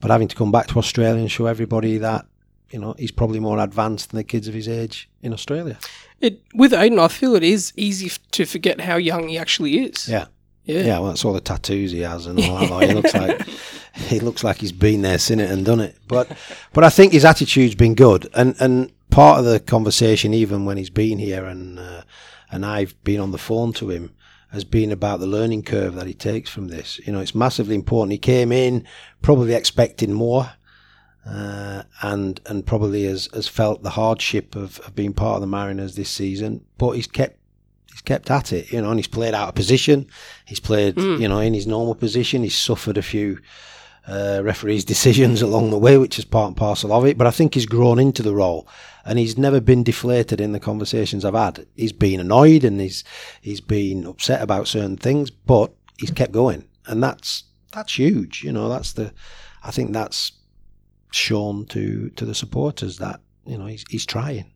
[0.00, 2.26] but having to come back to Australia and show everybody that,
[2.70, 5.78] you know, he's probably more advanced than the kids of his age in Australia.
[6.20, 9.78] It with Aiden, I feel it is easy f- to forget how young he actually
[9.78, 10.08] is.
[10.08, 10.26] Yeah.
[10.64, 10.82] Yeah.
[10.82, 12.70] Yeah, well, that's all the tattoos he has and all that.
[12.70, 13.48] Like, he looks like
[13.94, 15.96] he looks like he's been there, seen it, and done it.
[16.06, 16.30] But
[16.74, 20.76] but I think his attitude's been good, and and part of the conversation, even when
[20.76, 22.02] he's been here, and uh,
[22.50, 24.12] and I've been on the phone to him,
[24.50, 26.98] has been about the learning curve that he takes from this.
[27.06, 28.12] You know, it's massively important.
[28.12, 28.84] He came in
[29.22, 30.50] probably expecting more.
[31.28, 35.46] Uh, and and probably has, has felt the hardship of, of being part of the
[35.46, 37.38] Mariners this season, but he's kept
[37.90, 40.06] he's kept at it, you know, and he's played out of position.
[40.46, 41.20] He's played, Mm.
[41.20, 42.44] you know, in his normal position.
[42.44, 43.40] He's suffered a few
[44.08, 47.18] uh, referees' decisions along the way, which is part and parcel of it.
[47.18, 48.66] But I think he's grown into the role,
[49.04, 51.66] and he's never been deflated in the conversations I've had.
[51.76, 53.04] He's been annoyed and he's
[53.40, 58.42] he's been upset about certain things, but he's kept going, and that's that's huge.
[58.42, 59.12] You know, that's the
[59.62, 60.32] I think that's
[61.12, 64.52] shown to to the supporters that you know he's he's trying.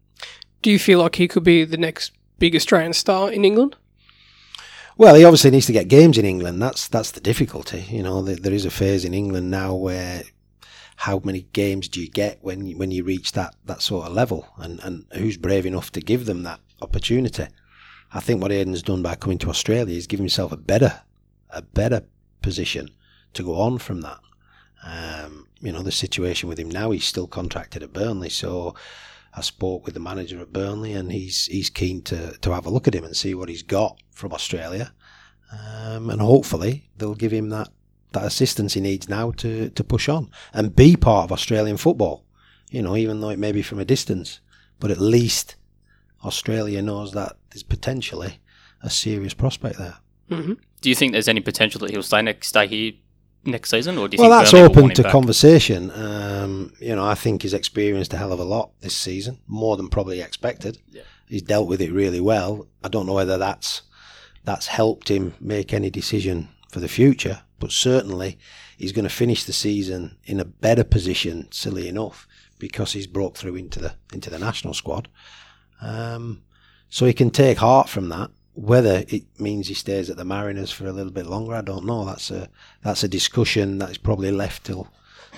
[0.63, 3.77] Do you feel like he could be the next big Australian star in England?
[5.03, 6.63] Well, he obviously needs to get games in England.
[6.63, 7.81] That's that's the difficulty.
[7.91, 10.23] You know, there, is a phase in England now where
[10.95, 14.13] how many games do you get when you, when you reach that, that sort of
[14.13, 17.49] level, and and who's brave enough to give them that opportunity?
[18.13, 21.01] I think what Aiden's done by coming to Australia is give himself a better
[21.51, 22.05] a better
[22.41, 22.89] position
[23.35, 24.21] to go on from that.
[24.85, 28.77] Um, you know, the situation with him now, he's still contracted at Burnley, so
[29.35, 32.71] I spoke with the manager at Burnley, and he's he's keen to, to have a
[32.71, 34.93] look at him and see what he's got from Australia,
[35.53, 37.69] um, and hopefully they'll give him that,
[38.13, 42.25] that assistance he needs now to, to push on and be part of Australian football.
[42.71, 44.41] You know, even though it may be from a distance,
[44.81, 45.57] but at least
[46.25, 48.41] Australia knows that there's potentially
[48.83, 49.97] a serious prospect there.
[50.29, 52.93] hmm Do you think there's any potential that he'll stay next stay here
[53.45, 55.91] next season, or do you Well, that's Burnley open to conversation.
[55.91, 59.77] Um, you know, I think he's experienced a hell of a lot this season, more
[59.77, 60.79] than probably expected.
[60.91, 61.03] Yeah.
[61.29, 62.67] He's dealt with it really well.
[62.85, 63.83] I don't know whether that's
[64.45, 68.39] that's helped him make any decision for the future, but certainly
[68.77, 72.27] he's going to finish the season in a better position, silly enough,
[72.59, 75.09] because he's broke through into the into the national squad.
[75.81, 76.43] Um,
[76.89, 78.31] so he can take heart from that.
[78.55, 81.87] Whether it means he stays at the Mariners for a little bit longer, I don't
[81.87, 82.05] know.
[82.05, 82.49] That's a
[82.83, 84.89] that's a discussion that is probably left till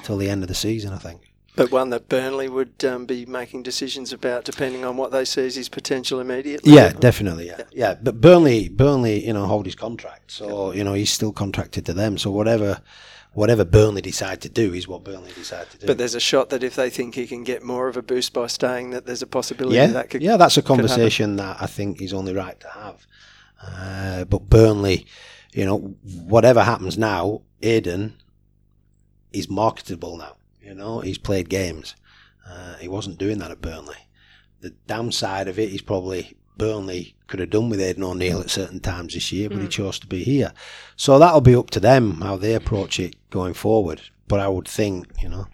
[0.02, 0.92] till the end of the season.
[0.92, 1.34] I think.
[1.56, 5.46] But one that Burnley would um, be making decisions about, depending on what they see
[5.46, 6.72] as his potential immediately.
[6.72, 7.46] Yeah, definitely.
[7.46, 7.94] Yeah, yeah.
[7.94, 11.92] But Burnley, Burnley, you know, hold his contract, so you know he's still contracted to
[11.92, 12.18] them.
[12.18, 12.80] So whatever,
[13.35, 15.87] whatever Burnley decide to do is what Burnley decide to do.
[15.87, 18.32] But there's a shot that if they think he can get more of a boost
[18.32, 20.22] by staying, that there's a possibility yeah, that could.
[20.22, 23.07] yeah, that's a conversation that I think is only right to have.
[23.62, 25.07] Uh, but Burnley,
[25.53, 25.78] you know,
[26.26, 28.14] whatever happens now, Aiden
[29.32, 30.37] is marketable now.
[30.62, 31.95] You know, he's played games.
[32.49, 33.97] Uh, he wasn't doing that at Burnley.
[34.61, 38.80] The downside of it is probably Burnley could have done with Aiden O'Neill at certain
[38.80, 39.70] times this year, but he hmm.
[39.70, 40.52] chose to be here.
[40.96, 44.02] So that'll be up to them how they approach it going forward.
[44.28, 45.48] But I would think, you know,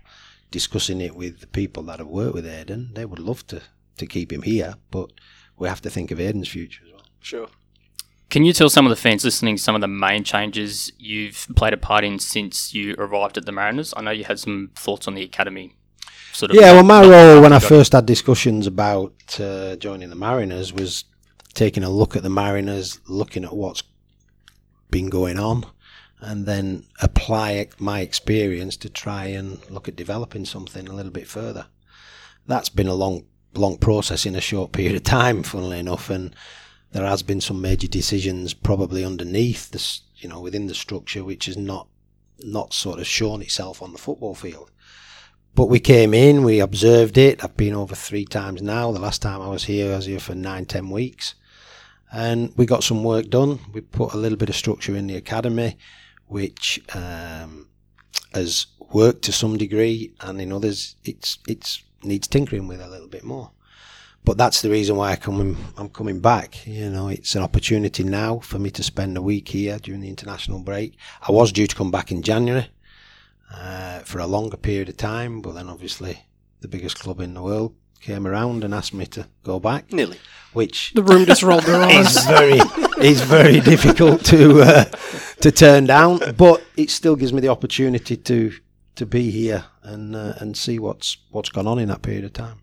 [0.51, 3.63] discussing it with the people that have worked with Aiden, they would love to,
[3.97, 5.11] to keep him here, but
[5.59, 7.07] we have to think of Aiden's future as well.
[7.21, 7.49] Sure.
[8.31, 11.73] Can you tell some of the fans listening some of the main changes you've played
[11.73, 13.93] a part in since you arrived at the Mariners?
[13.97, 15.75] I know you had some thoughts on the academy.
[16.33, 20.17] Sort of Yeah, well, my role when I first had discussions about uh, joining the
[20.17, 21.05] Mariners was
[21.55, 23.83] taking a look at the Mariners, looking at what's
[24.91, 25.67] been going on,
[26.21, 31.27] and then apply my experience to try and look at developing something a little bit
[31.27, 31.67] further.
[32.47, 33.25] That's been a long,
[33.55, 36.35] long process in a short period of time, funnily enough, and
[36.93, 41.47] there has been some major decisions probably underneath this, you know, within the structure, which
[41.47, 41.89] has not,
[42.43, 44.71] not sort of shown itself on the football field.
[45.55, 47.43] But we came in, we observed it.
[47.43, 48.93] I've been over three times now.
[48.93, 51.35] The last time I was here, I was here for nine, ten weeks.
[52.13, 53.61] And we got some work done.
[53.73, 55.77] We put a little bit of structure in the academy,
[56.27, 57.69] which um,
[58.35, 63.09] has worked to some degree, and in others, it's it's needs tinkering with a little
[63.09, 63.51] bit more.
[64.25, 66.67] But that's the reason why I come, I'm coming back.
[66.67, 70.09] You know, it's an opportunity now for me to spend a week here during the
[70.09, 70.97] international break.
[71.27, 72.69] I was due to come back in January
[73.55, 76.25] uh, for a longer period of time, but then obviously
[76.61, 80.19] the biggest club in the world came around and asked me to go back, Nearly.
[80.53, 82.17] which The room just rolled their eyes.
[82.17, 82.59] is very
[83.07, 84.85] is very difficult to uh,
[85.41, 86.21] to turn down.
[86.37, 88.53] But it still gives me the opportunity to
[88.97, 92.33] to be here and uh, and see what's what's gone on in that period of
[92.33, 92.61] time.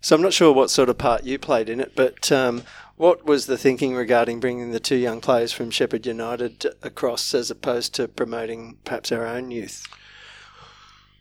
[0.00, 2.62] So I'm not sure what sort of part you played in it, but um,
[2.96, 7.50] what was the thinking regarding bringing the two young players from Sheffield United across as
[7.50, 9.86] opposed to promoting perhaps our own youth?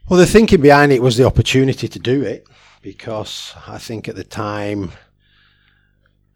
[0.07, 2.45] Well, the thinking behind it was the opportunity to do it
[2.81, 4.91] because I think at the time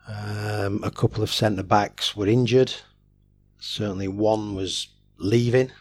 [0.08, 2.74] um, a couple of centre backs were injured.
[3.60, 5.72] Certainly, one was leaving.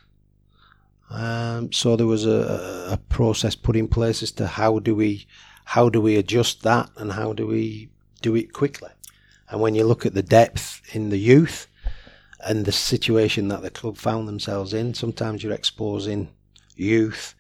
[1.11, 5.27] Um, so there was a, a process put in place as to how do we
[5.65, 7.89] how do we adjust that and how do we
[8.23, 8.91] do it quickly.
[9.49, 11.67] And when you look at the depth in the youth
[12.45, 16.29] and the situation that the club found themselves in, sometimes you're exposing
[16.75, 17.35] youth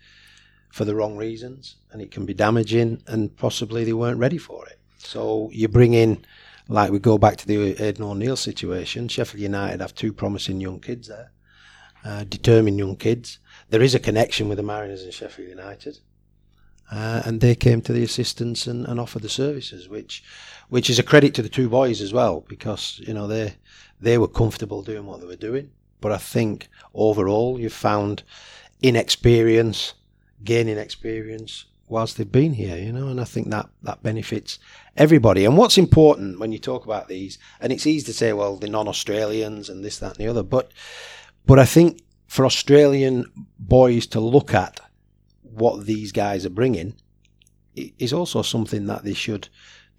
[0.70, 4.66] for the wrong reasons and it can be damaging and possibly they weren't ready for
[4.66, 4.78] it.
[4.98, 6.24] So you bring in,
[6.68, 10.80] like we go back to the Aiden O'Neill situation, Sheffield United have two promising young
[10.80, 11.32] kids there,
[12.04, 13.38] uh, determined young kids.
[13.70, 15.98] There is a connection with the Mariners and Sheffield United.
[16.90, 20.22] Uh, and they came to the assistance and, and offered the services, which
[20.68, 23.54] which is a credit to the two boys as well, because you know they
[24.00, 25.70] they were comfortable doing what they were doing.
[26.00, 28.22] But I think overall you've found
[28.82, 29.94] inexperience,
[30.44, 34.58] gaining experience whilst they've been here, you know, and I think that that benefits
[34.96, 35.44] everybody.
[35.44, 38.70] And what's important when you talk about these, and it's easy to say, well, they're
[38.70, 40.72] non-Australians and this, that, and the other, but
[41.46, 44.80] but I think for Australian boys to look at
[45.50, 46.94] what these guys are bringing
[47.74, 49.48] is also something that they should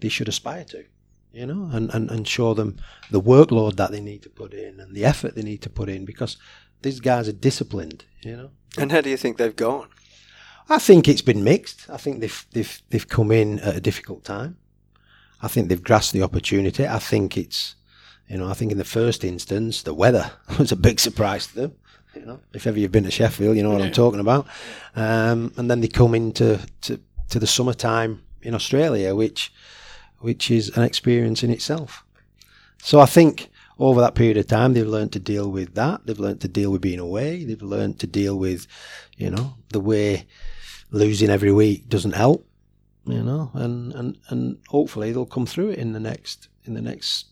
[0.00, 0.84] they should aspire to,
[1.32, 2.76] you know, and, and, and show them
[3.10, 5.88] the workload that they need to put in and the effort they need to put
[5.88, 6.36] in because
[6.82, 8.50] these guys are disciplined, you know.
[8.76, 9.88] And how do you think they've gone?
[10.68, 11.88] I think it's been mixed.
[11.90, 14.58] I think they've they've they've come in at a difficult time.
[15.40, 16.86] I think they've grasped the opportunity.
[16.86, 17.74] I think it's
[18.28, 21.54] you know, I think in the first instance the weather was a big surprise to
[21.54, 21.76] them.
[22.14, 24.46] You know, if ever you've been to Sheffield, you know what I'm talking about.
[24.96, 27.00] Um, and then they come into to,
[27.30, 29.52] to the summertime in Australia, which
[30.20, 32.04] which is an experience in itself.
[32.82, 36.06] So I think over that period of time, they've learned to deal with that.
[36.06, 37.44] They've learned to deal with being away.
[37.44, 38.66] They've learned to deal with,
[39.16, 40.26] you know, the way
[40.90, 42.44] losing every week doesn't help.
[43.06, 46.82] You know, and and and hopefully they'll come through it in the next in the
[46.82, 47.26] next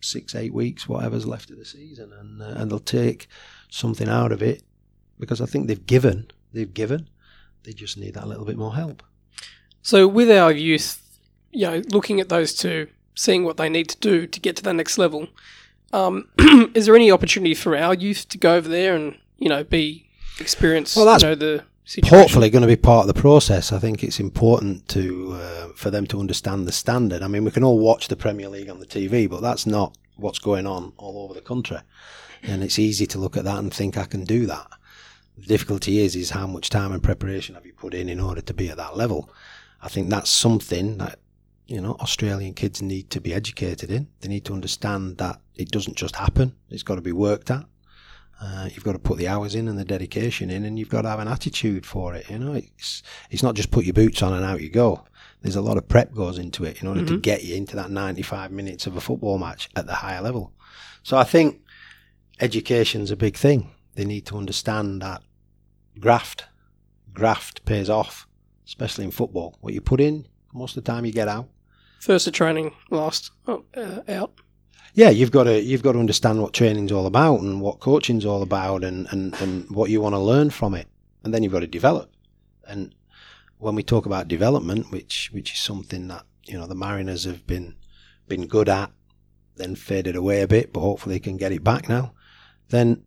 [0.00, 3.28] six eight weeks, whatever's left of the season, and uh, and they'll take
[3.68, 4.62] something out of it
[5.18, 6.30] because I think they've given.
[6.52, 7.08] They've given.
[7.64, 9.02] They just need that little bit more help.
[9.82, 11.02] So with our youth,
[11.50, 14.62] you know, looking at those two, seeing what they need to do to get to
[14.62, 15.28] that next level,
[15.92, 16.28] um,
[16.74, 20.08] is there any opportunity for our youth to go over there and you know be
[20.38, 20.96] experienced?
[20.96, 22.18] Well, that's you know, the situation.
[22.18, 23.72] hopefully going to be part of the process.
[23.72, 27.22] I think it's important to uh, for them to understand the standard.
[27.22, 29.96] I mean, we can all watch the Premier League on the TV, but that's not
[30.16, 31.78] what's going on all over the country.
[32.42, 34.66] And it's easy to look at that and think I can do that.
[35.36, 38.40] The difficulty is is how much time and preparation have you put in in order
[38.40, 39.30] to be at that level.
[39.80, 41.20] I think that's something that
[41.66, 44.08] you know Australian kids need to be educated in.
[44.20, 46.54] They need to understand that it doesn't just happen.
[46.70, 47.64] It's got to be worked at.
[48.40, 51.02] Uh, you've got to put the hours in and the dedication in, and you've got
[51.02, 52.28] to have an attitude for it.
[52.30, 55.04] You know, it's it's not just put your boots on and out you go.
[55.42, 57.92] There's a lot of prep goes into it in order to get you into that
[57.92, 60.52] 95 minutes of a football match at the higher level.
[61.04, 61.62] So I think
[62.40, 63.70] education's a big thing.
[63.94, 65.22] They need to understand that
[65.98, 66.46] graft,
[67.12, 68.26] graft pays off,
[68.66, 69.56] especially in football.
[69.60, 71.48] What you put in, most of the time you get out.
[72.00, 74.32] First at training, last oh, uh, out.
[74.94, 78.24] yeah, you've got to you've got to understand what training's all about and what coaching's
[78.24, 80.86] all about and, and, and what you want to learn from it,
[81.24, 82.12] and then you've got to develop.
[82.68, 82.94] And
[83.58, 87.48] when we talk about development, which which is something that you know the Mariners have
[87.48, 87.74] been
[88.28, 88.92] been good at,
[89.56, 92.12] then faded away a bit, but hopefully can get it back now.
[92.68, 93.02] Then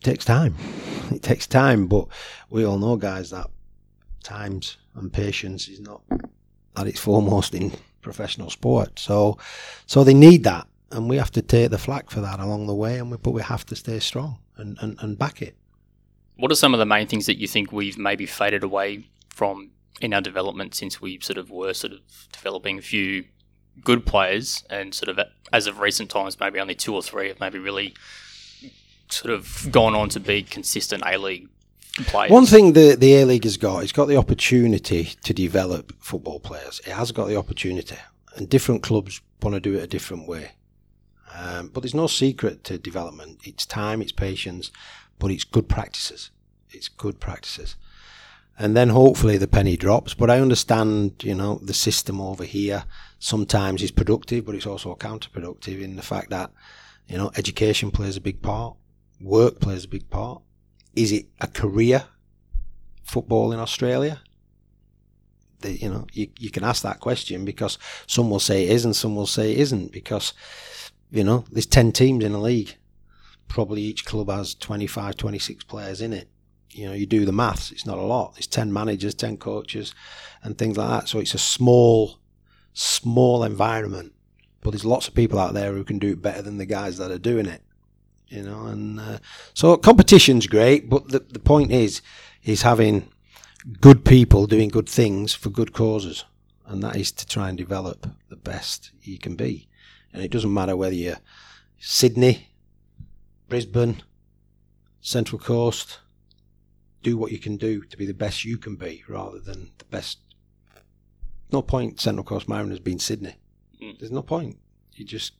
[0.00, 0.54] it takes time.
[1.10, 2.06] It takes time, but
[2.50, 3.50] we all know, guys, that
[4.22, 6.02] times and patience is not
[6.76, 8.96] at its foremost in professional sport.
[8.98, 9.38] So,
[9.86, 12.74] so they need that, and we have to take the flak for that along the
[12.74, 12.98] way.
[12.98, 15.56] And we, but we have to stay strong and, and, and back it.
[16.36, 19.70] What are some of the main things that you think we've maybe faded away from
[20.00, 22.00] in our development since we sort of were sort of
[22.32, 23.24] developing a few
[23.82, 27.40] good players, and sort of as of recent times, maybe only two or three have
[27.40, 27.94] maybe really
[29.12, 31.48] sort of gone on to be consistent A League
[32.06, 32.30] players.
[32.30, 36.40] One thing the the A League has got, it's got the opportunity to develop football
[36.40, 36.80] players.
[36.86, 37.96] It has got the opportunity,
[38.36, 40.52] and different clubs want to do it a different way.
[41.34, 43.40] Um, but there's no secret to development.
[43.44, 44.70] It's time, it's patience,
[45.18, 46.30] but it's good practices.
[46.70, 47.76] It's good practices.
[48.58, 50.12] And then hopefully the penny drops.
[50.12, 52.84] But I understand, you know, the system over here
[53.18, 56.50] sometimes is productive, but it's also counterproductive in the fact that,
[57.08, 58.76] you know, education plays a big part,
[59.20, 60.42] work plays a big part.
[60.94, 62.04] Is it a career
[63.04, 64.20] football in Australia?
[65.60, 68.84] The, you know, you, you can ask that question because some will say it is
[68.84, 70.32] and some will say it isn't because,
[71.10, 72.76] you know, there's 10 teams in a league.
[73.46, 76.28] Probably each club has 25, 26 players in it.
[76.70, 78.34] You know, you do the maths, it's not a lot.
[78.34, 79.92] There's 10 managers, 10 coaches,
[80.42, 81.08] and things like that.
[81.08, 82.20] So it's a small,
[82.72, 84.14] small environment.
[84.62, 86.96] But there's lots of people out there who can do it better than the guys
[86.98, 87.62] that are doing it.
[88.30, 89.18] You know, and uh,
[89.54, 92.00] so competition's great, but the, the point is,
[92.44, 93.10] is having
[93.80, 96.24] good people doing good things for good causes.
[96.64, 99.68] And that is to try and develop the best you can be.
[100.12, 101.18] And it doesn't matter whether you're
[101.78, 102.48] Sydney,
[103.48, 104.02] Brisbane,
[105.00, 105.98] Central Coast,
[107.02, 109.84] do what you can do to be the best you can be rather than the
[109.86, 110.18] best.
[111.50, 113.34] No point Central Coast Mariners being Sydney.
[113.82, 113.98] Mm.
[113.98, 114.58] There's no point.
[114.94, 115.32] You just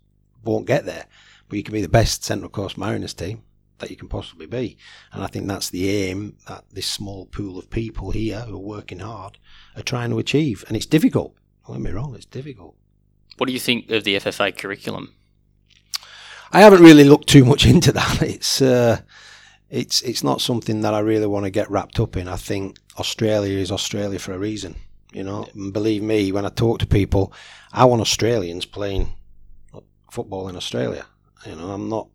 [0.42, 1.06] won't get there.
[1.50, 3.42] But you can be the best Central Coast Mariners team
[3.80, 4.78] that you can possibly be.
[5.12, 8.58] And I think that's the aim that this small pool of people here who are
[8.58, 9.36] working hard
[9.76, 10.64] are trying to achieve.
[10.68, 11.34] And it's difficult.
[11.66, 12.76] Don't get me wrong, it's difficult.
[13.36, 15.14] What do you think of the FFA curriculum?
[16.52, 18.22] I haven't really looked too much into that.
[18.22, 19.00] It's uh,
[19.68, 22.28] it's it's not something that I really want to get wrapped up in.
[22.28, 24.76] I think Australia is Australia for a reason.
[25.12, 27.32] You know, and believe me, when I talk to people,
[27.72, 29.12] I want Australians playing
[30.10, 31.06] football in Australia.
[31.46, 32.08] You know, I'm not,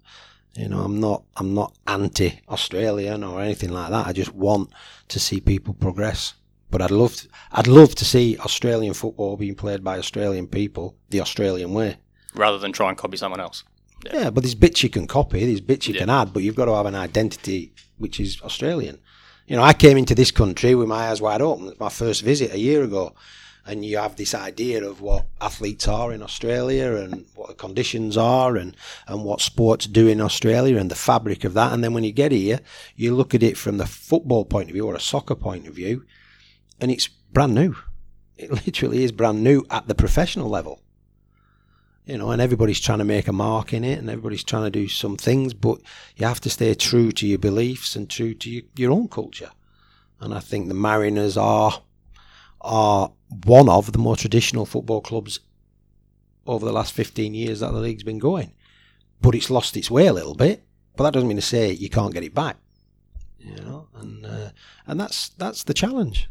[0.56, 4.08] you know, I'm not, I'm not anti-Australian or anything like that.
[4.08, 4.72] I just want
[5.10, 6.34] to see people progress.
[6.72, 10.96] But I'd love, to, I'd love to see Australian football being played by Australian people
[11.10, 11.98] the Australian way.
[12.34, 13.64] Rather than try and copy someone else.
[14.12, 16.02] Yeah, but there's bits you can copy, there's bits you Yeah.
[16.02, 19.00] can add, but you've got to have an identity which is Australian.
[19.48, 21.68] You know, I came into this country with my eyes wide open.
[21.68, 23.16] It's my first visit a year ago.
[23.66, 28.16] And you have this idea of what athletes are in Australia and what the conditions
[28.16, 31.74] are and, and what sports do in Australia and the fabric of that.
[31.74, 32.60] And then when you get here,
[32.96, 35.74] you look at it from the football point of view or a soccer point of
[35.74, 36.06] view,
[36.80, 37.76] and it's brand new.
[38.38, 40.82] It literally is brand new at the professional level
[42.06, 44.70] you know, and everybody's trying to make a mark in it and everybody's trying to
[44.70, 45.80] do some things, but
[46.16, 49.52] you have to stay true to your beliefs and true to your, your own culture.
[50.20, 51.82] And I think the Mariners are
[52.62, 53.12] are
[53.44, 55.40] one of the more traditional football clubs
[56.48, 58.54] over the last 15 years that the league's been going.
[59.22, 60.64] But it's lost its way a little bit.
[60.96, 62.58] But that doesn't mean to say you can't get it back.
[63.40, 64.50] You know, and uh,
[64.88, 66.30] and that's that's the challenge.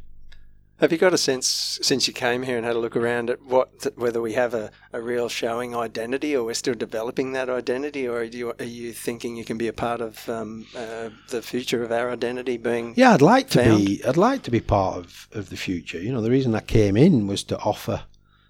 [0.84, 3.40] Have you got a sense since you came here and had a look around at
[3.40, 8.06] what whether we have a, a real showing identity or we're still developing that identity,
[8.06, 11.40] or are you, are you thinking you can be a part of um, uh, the
[11.40, 12.92] future of our identity being?
[12.98, 13.86] Yeah, I'd like to found.
[13.86, 14.04] be.
[14.04, 15.98] I'd like to be part of, of the future.
[15.98, 18.04] You know, the reason I came in was to offer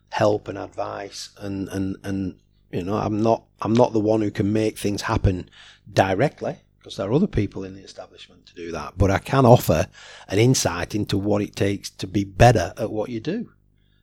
[0.08, 2.40] help and advice, and and and
[2.72, 5.48] you know, I'm not I'm not the one who can make things happen
[5.92, 8.92] directly because there are other people in the establishment to do that.
[8.98, 9.86] But I can offer
[10.28, 13.50] an insight into what it takes to be better at what you do.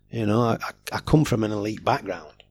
[0.10, 0.58] You know, I,
[0.92, 2.44] I come from an elite background,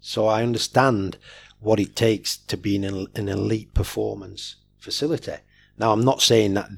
[0.00, 1.18] so I understand
[1.60, 5.34] what it takes to be in an, an elite performance facility.
[5.76, 6.70] Now, I'm not saying that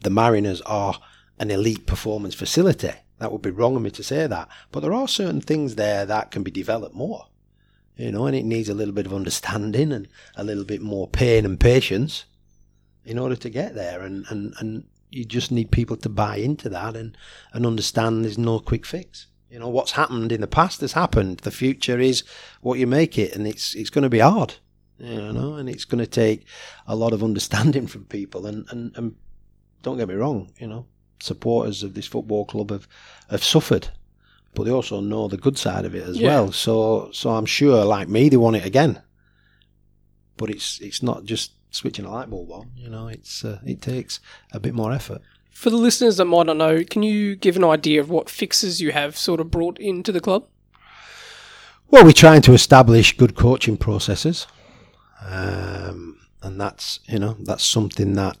[0.00, 0.98] the Mariners are
[1.38, 2.92] an elite performance facility.
[3.18, 4.48] That would be wrong of me to say that.
[4.72, 7.26] But there are certain things there that can be developed more.
[7.94, 11.06] You know, and it needs a little bit of understanding and a little bit more
[11.08, 12.24] pain and patience
[13.08, 14.00] in order to get there.
[14.02, 17.16] And, and, and you just need people to buy into that and,
[17.52, 19.26] and understand there's no quick fix.
[19.50, 21.38] You know, what's happened in the past has happened.
[21.38, 22.22] The future is
[22.60, 24.54] what you make it, and it's it's going to be hard.
[24.98, 26.44] You know, and it's going to take
[26.86, 28.46] a lot of understanding from people.
[28.46, 29.14] And, and, and
[29.82, 30.84] don't get me wrong, you know,
[31.20, 32.86] supporters of this football club have,
[33.30, 33.88] have suffered,
[34.54, 36.28] but they also know the good side of it as Yeah.
[36.28, 36.52] well.
[36.52, 39.00] So so I'm sure, like me, they want it again.
[40.36, 42.70] But it's it's not just switching a light bulb on.
[42.76, 44.20] You know, it's uh, it takes
[44.52, 45.22] a bit more effort.
[45.50, 48.80] For the listeners that might not know, can you give an idea of what fixes
[48.80, 50.46] you have sort of brought into the club?
[51.90, 54.46] Well, we're trying to establish good coaching processes,
[55.26, 58.36] um, and that's you know that's something that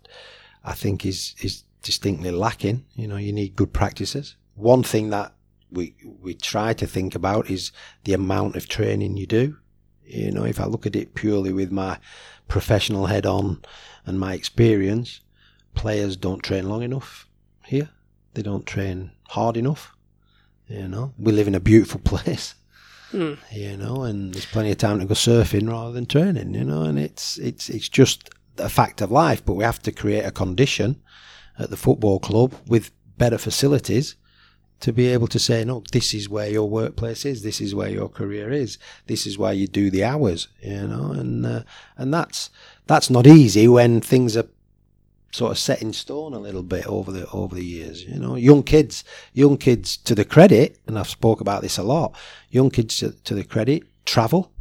[0.64, 2.84] I think is is distinctly lacking.
[2.94, 4.36] You know, you need good practices.
[4.54, 5.32] One thing that
[5.70, 7.72] we we try to think about is
[8.04, 9.56] the amount of training you do.
[10.08, 11.98] You know, if I look at it purely with my
[12.48, 13.62] professional head on
[14.06, 15.20] and my experience,
[15.74, 17.28] players don't train long enough
[17.64, 17.90] here.
[18.34, 19.94] They don't train hard enough.
[20.66, 22.54] You know, we live in a beautiful place.
[23.10, 23.34] Hmm.
[23.52, 26.54] You know, and there's plenty of time to go surfing rather than training.
[26.54, 29.44] You know, and it's it's it's just a fact of life.
[29.44, 31.00] But we have to create a condition
[31.58, 34.16] at the football club with better facilities
[34.80, 37.88] to be able to say, no, this is where your workplace is, this is where
[37.88, 41.62] your career is, this is where you do the hours, you know, and uh,
[41.96, 42.50] and that's
[42.86, 44.46] that's not easy when things are
[45.32, 48.04] sort of set in stone a little bit over the over the years.
[48.04, 51.82] You know, young kids, young kids to the credit, and I've spoke about this a
[51.82, 52.14] lot.
[52.50, 54.52] Young kids to, to the credit travel.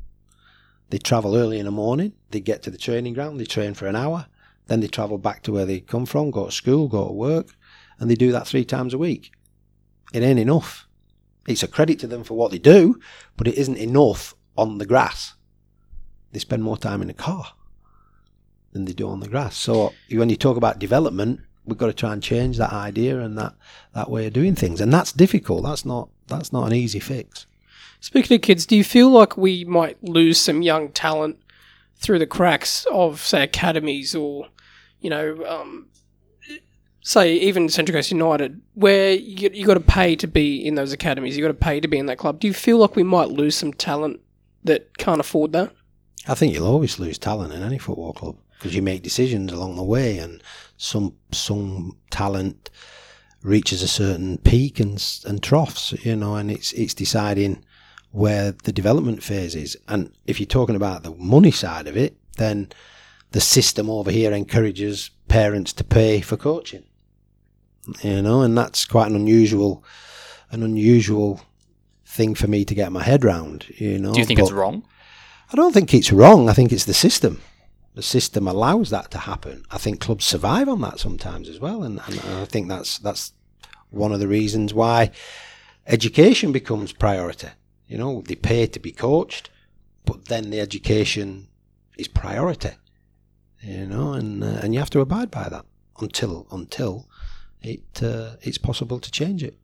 [0.90, 2.14] They travel early in the morning.
[2.32, 3.40] They get to the training ground.
[3.40, 4.28] They train for an hour.
[4.68, 7.56] Then they travel back to where they come from, go to school, go to work,
[8.00, 9.32] and they do that three times a week.
[10.14, 10.88] It ain't enough.
[11.48, 13.00] It's a credit to them for what they do,
[13.38, 15.34] but it isn't enough on the grass.
[16.32, 17.54] They spend more time in the car
[18.74, 19.56] than they do on the grass.
[19.56, 23.38] So when you talk about development, we've got to try and change that idea and
[23.38, 23.54] that,
[23.94, 24.82] that way of doing things.
[24.82, 25.64] And that's difficult.
[25.64, 27.46] That's not that's not an easy fix.
[28.00, 31.40] Speaking of kids, do you feel like we might lose some young talent
[31.96, 34.48] through the cracks of, say, academies or,
[35.00, 35.88] you know, um,
[37.08, 40.92] say even Central Coast United, where you you got to pay to be in those
[40.92, 42.40] academies, you got to pay to be in that club.
[42.40, 44.20] Do you feel like we might lose some talent
[44.66, 45.72] that can't afford that?
[46.28, 49.78] I think you'll always lose talent in any football club because you make decisions along
[49.78, 50.44] the way, and
[50.76, 52.70] some some talent
[53.42, 57.64] reaches a certain peak and and troughs, you know, and it's it's deciding
[58.12, 59.78] where the development phase is.
[59.88, 62.70] And if you're talking about the money side of it, then
[63.32, 66.84] the system over here encourages parents to pay for coaching,
[68.04, 69.84] you know, and that's quite an unusual
[70.52, 71.42] an unusual
[72.06, 74.14] thing for me to get my head round, you know.
[74.14, 74.84] Do you think it's wrong?
[75.52, 76.50] I don't think it's wrong.
[76.50, 77.42] I think it's the system.
[77.96, 79.64] The system allows that to happen.
[79.72, 83.34] I think clubs survive on that sometimes as well, and, and I think that's that's
[83.90, 85.12] one of the reasons why
[85.86, 87.50] education becomes priority.
[87.88, 89.50] You know, they pay to be coached,
[90.06, 91.48] but then the education
[91.98, 92.72] is priority.
[93.62, 95.66] You know, and uh, and you have to abide by that
[96.00, 97.08] until until
[97.68, 99.58] it uh, it's possible to change it.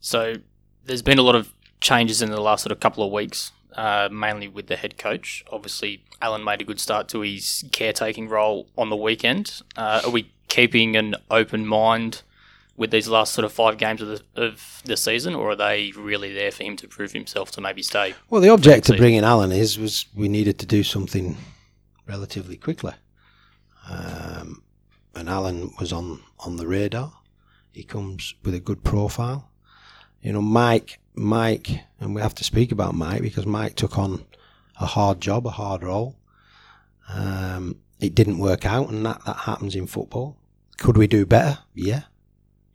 [0.00, 0.34] So
[0.84, 4.08] there's been a lot of changes in the last sort of couple of weeks, uh,
[4.10, 5.44] mainly with the head coach.
[5.50, 9.62] Obviously, Alen made a good start to his caretaking role on the weekend.
[9.76, 12.22] Uh, are we keeping an open mind
[12.76, 15.92] with these last sort of five games of the, of the season, or are they
[15.96, 18.14] really there for him to prove himself to maybe stay?
[18.30, 21.36] Well, the object of bringing Alen is was we needed to do something
[22.06, 22.94] relatively quickly,
[23.88, 24.61] um,
[25.14, 27.12] and Alen was on on the radar.
[27.72, 29.50] He comes with a good profile.
[30.20, 34.24] You know, Mike, Mike, and we have to speak about Mike because Mike took on
[34.80, 36.16] a hard job, a hard role.
[37.08, 40.36] Um, it didn't work out, and that that happens in football.
[40.78, 41.58] Could we do better?
[41.74, 42.02] Yeah,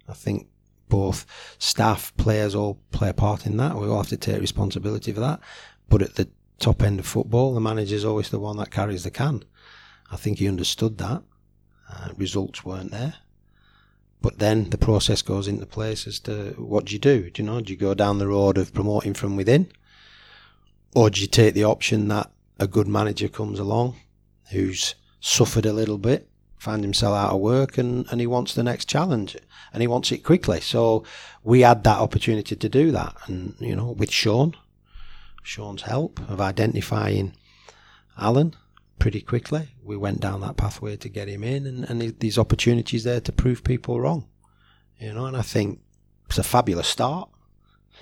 [0.07, 0.47] I think
[0.89, 1.25] both
[1.59, 3.75] staff, players all play a part in that.
[3.75, 5.39] We all have to take responsibility for that.
[5.89, 6.29] But at the
[6.59, 9.43] top end of football, the manager's always the one that carries the can.
[10.11, 11.23] I think he understood that.
[11.89, 13.15] Uh, results weren't there.
[14.21, 17.29] But then the process goes into place as to what do you do?
[17.29, 17.61] Do you know?
[17.61, 19.71] Do you go down the road of promoting from within,
[20.95, 23.95] or do you take the option that a good manager comes along,
[24.51, 26.27] who's suffered a little bit,
[26.57, 29.37] find himself out of work, and, and he wants the next challenge,
[29.71, 30.59] and he wants it quickly.
[30.59, 31.03] So
[31.43, 34.55] we had that opportunity to do that, and you know, with Sean,
[35.43, 37.33] Sean's help of identifying
[38.17, 38.55] Alen
[38.99, 43.03] pretty quickly, we went down that pathway to get him in, and, and these opportunities
[43.03, 44.27] there to prove people wrong.
[44.99, 45.79] You know, and I think
[46.27, 47.29] it's a fabulous start.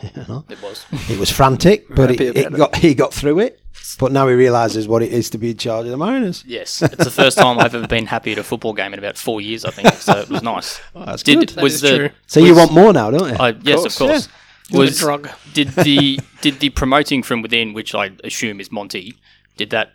[0.02, 0.86] You know, It was.
[1.10, 3.62] it was frantic, but it, it got he got through it.
[3.98, 6.44] But now he realizes what it is to be in charge of the Mariners.
[6.46, 9.18] yes, it's the first time I've ever been happy at a football game in about
[9.18, 9.64] four years.
[9.64, 10.20] I think so.
[10.20, 10.82] It was nice.
[10.96, 11.50] Oh, that's Did good.
[11.50, 12.10] That was is the true.
[12.28, 13.36] So you want more now, don't you?
[13.40, 14.28] I, yes, of course.
[14.70, 15.30] Like a Was drug.
[15.54, 19.16] did the did the promoting from within, which I assume is Monty,
[19.56, 19.94] did that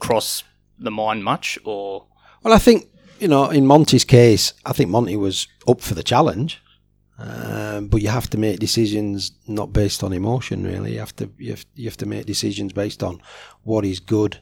[0.00, 0.44] cross
[0.78, 2.06] the mind much, or
[2.42, 2.88] Well, I think
[3.20, 6.60] you know, in Monty's case, I think Monty was up for the challenge,
[7.18, 10.64] um, but you have to make decisions not based on emotion.
[10.64, 13.20] Really, you have to you have, you have to make decisions based on
[13.62, 14.40] what is good,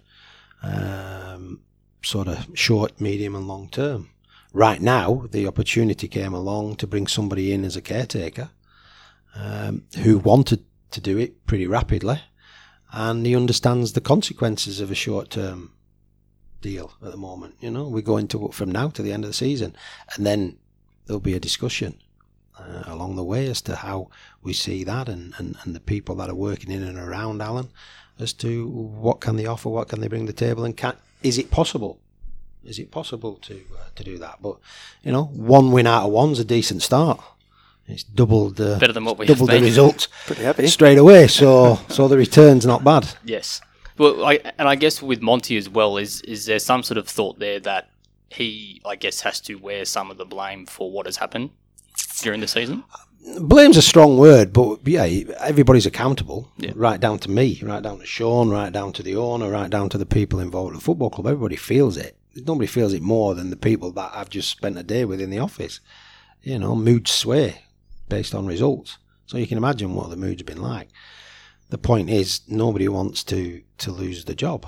[0.62, 1.60] um,
[2.02, 4.10] sort of short, medium, and long term.
[4.54, 8.50] Right now, the opportunity came along to bring somebody in as a caretaker
[9.34, 12.20] um, who wanted to do it pretty rapidly,
[12.92, 15.72] and he understands the consequences of a short term
[16.60, 17.56] deal at the moment.
[17.60, 19.74] You know, we're going to from now to the end of the season,
[20.14, 20.58] and then
[21.06, 21.98] there'll be a discussion
[22.58, 24.08] uh, along the way as to how
[24.42, 27.70] we see that and, and, and the people that are working in and around Alen
[28.18, 30.94] as to what can they offer, what can they bring to the table, and can
[31.22, 31.98] is it possible?
[32.64, 34.40] Is it possible to uh, to do that?
[34.42, 34.58] But
[35.02, 37.20] you know, one win out of one's a decent start.
[37.92, 39.64] It's doubled the Better than what we have doubled the been.
[39.64, 40.66] results Pretty happy.
[40.66, 41.28] straight away.
[41.28, 43.08] So so the return's not bad.
[43.24, 43.60] Yes.
[43.98, 47.06] Well, I, and I guess with Monty as well, is is there some sort of
[47.06, 47.90] thought there that
[48.30, 51.50] he, I guess, has to wear some of the blame for what has happened
[52.22, 52.84] during the season?
[53.40, 55.04] Blame's a strong word, but yeah,
[55.38, 56.50] everybody's accountable.
[56.56, 56.72] Yeah.
[56.74, 59.90] Right down to me, right down to Sean, right down to the owner, right down
[59.90, 61.26] to the people involved in the football club.
[61.26, 62.16] Everybody feels it.
[62.34, 65.30] Nobody feels it more than the people that I've just spent a day with in
[65.30, 65.78] the office.
[66.42, 67.62] You know, moods sway
[68.12, 68.98] based on results.
[69.24, 70.88] So you can imagine what the mood's been like.
[71.70, 74.66] The point is, nobody wants to, to lose the job.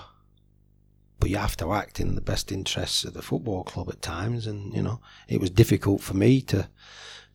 [1.21, 4.47] But you have to act in the best interests of the football club at times.
[4.47, 6.69] And, you know, it was difficult for me to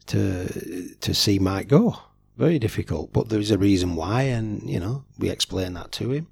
[0.08, 1.98] to to see Mike go.
[2.36, 6.28] Very difficult, but there's a reason why, and you know we explain that to him.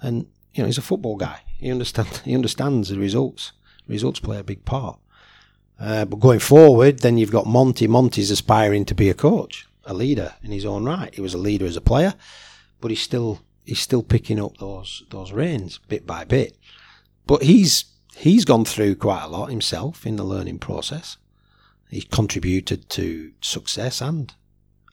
[0.00, 1.40] And you know he's a football guy.
[1.58, 2.20] He understands.
[2.20, 3.52] He understands the results.
[3.88, 5.00] Results play a big part.
[5.78, 7.86] Uh, but going forward, then you've got Monty.
[7.86, 11.14] Monty's aspiring to be a coach, a leader in his own right.
[11.14, 12.14] He was a leader as a player,
[12.80, 16.56] but he's still he's still picking up those those reins bit by bit.
[17.26, 17.84] But he's
[18.14, 21.18] he's gone through quite a lot himself in the learning process
[21.90, 24.34] he's contributed to success and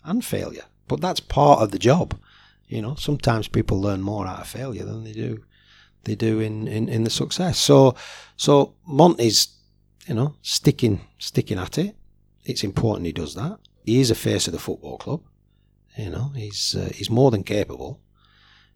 [0.03, 0.65] and failure.
[0.87, 2.19] But that's part of the job.
[2.67, 5.43] You know, sometimes people learn more out of failure than they do
[6.03, 7.57] they do in, in, in the success.
[7.57, 7.95] So
[8.35, 9.47] so Monty's,
[10.07, 11.95] you know, sticking sticking at it.
[12.45, 13.59] It's important he does that.
[13.85, 15.21] He is a face of the football club.
[15.97, 18.01] You know, he's uh, he's more than capable.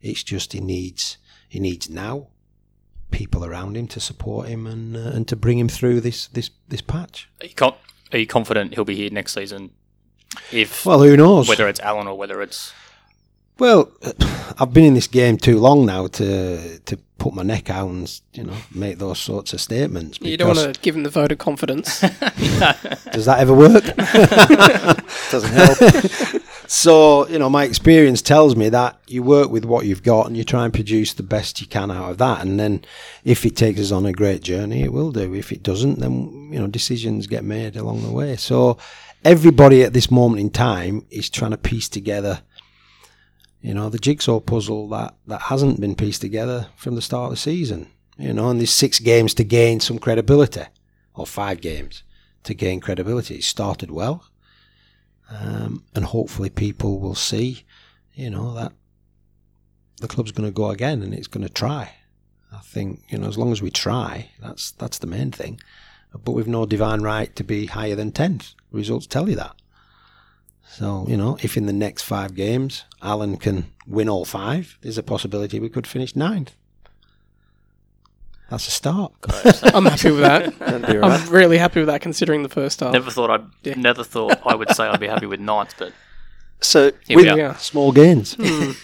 [0.01, 1.17] It's just he needs
[1.49, 2.27] he needs now
[3.11, 6.51] people around him to support him and uh, and to bring him through this this
[6.67, 7.29] this patch.
[7.41, 7.75] Are you, con-
[8.11, 9.71] are you confident he'll be here next season?
[10.51, 11.47] If Well, who knows?
[11.49, 12.73] whether it's Alen or whether it's
[13.59, 13.91] Well,
[14.59, 18.21] I've been in this game too long now to to put my neck out and
[18.33, 20.19] you know make those sorts of statements.
[20.21, 22.01] You don't want to give him the vote of confidence.
[22.01, 23.83] Does that ever work?
[25.31, 26.41] Doesn't help.
[26.67, 30.37] so you know, my experience tells me that you work with what you've got and
[30.37, 32.41] you try and produce the best you can out of that.
[32.41, 32.85] And then,
[33.23, 35.33] if it takes us on a great journey, it will do.
[35.33, 38.35] If it doesn't, then you know decisions get made along the way.
[38.35, 38.77] So
[39.25, 42.41] everybody at this moment in time is trying to piece together
[43.61, 47.31] you know, the jigsaw puzzle that, that hasn't been pieced together from the start of
[47.31, 47.87] the season.
[48.17, 50.63] You know, and there's six games to gain some credibility,
[51.13, 52.03] or five games
[52.43, 53.35] to gain credibility.
[53.35, 54.25] It started well,
[55.29, 57.63] um, and hopefully people will see,
[58.13, 58.73] you know, that
[60.01, 61.93] the club's going to go again and it's going to try.
[62.51, 65.59] I think you know, as long as we try, that's that's the main thing.
[66.23, 68.53] But we've no divine right to be higher than tenth.
[68.71, 69.55] Results tell you that.
[70.69, 74.97] So, you know, if in the next five games Alen can win all five, there's
[74.97, 76.53] a possibility we could finish ninth.
[78.49, 79.11] That's a start.
[79.73, 80.57] I'm happy with that.
[80.59, 81.19] That'd be right.
[81.19, 82.93] I'm really happy with that considering the first half.
[82.93, 83.73] never thought I'd Yeah.
[83.75, 85.91] never thought I would say I'd be happy with ninth, but
[86.59, 87.55] So Here with, we are.
[87.59, 88.35] Small gains.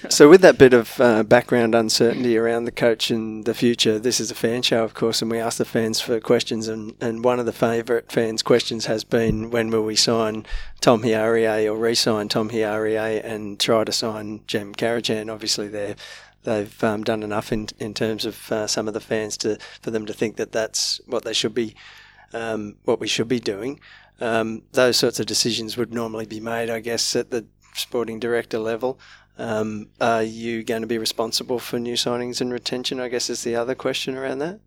[0.10, 4.20] so with that bit of uh, background uncertainty around the coach and the future, this
[4.20, 6.68] is a fan show, of course, and we ask the fans for questions.
[6.68, 10.46] And, and one of the favourite fans' questions has been, when will we sign
[10.82, 15.34] Tom Hiariej or re-sign Tom Hiariej and try to sign Jem Karacan?
[15.34, 15.96] Obviously, they're
[16.44, 19.92] they've um, done enough in in terms of uh, some of the fans to for
[19.92, 21.74] them to think that that's what they should be,
[22.34, 23.80] um, what we should be doing.
[24.22, 27.46] Um, those sorts of decisions would normally be made, I guess, at the
[27.76, 29.00] sporting director level.
[29.38, 33.00] Um, are you going to be responsible for new signings and retention?
[33.00, 34.60] I guess is the other question around that.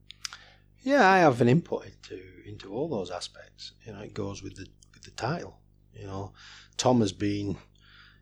[0.82, 3.72] Yeah, I have an input into into all those aspects.
[3.84, 5.58] You know, it goes with the with the title.
[5.94, 6.32] You know,
[6.76, 7.56] Tom has been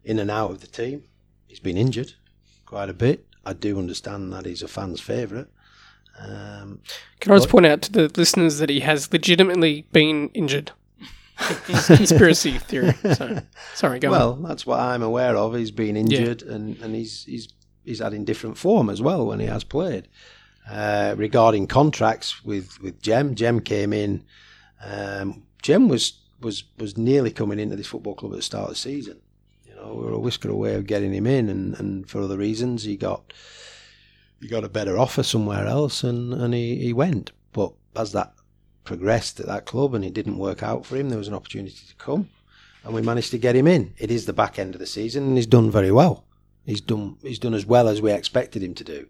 [0.04, 1.04] in and out of the team.
[1.46, 2.14] He's been injured
[2.66, 3.26] quite a bit.
[3.44, 5.48] I do understand that he's a fan's favourite.
[6.18, 6.80] Um,
[7.20, 10.72] Can I just point out to the listeners that he has legitimately been injured?
[11.36, 12.94] Conspiracy theory.
[13.14, 13.40] So,
[13.74, 14.42] sorry, go well, on.
[14.42, 15.54] that's what I'm aware of.
[15.54, 17.48] He's been injured and, and he's he's
[17.84, 20.08] he's had in different form as well when he has played.
[20.70, 24.24] Uh, regarding contracts with with Jem, Jem came in.
[24.84, 28.70] Um, Jem was was was nearly coming into this football club at the start of
[28.70, 29.20] the season.
[29.66, 32.38] You know, we were a whisker away of getting him in, and, and for other
[32.38, 33.32] reasons, he got
[34.40, 37.32] he got a better offer somewhere else, and, and he, he went.
[37.52, 38.34] But as that
[38.84, 41.86] progressed at that club and it didn't work out for him, there was an opportunity
[41.88, 42.28] to come
[42.84, 43.94] and we managed to get him in.
[43.98, 46.24] It is the back end of the season, and he's done very well.
[46.66, 49.06] He's done he's done as well as we expected him to do.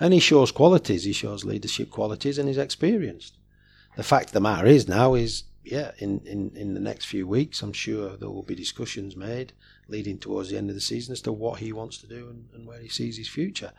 [0.00, 1.04] And he shows qualities.
[1.04, 3.36] He shows leadership qualities, and he's experienced.
[3.96, 7.26] The fact of the matter is now is yeah, in, in, in the next few
[7.26, 9.52] weeks, I'm sure there will be discussions made
[9.86, 12.48] leading towards the end of the season as to what he wants to do and,
[12.52, 13.72] and where he sees his future.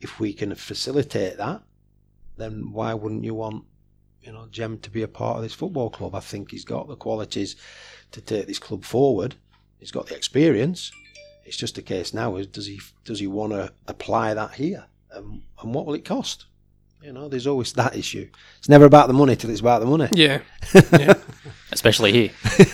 [0.00, 1.62] If we can facilitate that,
[2.38, 3.64] then why wouldn't you want
[4.26, 6.14] you know Jem to be a part of this football club?
[6.14, 7.56] I think he's got the qualities
[8.10, 9.36] to take this club forward.
[9.78, 10.90] He's got the experience.
[11.44, 14.86] It's just a case now is does he does he want to apply that here,
[15.14, 16.46] um, and what will it cost?
[17.00, 18.28] You know, there's always that issue.
[18.58, 20.08] It's never about the money till it's about the money.
[20.12, 20.42] Yeah.
[21.72, 22.30] especially here.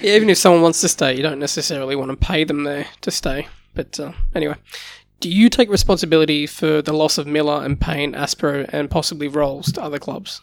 [0.00, 2.86] Yeah, even if someone wants to stay, you don't necessarily want to pay them there
[3.00, 3.48] to stay.
[3.72, 4.56] But uh, anyway,
[5.20, 9.72] do you take responsibility for the loss of Miller and Payne, Aspro, and possibly Rowles
[9.72, 10.42] to other clubs?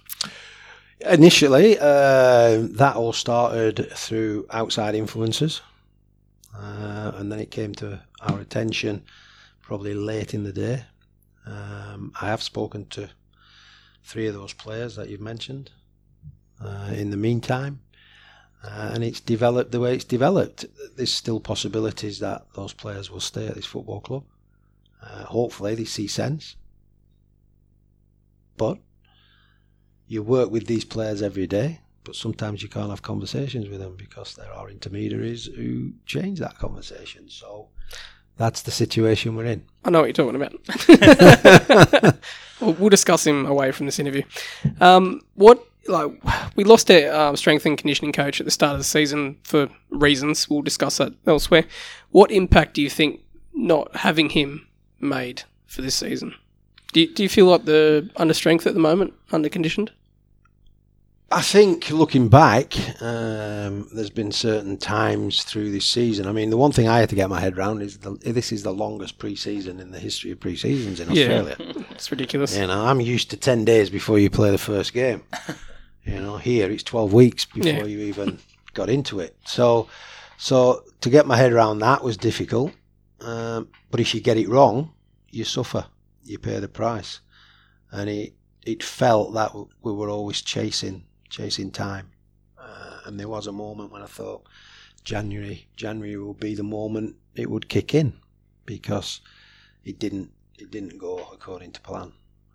[1.05, 5.61] Initially, uh, that all started through outside influences,
[6.55, 9.03] uh, and then it came to our attention
[9.61, 10.83] probably late in the day.
[11.45, 13.09] Um, I have spoken to
[14.03, 15.71] three of those players that you've mentioned.
[16.63, 17.79] Uh, in the meantime,
[18.63, 20.65] uh, and it's developed the way it's developed.
[20.95, 24.25] There's still possibilities that those players will stay at this football club.
[25.01, 26.55] Uh, hopefully, they see sense.
[28.57, 28.77] But
[30.11, 33.95] you work with these players every day, but sometimes you can't have conversations with them
[33.95, 37.29] because there are intermediaries who change that conversation.
[37.29, 37.69] So
[38.35, 39.63] that's the situation we're in.
[39.85, 42.19] I know what you're talking about.
[42.59, 44.23] we'll, we'll discuss him away from this interview.
[44.81, 46.11] Um, what like
[46.57, 49.69] we lost our um, strength and conditioning coach at the start of the season for
[49.91, 50.49] reasons.
[50.49, 51.63] We'll discuss that elsewhere.
[52.09, 53.21] What impact do you think
[53.53, 54.67] not having him
[54.99, 56.35] made for this season?
[56.91, 59.91] Do you, do you feel like the under strength at the moment, under conditioned?
[61.33, 66.27] I think looking back, um, there's been certain times through this season.
[66.27, 68.51] I mean, the one thing I had to get my head around is the, this
[68.51, 71.55] is the longest pre-season in the history of pre-seasons in Australia.
[71.91, 72.57] it's ridiculous.
[72.57, 75.23] You know, I'm used to ten days before you play the first game.
[76.03, 77.83] You know, here it's twelve weeks before Yeah.
[77.85, 78.39] you even
[78.73, 79.37] got into it.
[79.45, 79.87] So,
[80.35, 82.71] so to get my head around that was difficult.
[83.19, 84.93] Um, but if you get it wrong,
[85.29, 85.85] you suffer.
[86.23, 87.19] You pay the price,
[87.91, 88.33] and it
[88.65, 89.51] it felt that
[89.83, 92.11] we were always chasing chasing time.
[92.59, 94.45] Uh, and there was a moment when I thought
[95.03, 98.13] January January would be the moment it would kick in
[98.67, 99.21] because
[99.83, 102.13] it didn't it didn't go according to plan.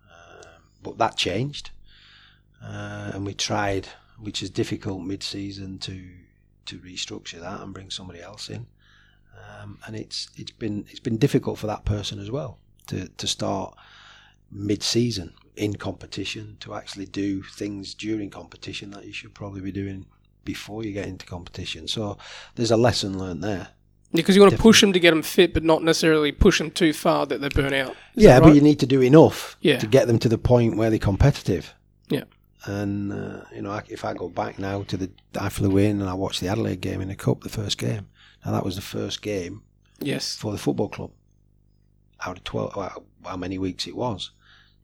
[0.09, 1.71] Um, but that changed,
[2.63, 6.09] uh, and we tried, which is difficult mid-season to
[6.67, 8.67] to restructure that and bring somebody else in.
[9.35, 13.27] Um, and it's it's been it's been difficult for that person as well to to
[13.27, 13.75] start
[14.51, 20.05] mid-season in competition to actually do things during competition that you should probably be doing
[20.45, 21.87] before you get into competition.
[21.87, 22.17] So
[22.55, 23.69] there's a lesson learned there.
[24.13, 26.71] Because you want to push them to get them fit, but not necessarily push them
[26.71, 27.91] too far that they burn out.
[28.15, 29.79] Is yeah, that but you need to do enough Yeah.
[29.79, 31.73] to get them to the point where they're competitive.
[32.07, 32.23] Yeah.
[32.63, 36.09] And uh, you know, if I go back now to the I flew in and
[36.09, 38.07] I watched the Adelaide game in the cup, the first game.
[38.45, 39.63] Now that was the first game
[39.99, 40.37] yes.
[40.37, 41.11] for the football club.
[42.25, 44.31] Out of twelve, well, how many weeks it was,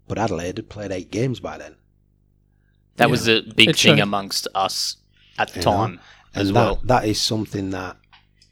[0.08, 1.76] but Adelaide had played eight games by then.
[2.98, 3.12] That Yeah.
[3.12, 4.00] was a big It thing showed.
[4.00, 4.98] amongst us
[5.38, 6.00] at the You know, time
[6.36, 6.76] as And well.
[6.76, 7.98] that, that is something that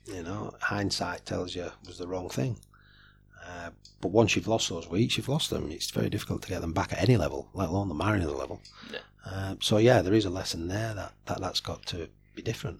[0.08, 2.60] you know hindsight tells you was the wrong thing.
[3.46, 3.70] Uh,
[4.00, 5.72] but once you've lost those weeks, you've lost them.
[5.72, 8.62] It's very difficult to get them back at any level, let alone the Mariners level.
[8.92, 9.00] Yeah.
[9.26, 12.80] Uh, so yeah, there is a lesson there that, that that's got to be different.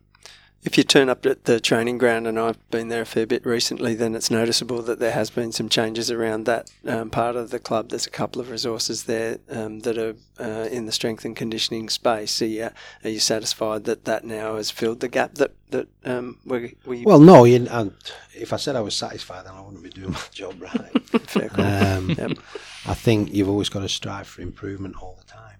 [0.64, 3.44] If you turn up at the training ground, and I've been there a fair bit
[3.46, 7.50] recently, then it's noticeable that there has been some changes around that um, part of
[7.50, 7.90] the club.
[7.90, 11.90] There's a couple of resources there um, that are uh, in the strength and conditioning
[11.90, 12.42] space.
[12.44, 12.70] Are you,
[13.04, 17.04] are you satisfied that that now has filled the gap that that um, we, we
[17.04, 17.94] Well, no, you, and
[18.36, 20.92] if I said I was satisfied, then I wouldn't be doing my job right.
[21.28, 21.50] fair.
[21.56, 22.38] Um, Yep.
[22.86, 25.58] I think you've always got to strive for improvement all the time.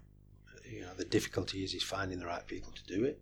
[0.70, 3.20] You know, the difficulty is is finding the right people to do it,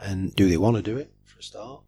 [0.00, 1.82] and do they want to do it for a start?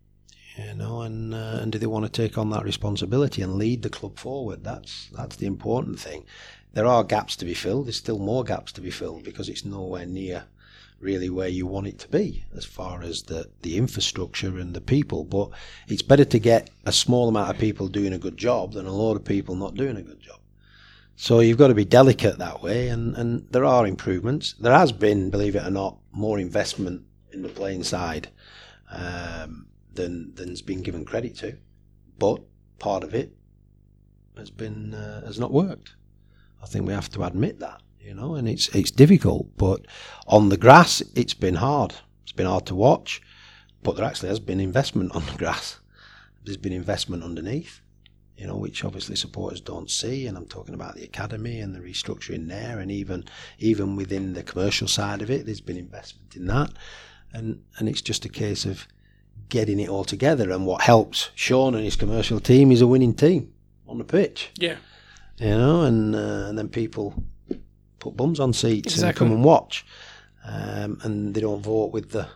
[0.56, 3.82] You know, and uh, and do they want to take on that responsibility and lead
[3.82, 4.64] the club forward?
[4.64, 6.24] That's that's the important thing.
[6.72, 7.86] There are gaps to be filled.
[7.86, 10.44] There's still more gaps to be filled because it's nowhere near
[11.00, 14.80] really where you want it to be as far as the, the infrastructure and the
[14.80, 15.24] people.
[15.24, 15.50] But
[15.88, 18.92] it's better to get a small amount of people doing a good job than a
[18.92, 20.38] lot of people not doing a good job.
[21.16, 24.54] So you've got to be delicate that way, and, and there are improvements.
[24.58, 28.28] There has been, believe it or not, more investment in the playing side
[28.90, 31.56] um, than than's been given credit to,
[32.18, 32.40] but
[32.78, 33.32] part of it
[34.36, 35.94] has been uh, has not worked.
[36.62, 39.56] I think we have to admit that, you know, and it's it's difficult.
[39.56, 39.86] But
[40.26, 41.94] on the grass, it's been hard.
[42.22, 43.22] It's been hard to watch,
[43.82, 45.78] but there actually has been investment on the grass.
[46.44, 47.80] There's been investment underneath
[48.40, 50.26] you know, which obviously supporters don't see.
[50.26, 53.26] And I'm talking about the academy and the restructuring there, and even
[53.58, 56.70] even within the commercial side of it, there's been investment in that,
[57.32, 58.86] and and it's just a case of
[59.48, 60.50] getting it all together.
[60.50, 63.52] And what helps Sean and his commercial team is a winning team
[63.88, 64.76] on the pitch, Yeah.
[65.38, 67.14] you know, and uh, and then people
[67.98, 69.84] put bums on seats and come and watch,
[70.44, 72.26] um, and they don't vote with the.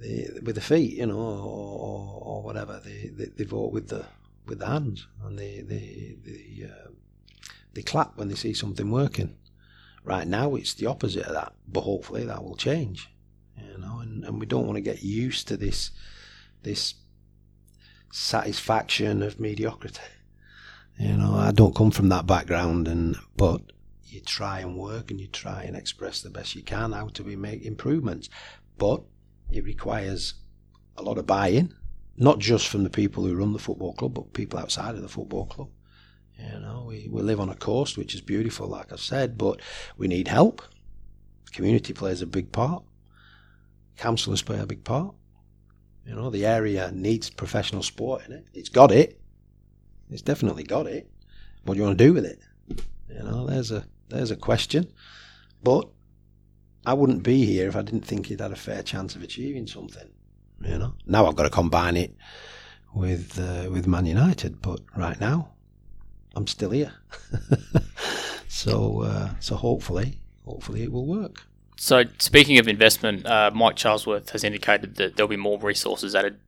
[0.00, 3.88] The, with the feet, you know, or, or, or whatever, they, they, they vote with
[3.88, 4.04] the
[4.46, 6.90] with the hands, and they they they, uh,
[7.74, 9.34] they clap when they see something working.
[10.04, 13.10] Right now, it's the opposite of that, but hopefully that will change.
[13.58, 15.90] You know, and, and we don't want to get used to this
[16.62, 16.94] this
[18.12, 20.00] satisfaction of mediocrity.
[20.98, 23.60] You know, I don't come from that background, and but
[24.04, 27.22] you try and work and you try and express the best you can how to
[27.22, 28.28] make improvements,
[28.78, 29.02] but
[29.50, 30.34] it requires
[30.96, 31.74] a lot of buy-in
[32.18, 35.08] not just from the people who run the football club, but people outside of the
[35.08, 35.68] football club.
[36.36, 39.60] You know, we, we live on a coast which is beautiful, like I've said, but
[39.96, 40.62] we need help.
[41.52, 42.82] Community plays a big part.
[43.98, 45.14] Councillors play a big part.
[46.06, 48.46] You know, the area needs professional sport in it.
[48.54, 49.20] It's got it.
[50.08, 51.10] It's definitely got it.
[51.64, 52.40] What do you want to do with it?
[53.10, 54.90] You know, there's a there's a question.
[55.62, 55.88] But
[56.86, 59.66] I wouldn't be here if I didn't think it had a fair chance of achieving
[59.66, 60.08] something.
[60.62, 62.16] You know, now I've got to combine it
[62.94, 65.50] with uh, with Man United, but right now
[66.36, 66.92] I'm still here.
[68.48, 71.47] so uh, so hopefully hopefully it will work.
[71.80, 76.40] So, speaking of investment, uh, Mike Charlesworth has indicated that there'll be more resources added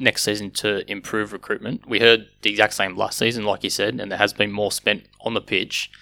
[0.00, 1.88] next season to improve recruitment.
[1.88, 4.72] We heard the exact same last season, like you said, and there has been more
[4.72, 5.92] spent on the pitch.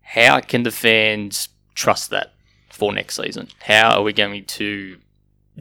[0.00, 2.32] How can the fans trust that
[2.70, 3.48] for next season?
[3.60, 4.96] How are we going to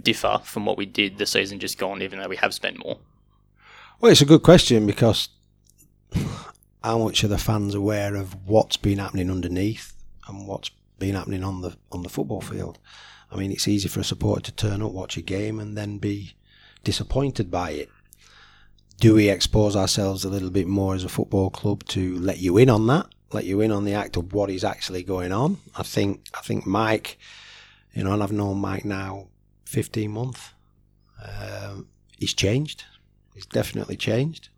[0.01, 2.99] differ from what we did the season just gone, even though we have spent more?
[3.99, 5.27] Well, it's a good question because
[6.81, 9.91] how much are the fans aware of what's been happening underneath
[10.29, 12.79] and what's been happening on the on the football field?
[13.31, 15.97] I mean, it's easy for a supporter to turn up, watch a game, and then
[15.97, 16.35] be
[16.83, 17.89] disappointed by it.
[18.99, 22.57] Do we expose ourselves a little bit more as a football club to let you
[22.57, 25.57] in on that, let you in on the act of what is actually going on?
[25.75, 27.17] I think I think Mike,
[27.93, 29.27] you know, and I've known Mike now
[29.65, 30.53] fifteen months.
[31.21, 32.85] Um, he's changed.
[33.33, 34.49] He's definitely changed.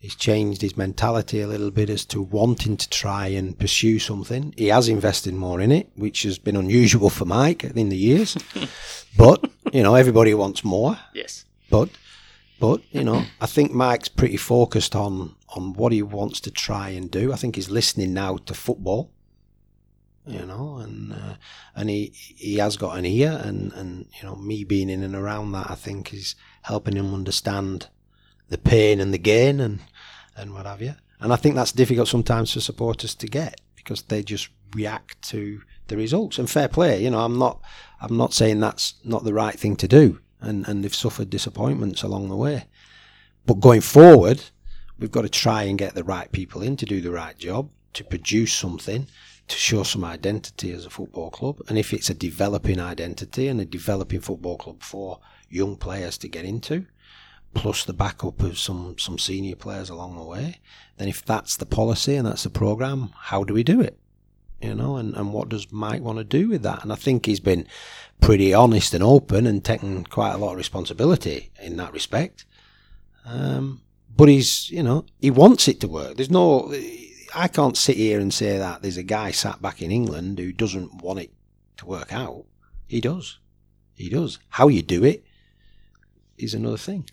[0.00, 4.54] He's changed his mentality a little bit as to wanting to try and pursue something.
[4.56, 8.34] He has invested more in it, which has been unusual for Mike in the years.
[9.18, 10.98] but you know, everybody wants more.
[11.12, 11.44] Yes.
[11.68, 11.90] But
[12.58, 16.88] but you know, I think Mike's pretty focused on on what he wants to try
[16.90, 17.30] and do.
[17.30, 19.10] I think he's listening now to football.
[20.26, 21.34] You know, and uh,
[21.74, 25.14] and he he has got an ear, and and you know, me being in and
[25.14, 27.88] around that, I think is helping him understand
[28.48, 29.80] the pain and the gain, and
[30.40, 30.94] and what have you.
[31.20, 35.62] And I think that's difficult sometimes for supporters to get because they just react to
[35.88, 36.38] the results.
[36.38, 37.60] And fair play, you know, I'm not
[38.00, 42.02] I'm not saying that's not the right thing to do, and and they've suffered disappointments
[42.02, 42.64] along the way.
[43.46, 44.42] But going forward,
[44.98, 47.70] we've got to try and get the right people in to do the right job,
[47.94, 49.06] to produce something,
[49.48, 51.60] to show some identity as a football club.
[51.68, 55.18] And if it's a developing identity and a developing football club for
[55.48, 56.86] young players to get into,
[57.54, 60.60] plus the backup of some some senior players along the way,
[60.96, 63.98] then if that's the policy and that's the program, how do we do it?
[64.60, 66.82] You know, and, and what does Mike want to do with that?
[66.82, 67.66] And I think he's been
[68.20, 72.44] pretty honest and open and taken quite a lot of responsibility in that respect.
[73.24, 73.80] Um,
[74.14, 76.16] but he's, you know, he wants it to work.
[76.16, 76.74] There's no,
[77.34, 80.52] I can't sit here and say that there's a guy sat back in England who
[80.52, 81.30] doesn't want it
[81.78, 82.44] to work out.
[82.86, 83.38] He does.
[83.94, 84.38] He does.
[84.50, 85.24] How you do it
[86.36, 87.08] is another thing.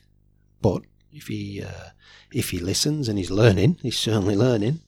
[0.62, 1.90] But if he uh,
[2.32, 4.80] if he listens and he's learning, he's certainly learning.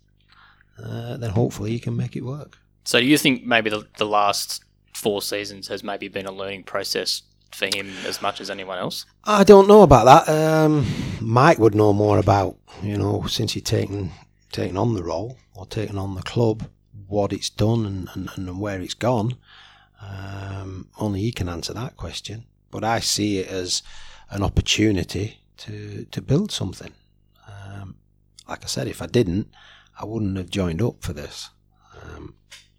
[0.81, 2.57] Uh, then hopefully he can make it work.
[2.85, 4.63] So, do you think maybe the, the last
[4.93, 7.21] four seasons has maybe been a learning process
[7.51, 9.05] for him as much as anyone else?
[9.25, 10.31] I don't know about that.
[10.31, 10.85] Um,
[11.19, 14.11] Mike would know more about you know since he's taken
[14.51, 16.67] taken on the role or taken on the club,
[17.07, 19.35] what it's done and, and, and where it's gone.
[20.01, 22.45] Um, only he can answer that question.
[22.71, 23.83] But I see it as
[24.29, 26.93] an opportunity to to build something.
[27.47, 27.95] Um,
[28.47, 29.47] like I said, if I didn't,
[29.99, 31.49] I wouldn't have joined up for this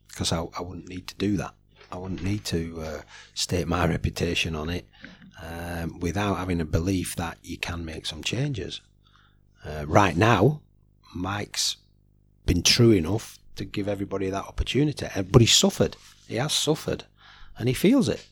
[0.08, 1.54] because I, I wouldn't need to do that.
[1.92, 3.02] I wouldn't need to uh,
[3.34, 4.86] stake my reputation on it
[5.42, 8.80] um, without having a belief that you can make some changes.
[9.64, 10.62] Uh, right now,
[11.14, 11.76] Mike's
[12.46, 15.96] been true enough to give everybody that opportunity, Uh, but he suffered.
[16.28, 17.04] He has suffered,
[17.58, 18.26] and he feels it.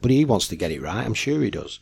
[0.00, 1.04] But he wants to get it right.
[1.06, 1.80] I'm sure he does.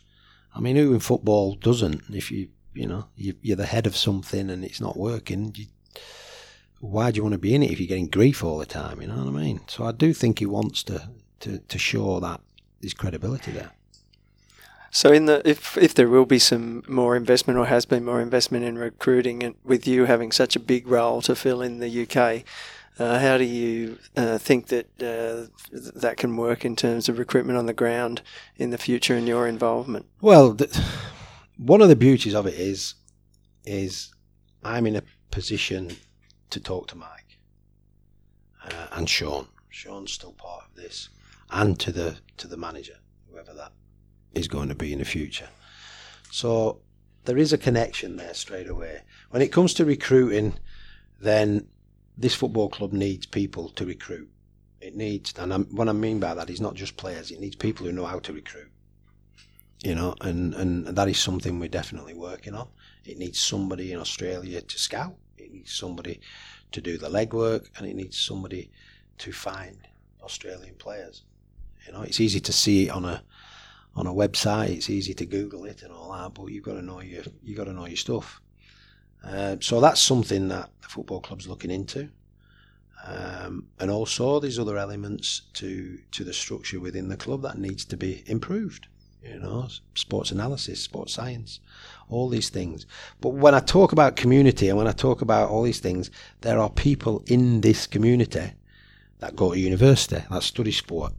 [0.55, 2.03] I mean, who in football doesn't?
[2.13, 5.53] If you you know you, you're the head of something and it's not working.
[5.55, 5.65] You,
[6.79, 9.01] why do you want to be in it if you're getting grief all the time?
[9.01, 9.61] You know what I mean?
[9.67, 11.09] So I do think he wants to
[11.41, 12.41] to, to show that
[12.81, 13.71] his credibility there.
[14.95, 18.21] So, in the if if there will be some more investment or has been more
[18.21, 22.03] investment in recruiting, and with you having such a big role to fill in the
[22.03, 22.43] UK,
[22.99, 25.47] uh, how do you uh, think that uh,
[25.95, 28.21] that can work in terms of recruitment on the ground
[28.57, 30.05] in the future and your involvement?
[30.21, 30.83] Well, the,
[31.57, 32.95] one of the beauties of it is
[33.65, 34.13] is
[34.63, 35.95] I'm in a position
[36.51, 37.39] to talk to Mike
[38.65, 39.47] uh, and Sean.
[39.69, 41.09] Sean's still part of this,
[41.49, 42.97] and to the to the manager,
[43.31, 43.71] whoever that
[44.33, 45.49] is going to be in the future.
[46.31, 46.81] So
[47.25, 49.01] there is a connection there straight away.
[49.29, 50.55] When it comes to recruiting,
[51.19, 51.67] then
[52.17, 54.29] this football club needs people to recruit.
[54.81, 57.31] It needs, and I'm, what I mean by that is not just players.
[57.31, 58.69] It needs people who know how to recruit.
[59.83, 62.69] You know, and and that is something we're definitely working on.
[63.05, 65.15] It needs somebody in Australia to scout.
[65.37, 66.21] It needs somebody
[66.71, 68.71] to do the legwork, and it needs somebody
[69.17, 69.77] to find
[70.21, 71.23] Australian players.
[71.85, 73.23] You know, it's easy to see it on a
[73.95, 74.69] on a website.
[74.69, 77.55] It's easy to Google it and all that, but you've got to know your you
[77.55, 78.41] got to know your stuff.
[79.23, 82.09] Uh, so that's something that the football club's looking into,
[83.05, 87.85] um, and also there's other elements to to the structure within the club that needs
[87.85, 88.87] to be improved.
[89.23, 91.61] You know, sports analysis, sports science,
[92.09, 92.85] all these things.
[93.21, 96.59] But when I talk about community and when I talk about all these things, there
[96.59, 98.51] are people in this community
[99.19, 101.13] that go to university that study sport.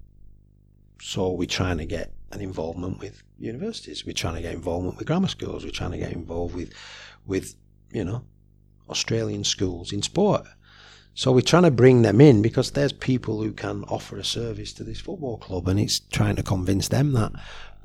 [1.00, 4.04] So we're trying to get an involvement with universities.
[4.04, 5.64] We're trying to get involvement with grammar schools.
[5.64, 6.74] We're trying to get involved with,
[7.26, 7.54] with
[7.94, 8.24] you know,
[8.90, 10.46] Australian schools in sport.
[11.14, 14.72] So we're trying to bring them in because there's people who can offer a service
[14.74, 17.32] to this football club, and it's trying to convince them that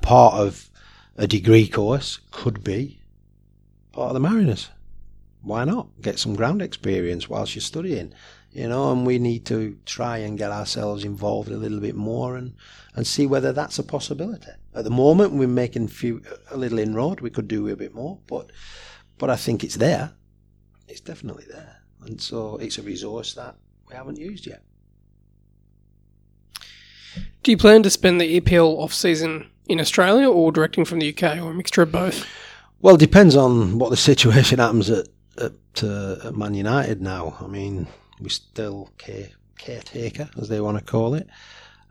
[0.02, 0.68] part of
[1.16, 3.00] a degree course could be
[3.92, 4.68] part of the Mariners.
[5.42, 8.12] Why not get some ground experience whilst you're studying?
[8.52, 12.36] You know, and we need to try and get ourselves involved a little bit more
[12.36, 12.54] and,
[12.96, 14.50] and see whether that's a possibility.
[14.74, 17.20] At the moment, we're making few, a little inroad.
[17.20, 18.50] We could do a bit more, but
[19.20, 20.12] but I think it's there.
[20.88, 21.76] It's definitely there.
[22.04, 23.54] And so it's a resource that
[23.88, 24.62] we haven't used yet.
[27.42, 31.14] Do you plan to spend the EPL off season in Australia or directing from the
[31.14, 32.26] UK or a mixture of both?
[32.80, 35.06] Well, it depends on what the situation happens at
[35.38, 37.36] at, uh, at Man United now.
[37.40, 37.86] I mean,
[38.20, 39.28] we're still care,
[39.58, 41.28] caretaker, as they want to call it.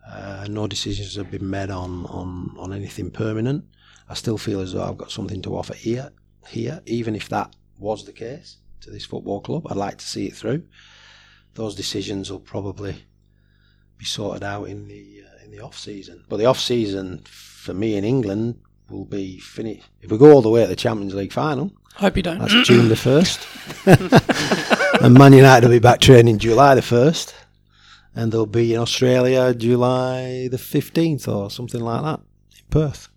[0.07, 3.65] Uh, no decisions have been made on, on, on anything permanent.
[4.07, 6.11] I still feel as though I've got something to offer here
[6.47, 9.67] here, even if that was the case to this football club.
[9.69, 10.63] I'd like to see it through.
[11.55, 13.05] Those decisions will probably
[13.97, 16.23] be sorted out in the uh, in the off season.
[16.29, 20.41] But the off season for me in England will be finished if we go all
[20.41, 21.71] the way to the Champions League final.
[21.95, 22.39] Hope you don't.
[22.39, 23.45] That's June the first,
[25.01, 27.35] and Man United will be back training July the first,
[28.15, 32.21] and they'll be in Australia July the fifteenth or something like that
[32.57, 33.09] in Perth.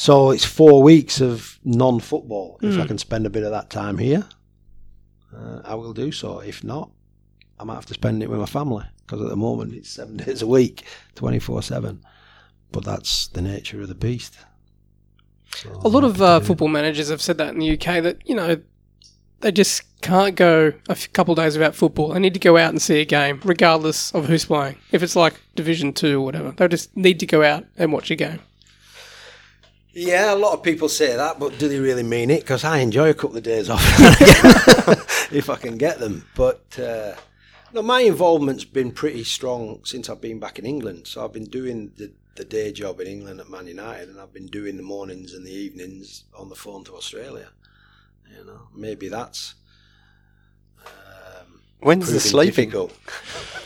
[0.00, 2.60] So it's four weeks of non-football.
[2.62, 4.24] If I can spend a bit of that time here,
[5.36, 6.38] uh, I will do so.
[6.38, 6.92] If not,
[7.58, 10.16] I might have to spend it with my family because at the moment it's seven
[10.24, 10.84] days a week,
[11.16, 12.00] twenty-four-seven.
[12.70, 14.38] But that's the nature of the beast.
[15.56, 18.36] So A lot of uh, football managers have said that in the UK that, you
[18.36, 18.56] know,
[19.40, 22.10] they just can't go a f- couple days without football.
[22.10, 24.76] They need to go out and see a game, regardless of who's playing.
[24.92, 28.12] If it's like Division 2 or whatever, they just need to go out and watch
[28.12, 28.38] a game.
[30.00, 32.42] Yeah, a lot of people say that, but do they really mean it?
[32.42, 33.82] Because I enjoy a couple of days off
[35.32, 36.24] if I can get them.
[36.36, 37.14] But uh,
[37.72, 41.08] no, my involvement's been pretty strong since I've been back in England.
[41.08, 44.32] So I've been doing the, the day job in England at Man United, and I've
[44.32, 47.48] been doing the mornings and the evenings on the phone to Australia.
[48.30, 49.54] You know, maybe that's
[51.80, 52.70] When's the sleeping?
[52.70, 52.92] difficult.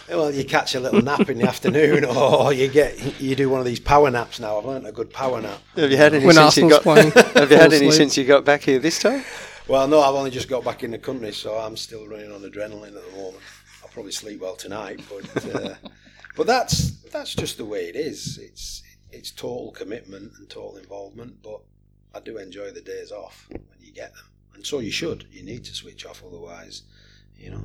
[0.09, 3.61] Well, you catch a little nap in the afternoon, or you get you do one
[3.61, 4.59] of these power naps now.
[4.59, 5.59] I've learnt a good power nap.
[5.75, 6.83] Have you had any When since you got?
[6.83, 7.93] playing, have you had any asleep.
[7.93, 9.25] since you got back here this time?
[9.69, 12.43] Well, no, I've only just got back in the country, so I'm still running on
[12.43, 13.43] adrenaline at the moment.
[13.83, 15.75] I'll probably sleep well tonight, but uh,
[16.37, 18.37] but that's that's just the way it is.
[18.43, 18.83] It's
[19.13, 21.61] it's total commitment and total involvement, but
[22.15, 24.25] I do enjoy the days off when you get them,
[24.57, 25.25] and so you should.
[25.31, 26.83] You need to switch off, otherwise,
[27.43, 27.63] you know,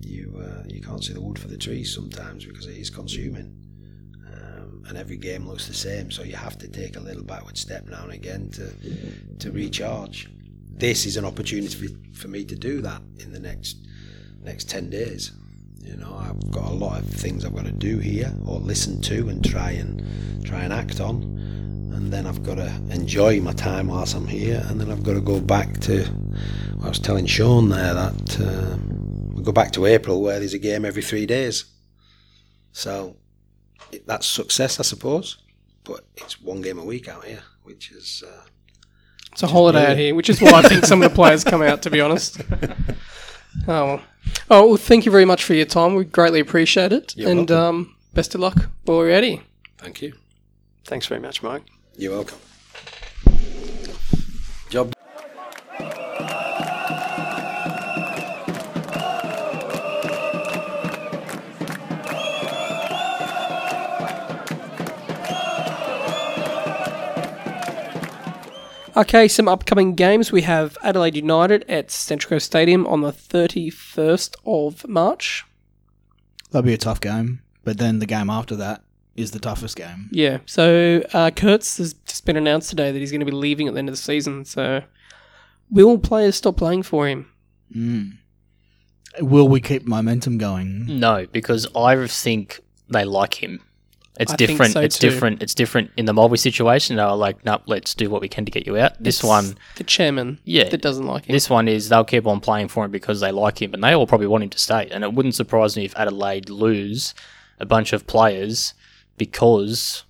[0.00, 3.58] you uh, you can't see the wood for the trees sometimes because it is consuming.
[4.26, 7.56] Um, and every game looks the same, so you have to take a little backward
[7.56, 8.72] step now and again to
[9.38, 10.28] to recharge
[10.74, 13.76] this is an opportunity for, for me to do that in the next
[14.42, 15.32] next 10 days
[15.80, 19.00] you know i've got a lot of things i've got to do here or listen
[19.00, 20.02] to and try and
[20.44, 21.22] try and act on
[21.94, 25.12] and then I've got to enjoy my time whilst I'm here, and then I've got
[25.12, 26.04] to go back to.
[26.82, 28.76] I was telling Sean there that uh,
[29.42, 31.64] we go back to April where there's a game every three days.
[32.70, 33.16] So
[33.90, 35.38] it, that's success, I suppose.
[35.84, 38.22] But it's one game a week out here, which is.
[38.24, 38.44] Uh,
[39.32, 41.60] It's a holiday out here, which is why I think some of the players come
[41.62, 42.40] out, to be honest.
[43.68, 44.00] Oh, well.
[44.48, 45.94] Oh, well, thank you very much for your time.
[45.94, 47.14] We greatly appreciate it.
[47.14, 49.42] You're and um, best of luck already.
[49.76, 50.14] thank you.
[50.86, 51.62] Thanks very much, Mike.
[51.98, 52.38] You're welcome.
[54.70, 54.94] Job.
[68.94, 70.32] Okay, some upcoming games.
[70.32, 75.46] We have Adelaide United at Central Coast Stadium on the 31st of March.
[76.50, 78.82] That'll be a tough game, but then the game after that
[79.16, 80.10] is the toughest game.
[80.10, 83.66] Yeah, so uh, Kurz has just been announced today that he's going to be leaving
[83.66, 84.44] at the end of the season.
[84.44, 84.82] So,
[85.70, 87.30] will players stop playing for him?
[87.74, 88.18] Mm.
[89.20, 91.00] Will we keep momentum going?
[91.00, 92.60] No, because I think
[92.90, 93.62] they like him.
[94.20, 94.72] It's I different.
[94.74, 95.08] so it's too.
[95.08, 95.42] different.
[95.42, 96.96] It's different in the Mulvey situation.
[96.96, 99.24] They were like, "No, let's do what we can to get you out." This It's
[99.24, 100.68] one, the chairman, Yeah.
[100.68, 101.32] that doesn't like him.
[101.32, 103.94] this one is they'll keep on playing for him because they like him, and they
[103.94, 104.86] all probably want him to stay.
[104.90, 107.14] And it wouldn't surprise me if Adelaide lose
[107.58, 108.74] a bunch of players
[109.16, 110.04] because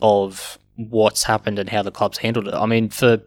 [0.00, 2.54] of what's happened and how the club's handled it.
[2.54, 3.20] I mean, for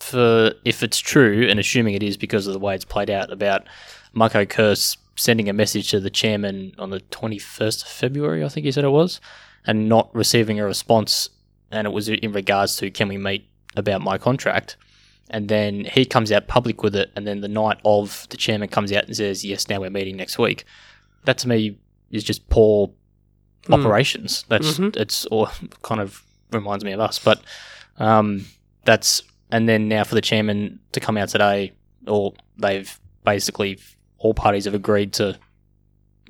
[0.00, 3.30] for if it's true, and assuming it is because of the way it's played out
[3.30, 3.64] about
[4.12, 8.64] Marco Kurz sending a message to the chairman on the 21st of February, I think
[8.66, 9.20] he said it was,
[9.66, 11.28] and not receiving a response,
[11.70, 14.76] and it was in regards to can we meet about my contract,
[15.30, 18.68] and then he comes out public with it, and then the night of the chairman
[18.68, 20.64] comes out and says, yes, now we're meeting next week.
[21.24, 21.78] That to me
[22.10, 22.90] is just poor
[23.66, 23.74] Hmm.
[23.74, 24.44] operations.
[24.48, 24.94] That's Mhm.
[24.96, 25.48] it's or
[25.82, 26.22] kind of
[26.52, 27.40] reminds me of us, but
[27.98, 28.46] um,
[28.84, 31.72] that's and then now for the chairman to come out today,
[32.06, 33.78] or they've basically
[34.26, 35.38] all parties have agreed to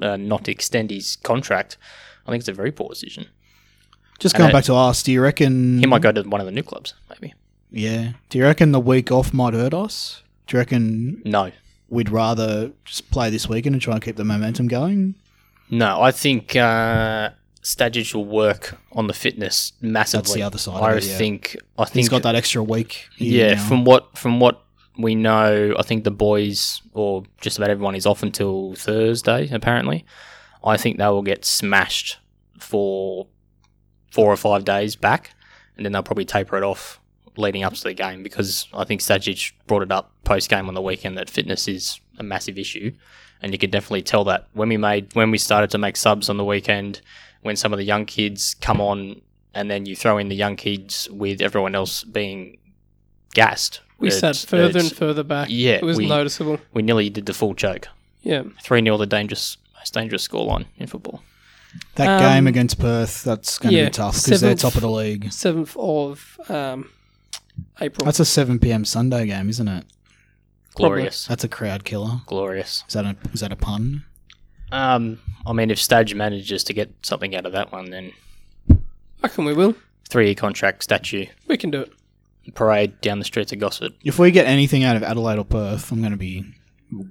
[0.02, 1.77] uh, not extend his contract.
[2.27, 3.27] I think it's a very poor decision.
[4.18, 6.40] Just And going it- back to us, do you reckon He might go to one
[6.40, 7.35] of the new clubs, maybe.
[7.70, 8.12] Yeah.
[8.31, 10.23] Do you reckon the week off might hurt us?
[10.47, 11.51] Do you reckon No,
[11.89, 15.14] we'd rather just play this weekend and try and keep the momentum going?
[15.70, 16.01] no.
[16.01, 17.31] I think uh,
[17.62, 20.20] Stajcic will work on the fitness massively.
[20.23, 21.18] That's the other side I it, yeah.
[21.18, 21.56] think.
[21.77, 23.09] I think He's got that extra week.
[23.18, 23.68] Yeah, now.
[23.68, 24.62] from what from what
[24.98, 29.48] we know, I think the boys or just about everyone is off until Thursday.
[29.51, 30.05] Apparently,
[30.64, 32.18] I think they will get smashed
[32.59, 33.27] for
[34.10, 35.35] four or five days back,
[35.77, 37.01] and then they'll probably taper it off
[37.36, 40.74] leading up to the game because I think Stajcic brought it up post game on
[40.74, 42.93] the weekend that fitness is a massive issue,
[43.43, 46.28] and you could definitely tell that when we made when we started to make subs
[46.31, 47.01] on the weekend,
[47.43, 49.20] when some of the young kids come on,
[49.55, 52.59] and then you throw in the young kids with everyone else being
[53.35, 53.81] gassed.
[53.98, 55.48] We sat further and further back.
[55.51, 56.59] Yeah, it was we- noticeable.
[56.73, 57.89] we nearly did the full choke.
[58.23, 61.23] Yeah, Three 0 the dangerous most dangerous scoreline in football.
[61.94, 64.81] that Um, game against Perth, that's going to yeah, be tough because they're top of
[64.81, 65.32] the league.
[65.32, 66.90] seventh of um,
[67.81, 68.05] April.
[68.05, 68.85] That's a 7 p.m.
[68.85, 69.85] Sunday game, isn't it?
[70.74, 70.89] Probably.
[70.97, 71.27] Glorious.
[71.27, 72.20] That's a crowd killer.
[72.27, 72.85] Glorious.
[72.89, 74.05] Is that a is that a pun?
[74.73, 78.12] Um, I mean, if Stage manages to get something out of that one, then
[78.70, 78.74] I
[79.23, 79.74] reckon we will.
[80.09, 81.93] three year contract, statue, We can do it.
[82.55, 83.93] Parade down the streets of Gosford.
[84.05, 86.44] If we get anything out of Adelaide or Perth, I'm going to be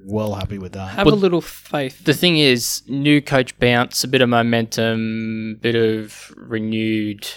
[0.05, 0.91] well happy with that.
[0.95, 2.03] Have Well, a little faith.
[2.05, 7.27] The thing is, new coach bounce, a bit of momentum, bit of renewed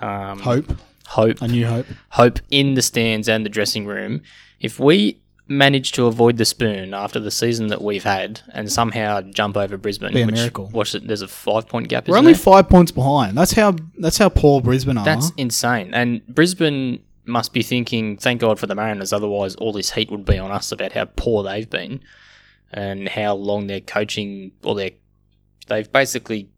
[0.00, 0.72] um, Hope,
[1.06, 1.86] hope, a new hope.
[2.10, 4.22] hope in the stands and the dressing room.
[4.60, 5.20] If we
[5.50, 9.78] manage to avoid the spoon after the season that we've had and somehow jump over
[9.78, 10.68] Brisbane, Be a which miracle.
[10.72, 11.06] what's it?
[11.06, 12.06] There's a five point gap.
[12.06, 12.42] We're isn't only there?
[12.42, 13.36] five points behind.
[13.38, 15.04] That's how that's how poor Brisbane are.
[15.06, 15.94] That's insane.
[15.94, 20.24] And Brisbane must be thinking, thank God for the Mariners, otherwise all this heat would
[20.24, 22.00] be on us about how poor they've been
[22.72, 24.90] and how long they're coaching or they're
[25.68, 26.48] they've basically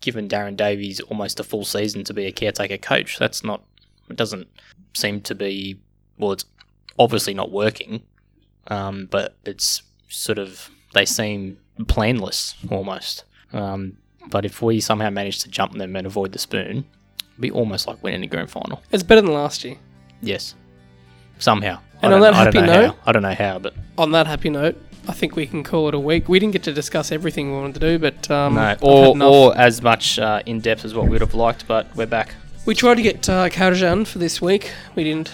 [0.00, 3.18] given Darren Davies almost a full season to be a caretaker coach.
[3.18, 3.62] That's not
[4.08, 4.48] it doesn't
[4.94, 5.80] seem to be
[6.18, 6.44] well it's
[6.98, 8.02] obviously not working.
[8.68, 13.24] Um, but it's sort of they seem planless almost.
[13.52, 13.98] Um,
[14.28, 16.84] but if we somehow manage to jump them and avoid the spoon,
[17.18, 18.82] it'd be almost like winning a grand final.
[18.90, 19.76] It's better than last year.
[20.20, 20.54] Yes.
[21.38, 21.80] Somehow.
[22.02, 22.96] And on that happy note- how.
[23.06, 25.94] I don't know how, but On that happy note, I think we can call it
[25.94, 26.28] a week.
[26.28, 28.76] We didn't get to discuss everything we wanted to do, but um, no.
[28.80, 32.06] Or, or as much uh, in depth as what we would have liked, but we're
[32.06, 32.34] back.
[32.66, 34.72] we tried to get uh, Karacan for this week.
[34.94, 35.30] We didn't,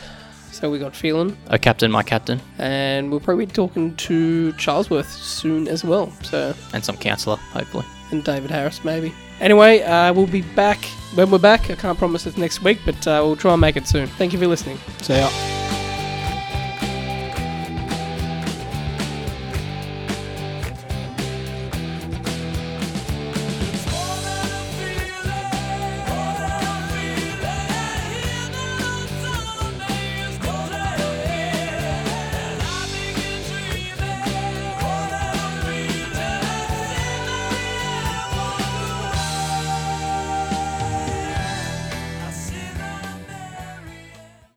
[0.51, 1.37] so we got feeling.
[1.51, 6.13] Oh, captain, my captain, And we'll probably be talking to Charlesworth soon as well.
[6.23, 7.87] So and some counsellor, hopefully.
[8.11, 9.13] and David Harris maybe.
[9.43, 11.69] Anyway, uh, we'll be back when we're back.
[11.69, 14.07] I can't promise it's next week, but uh, we'll try and make it soon.
[14.07, 14.79] Thank you for listening.
[15.03, 15.82] So yeah.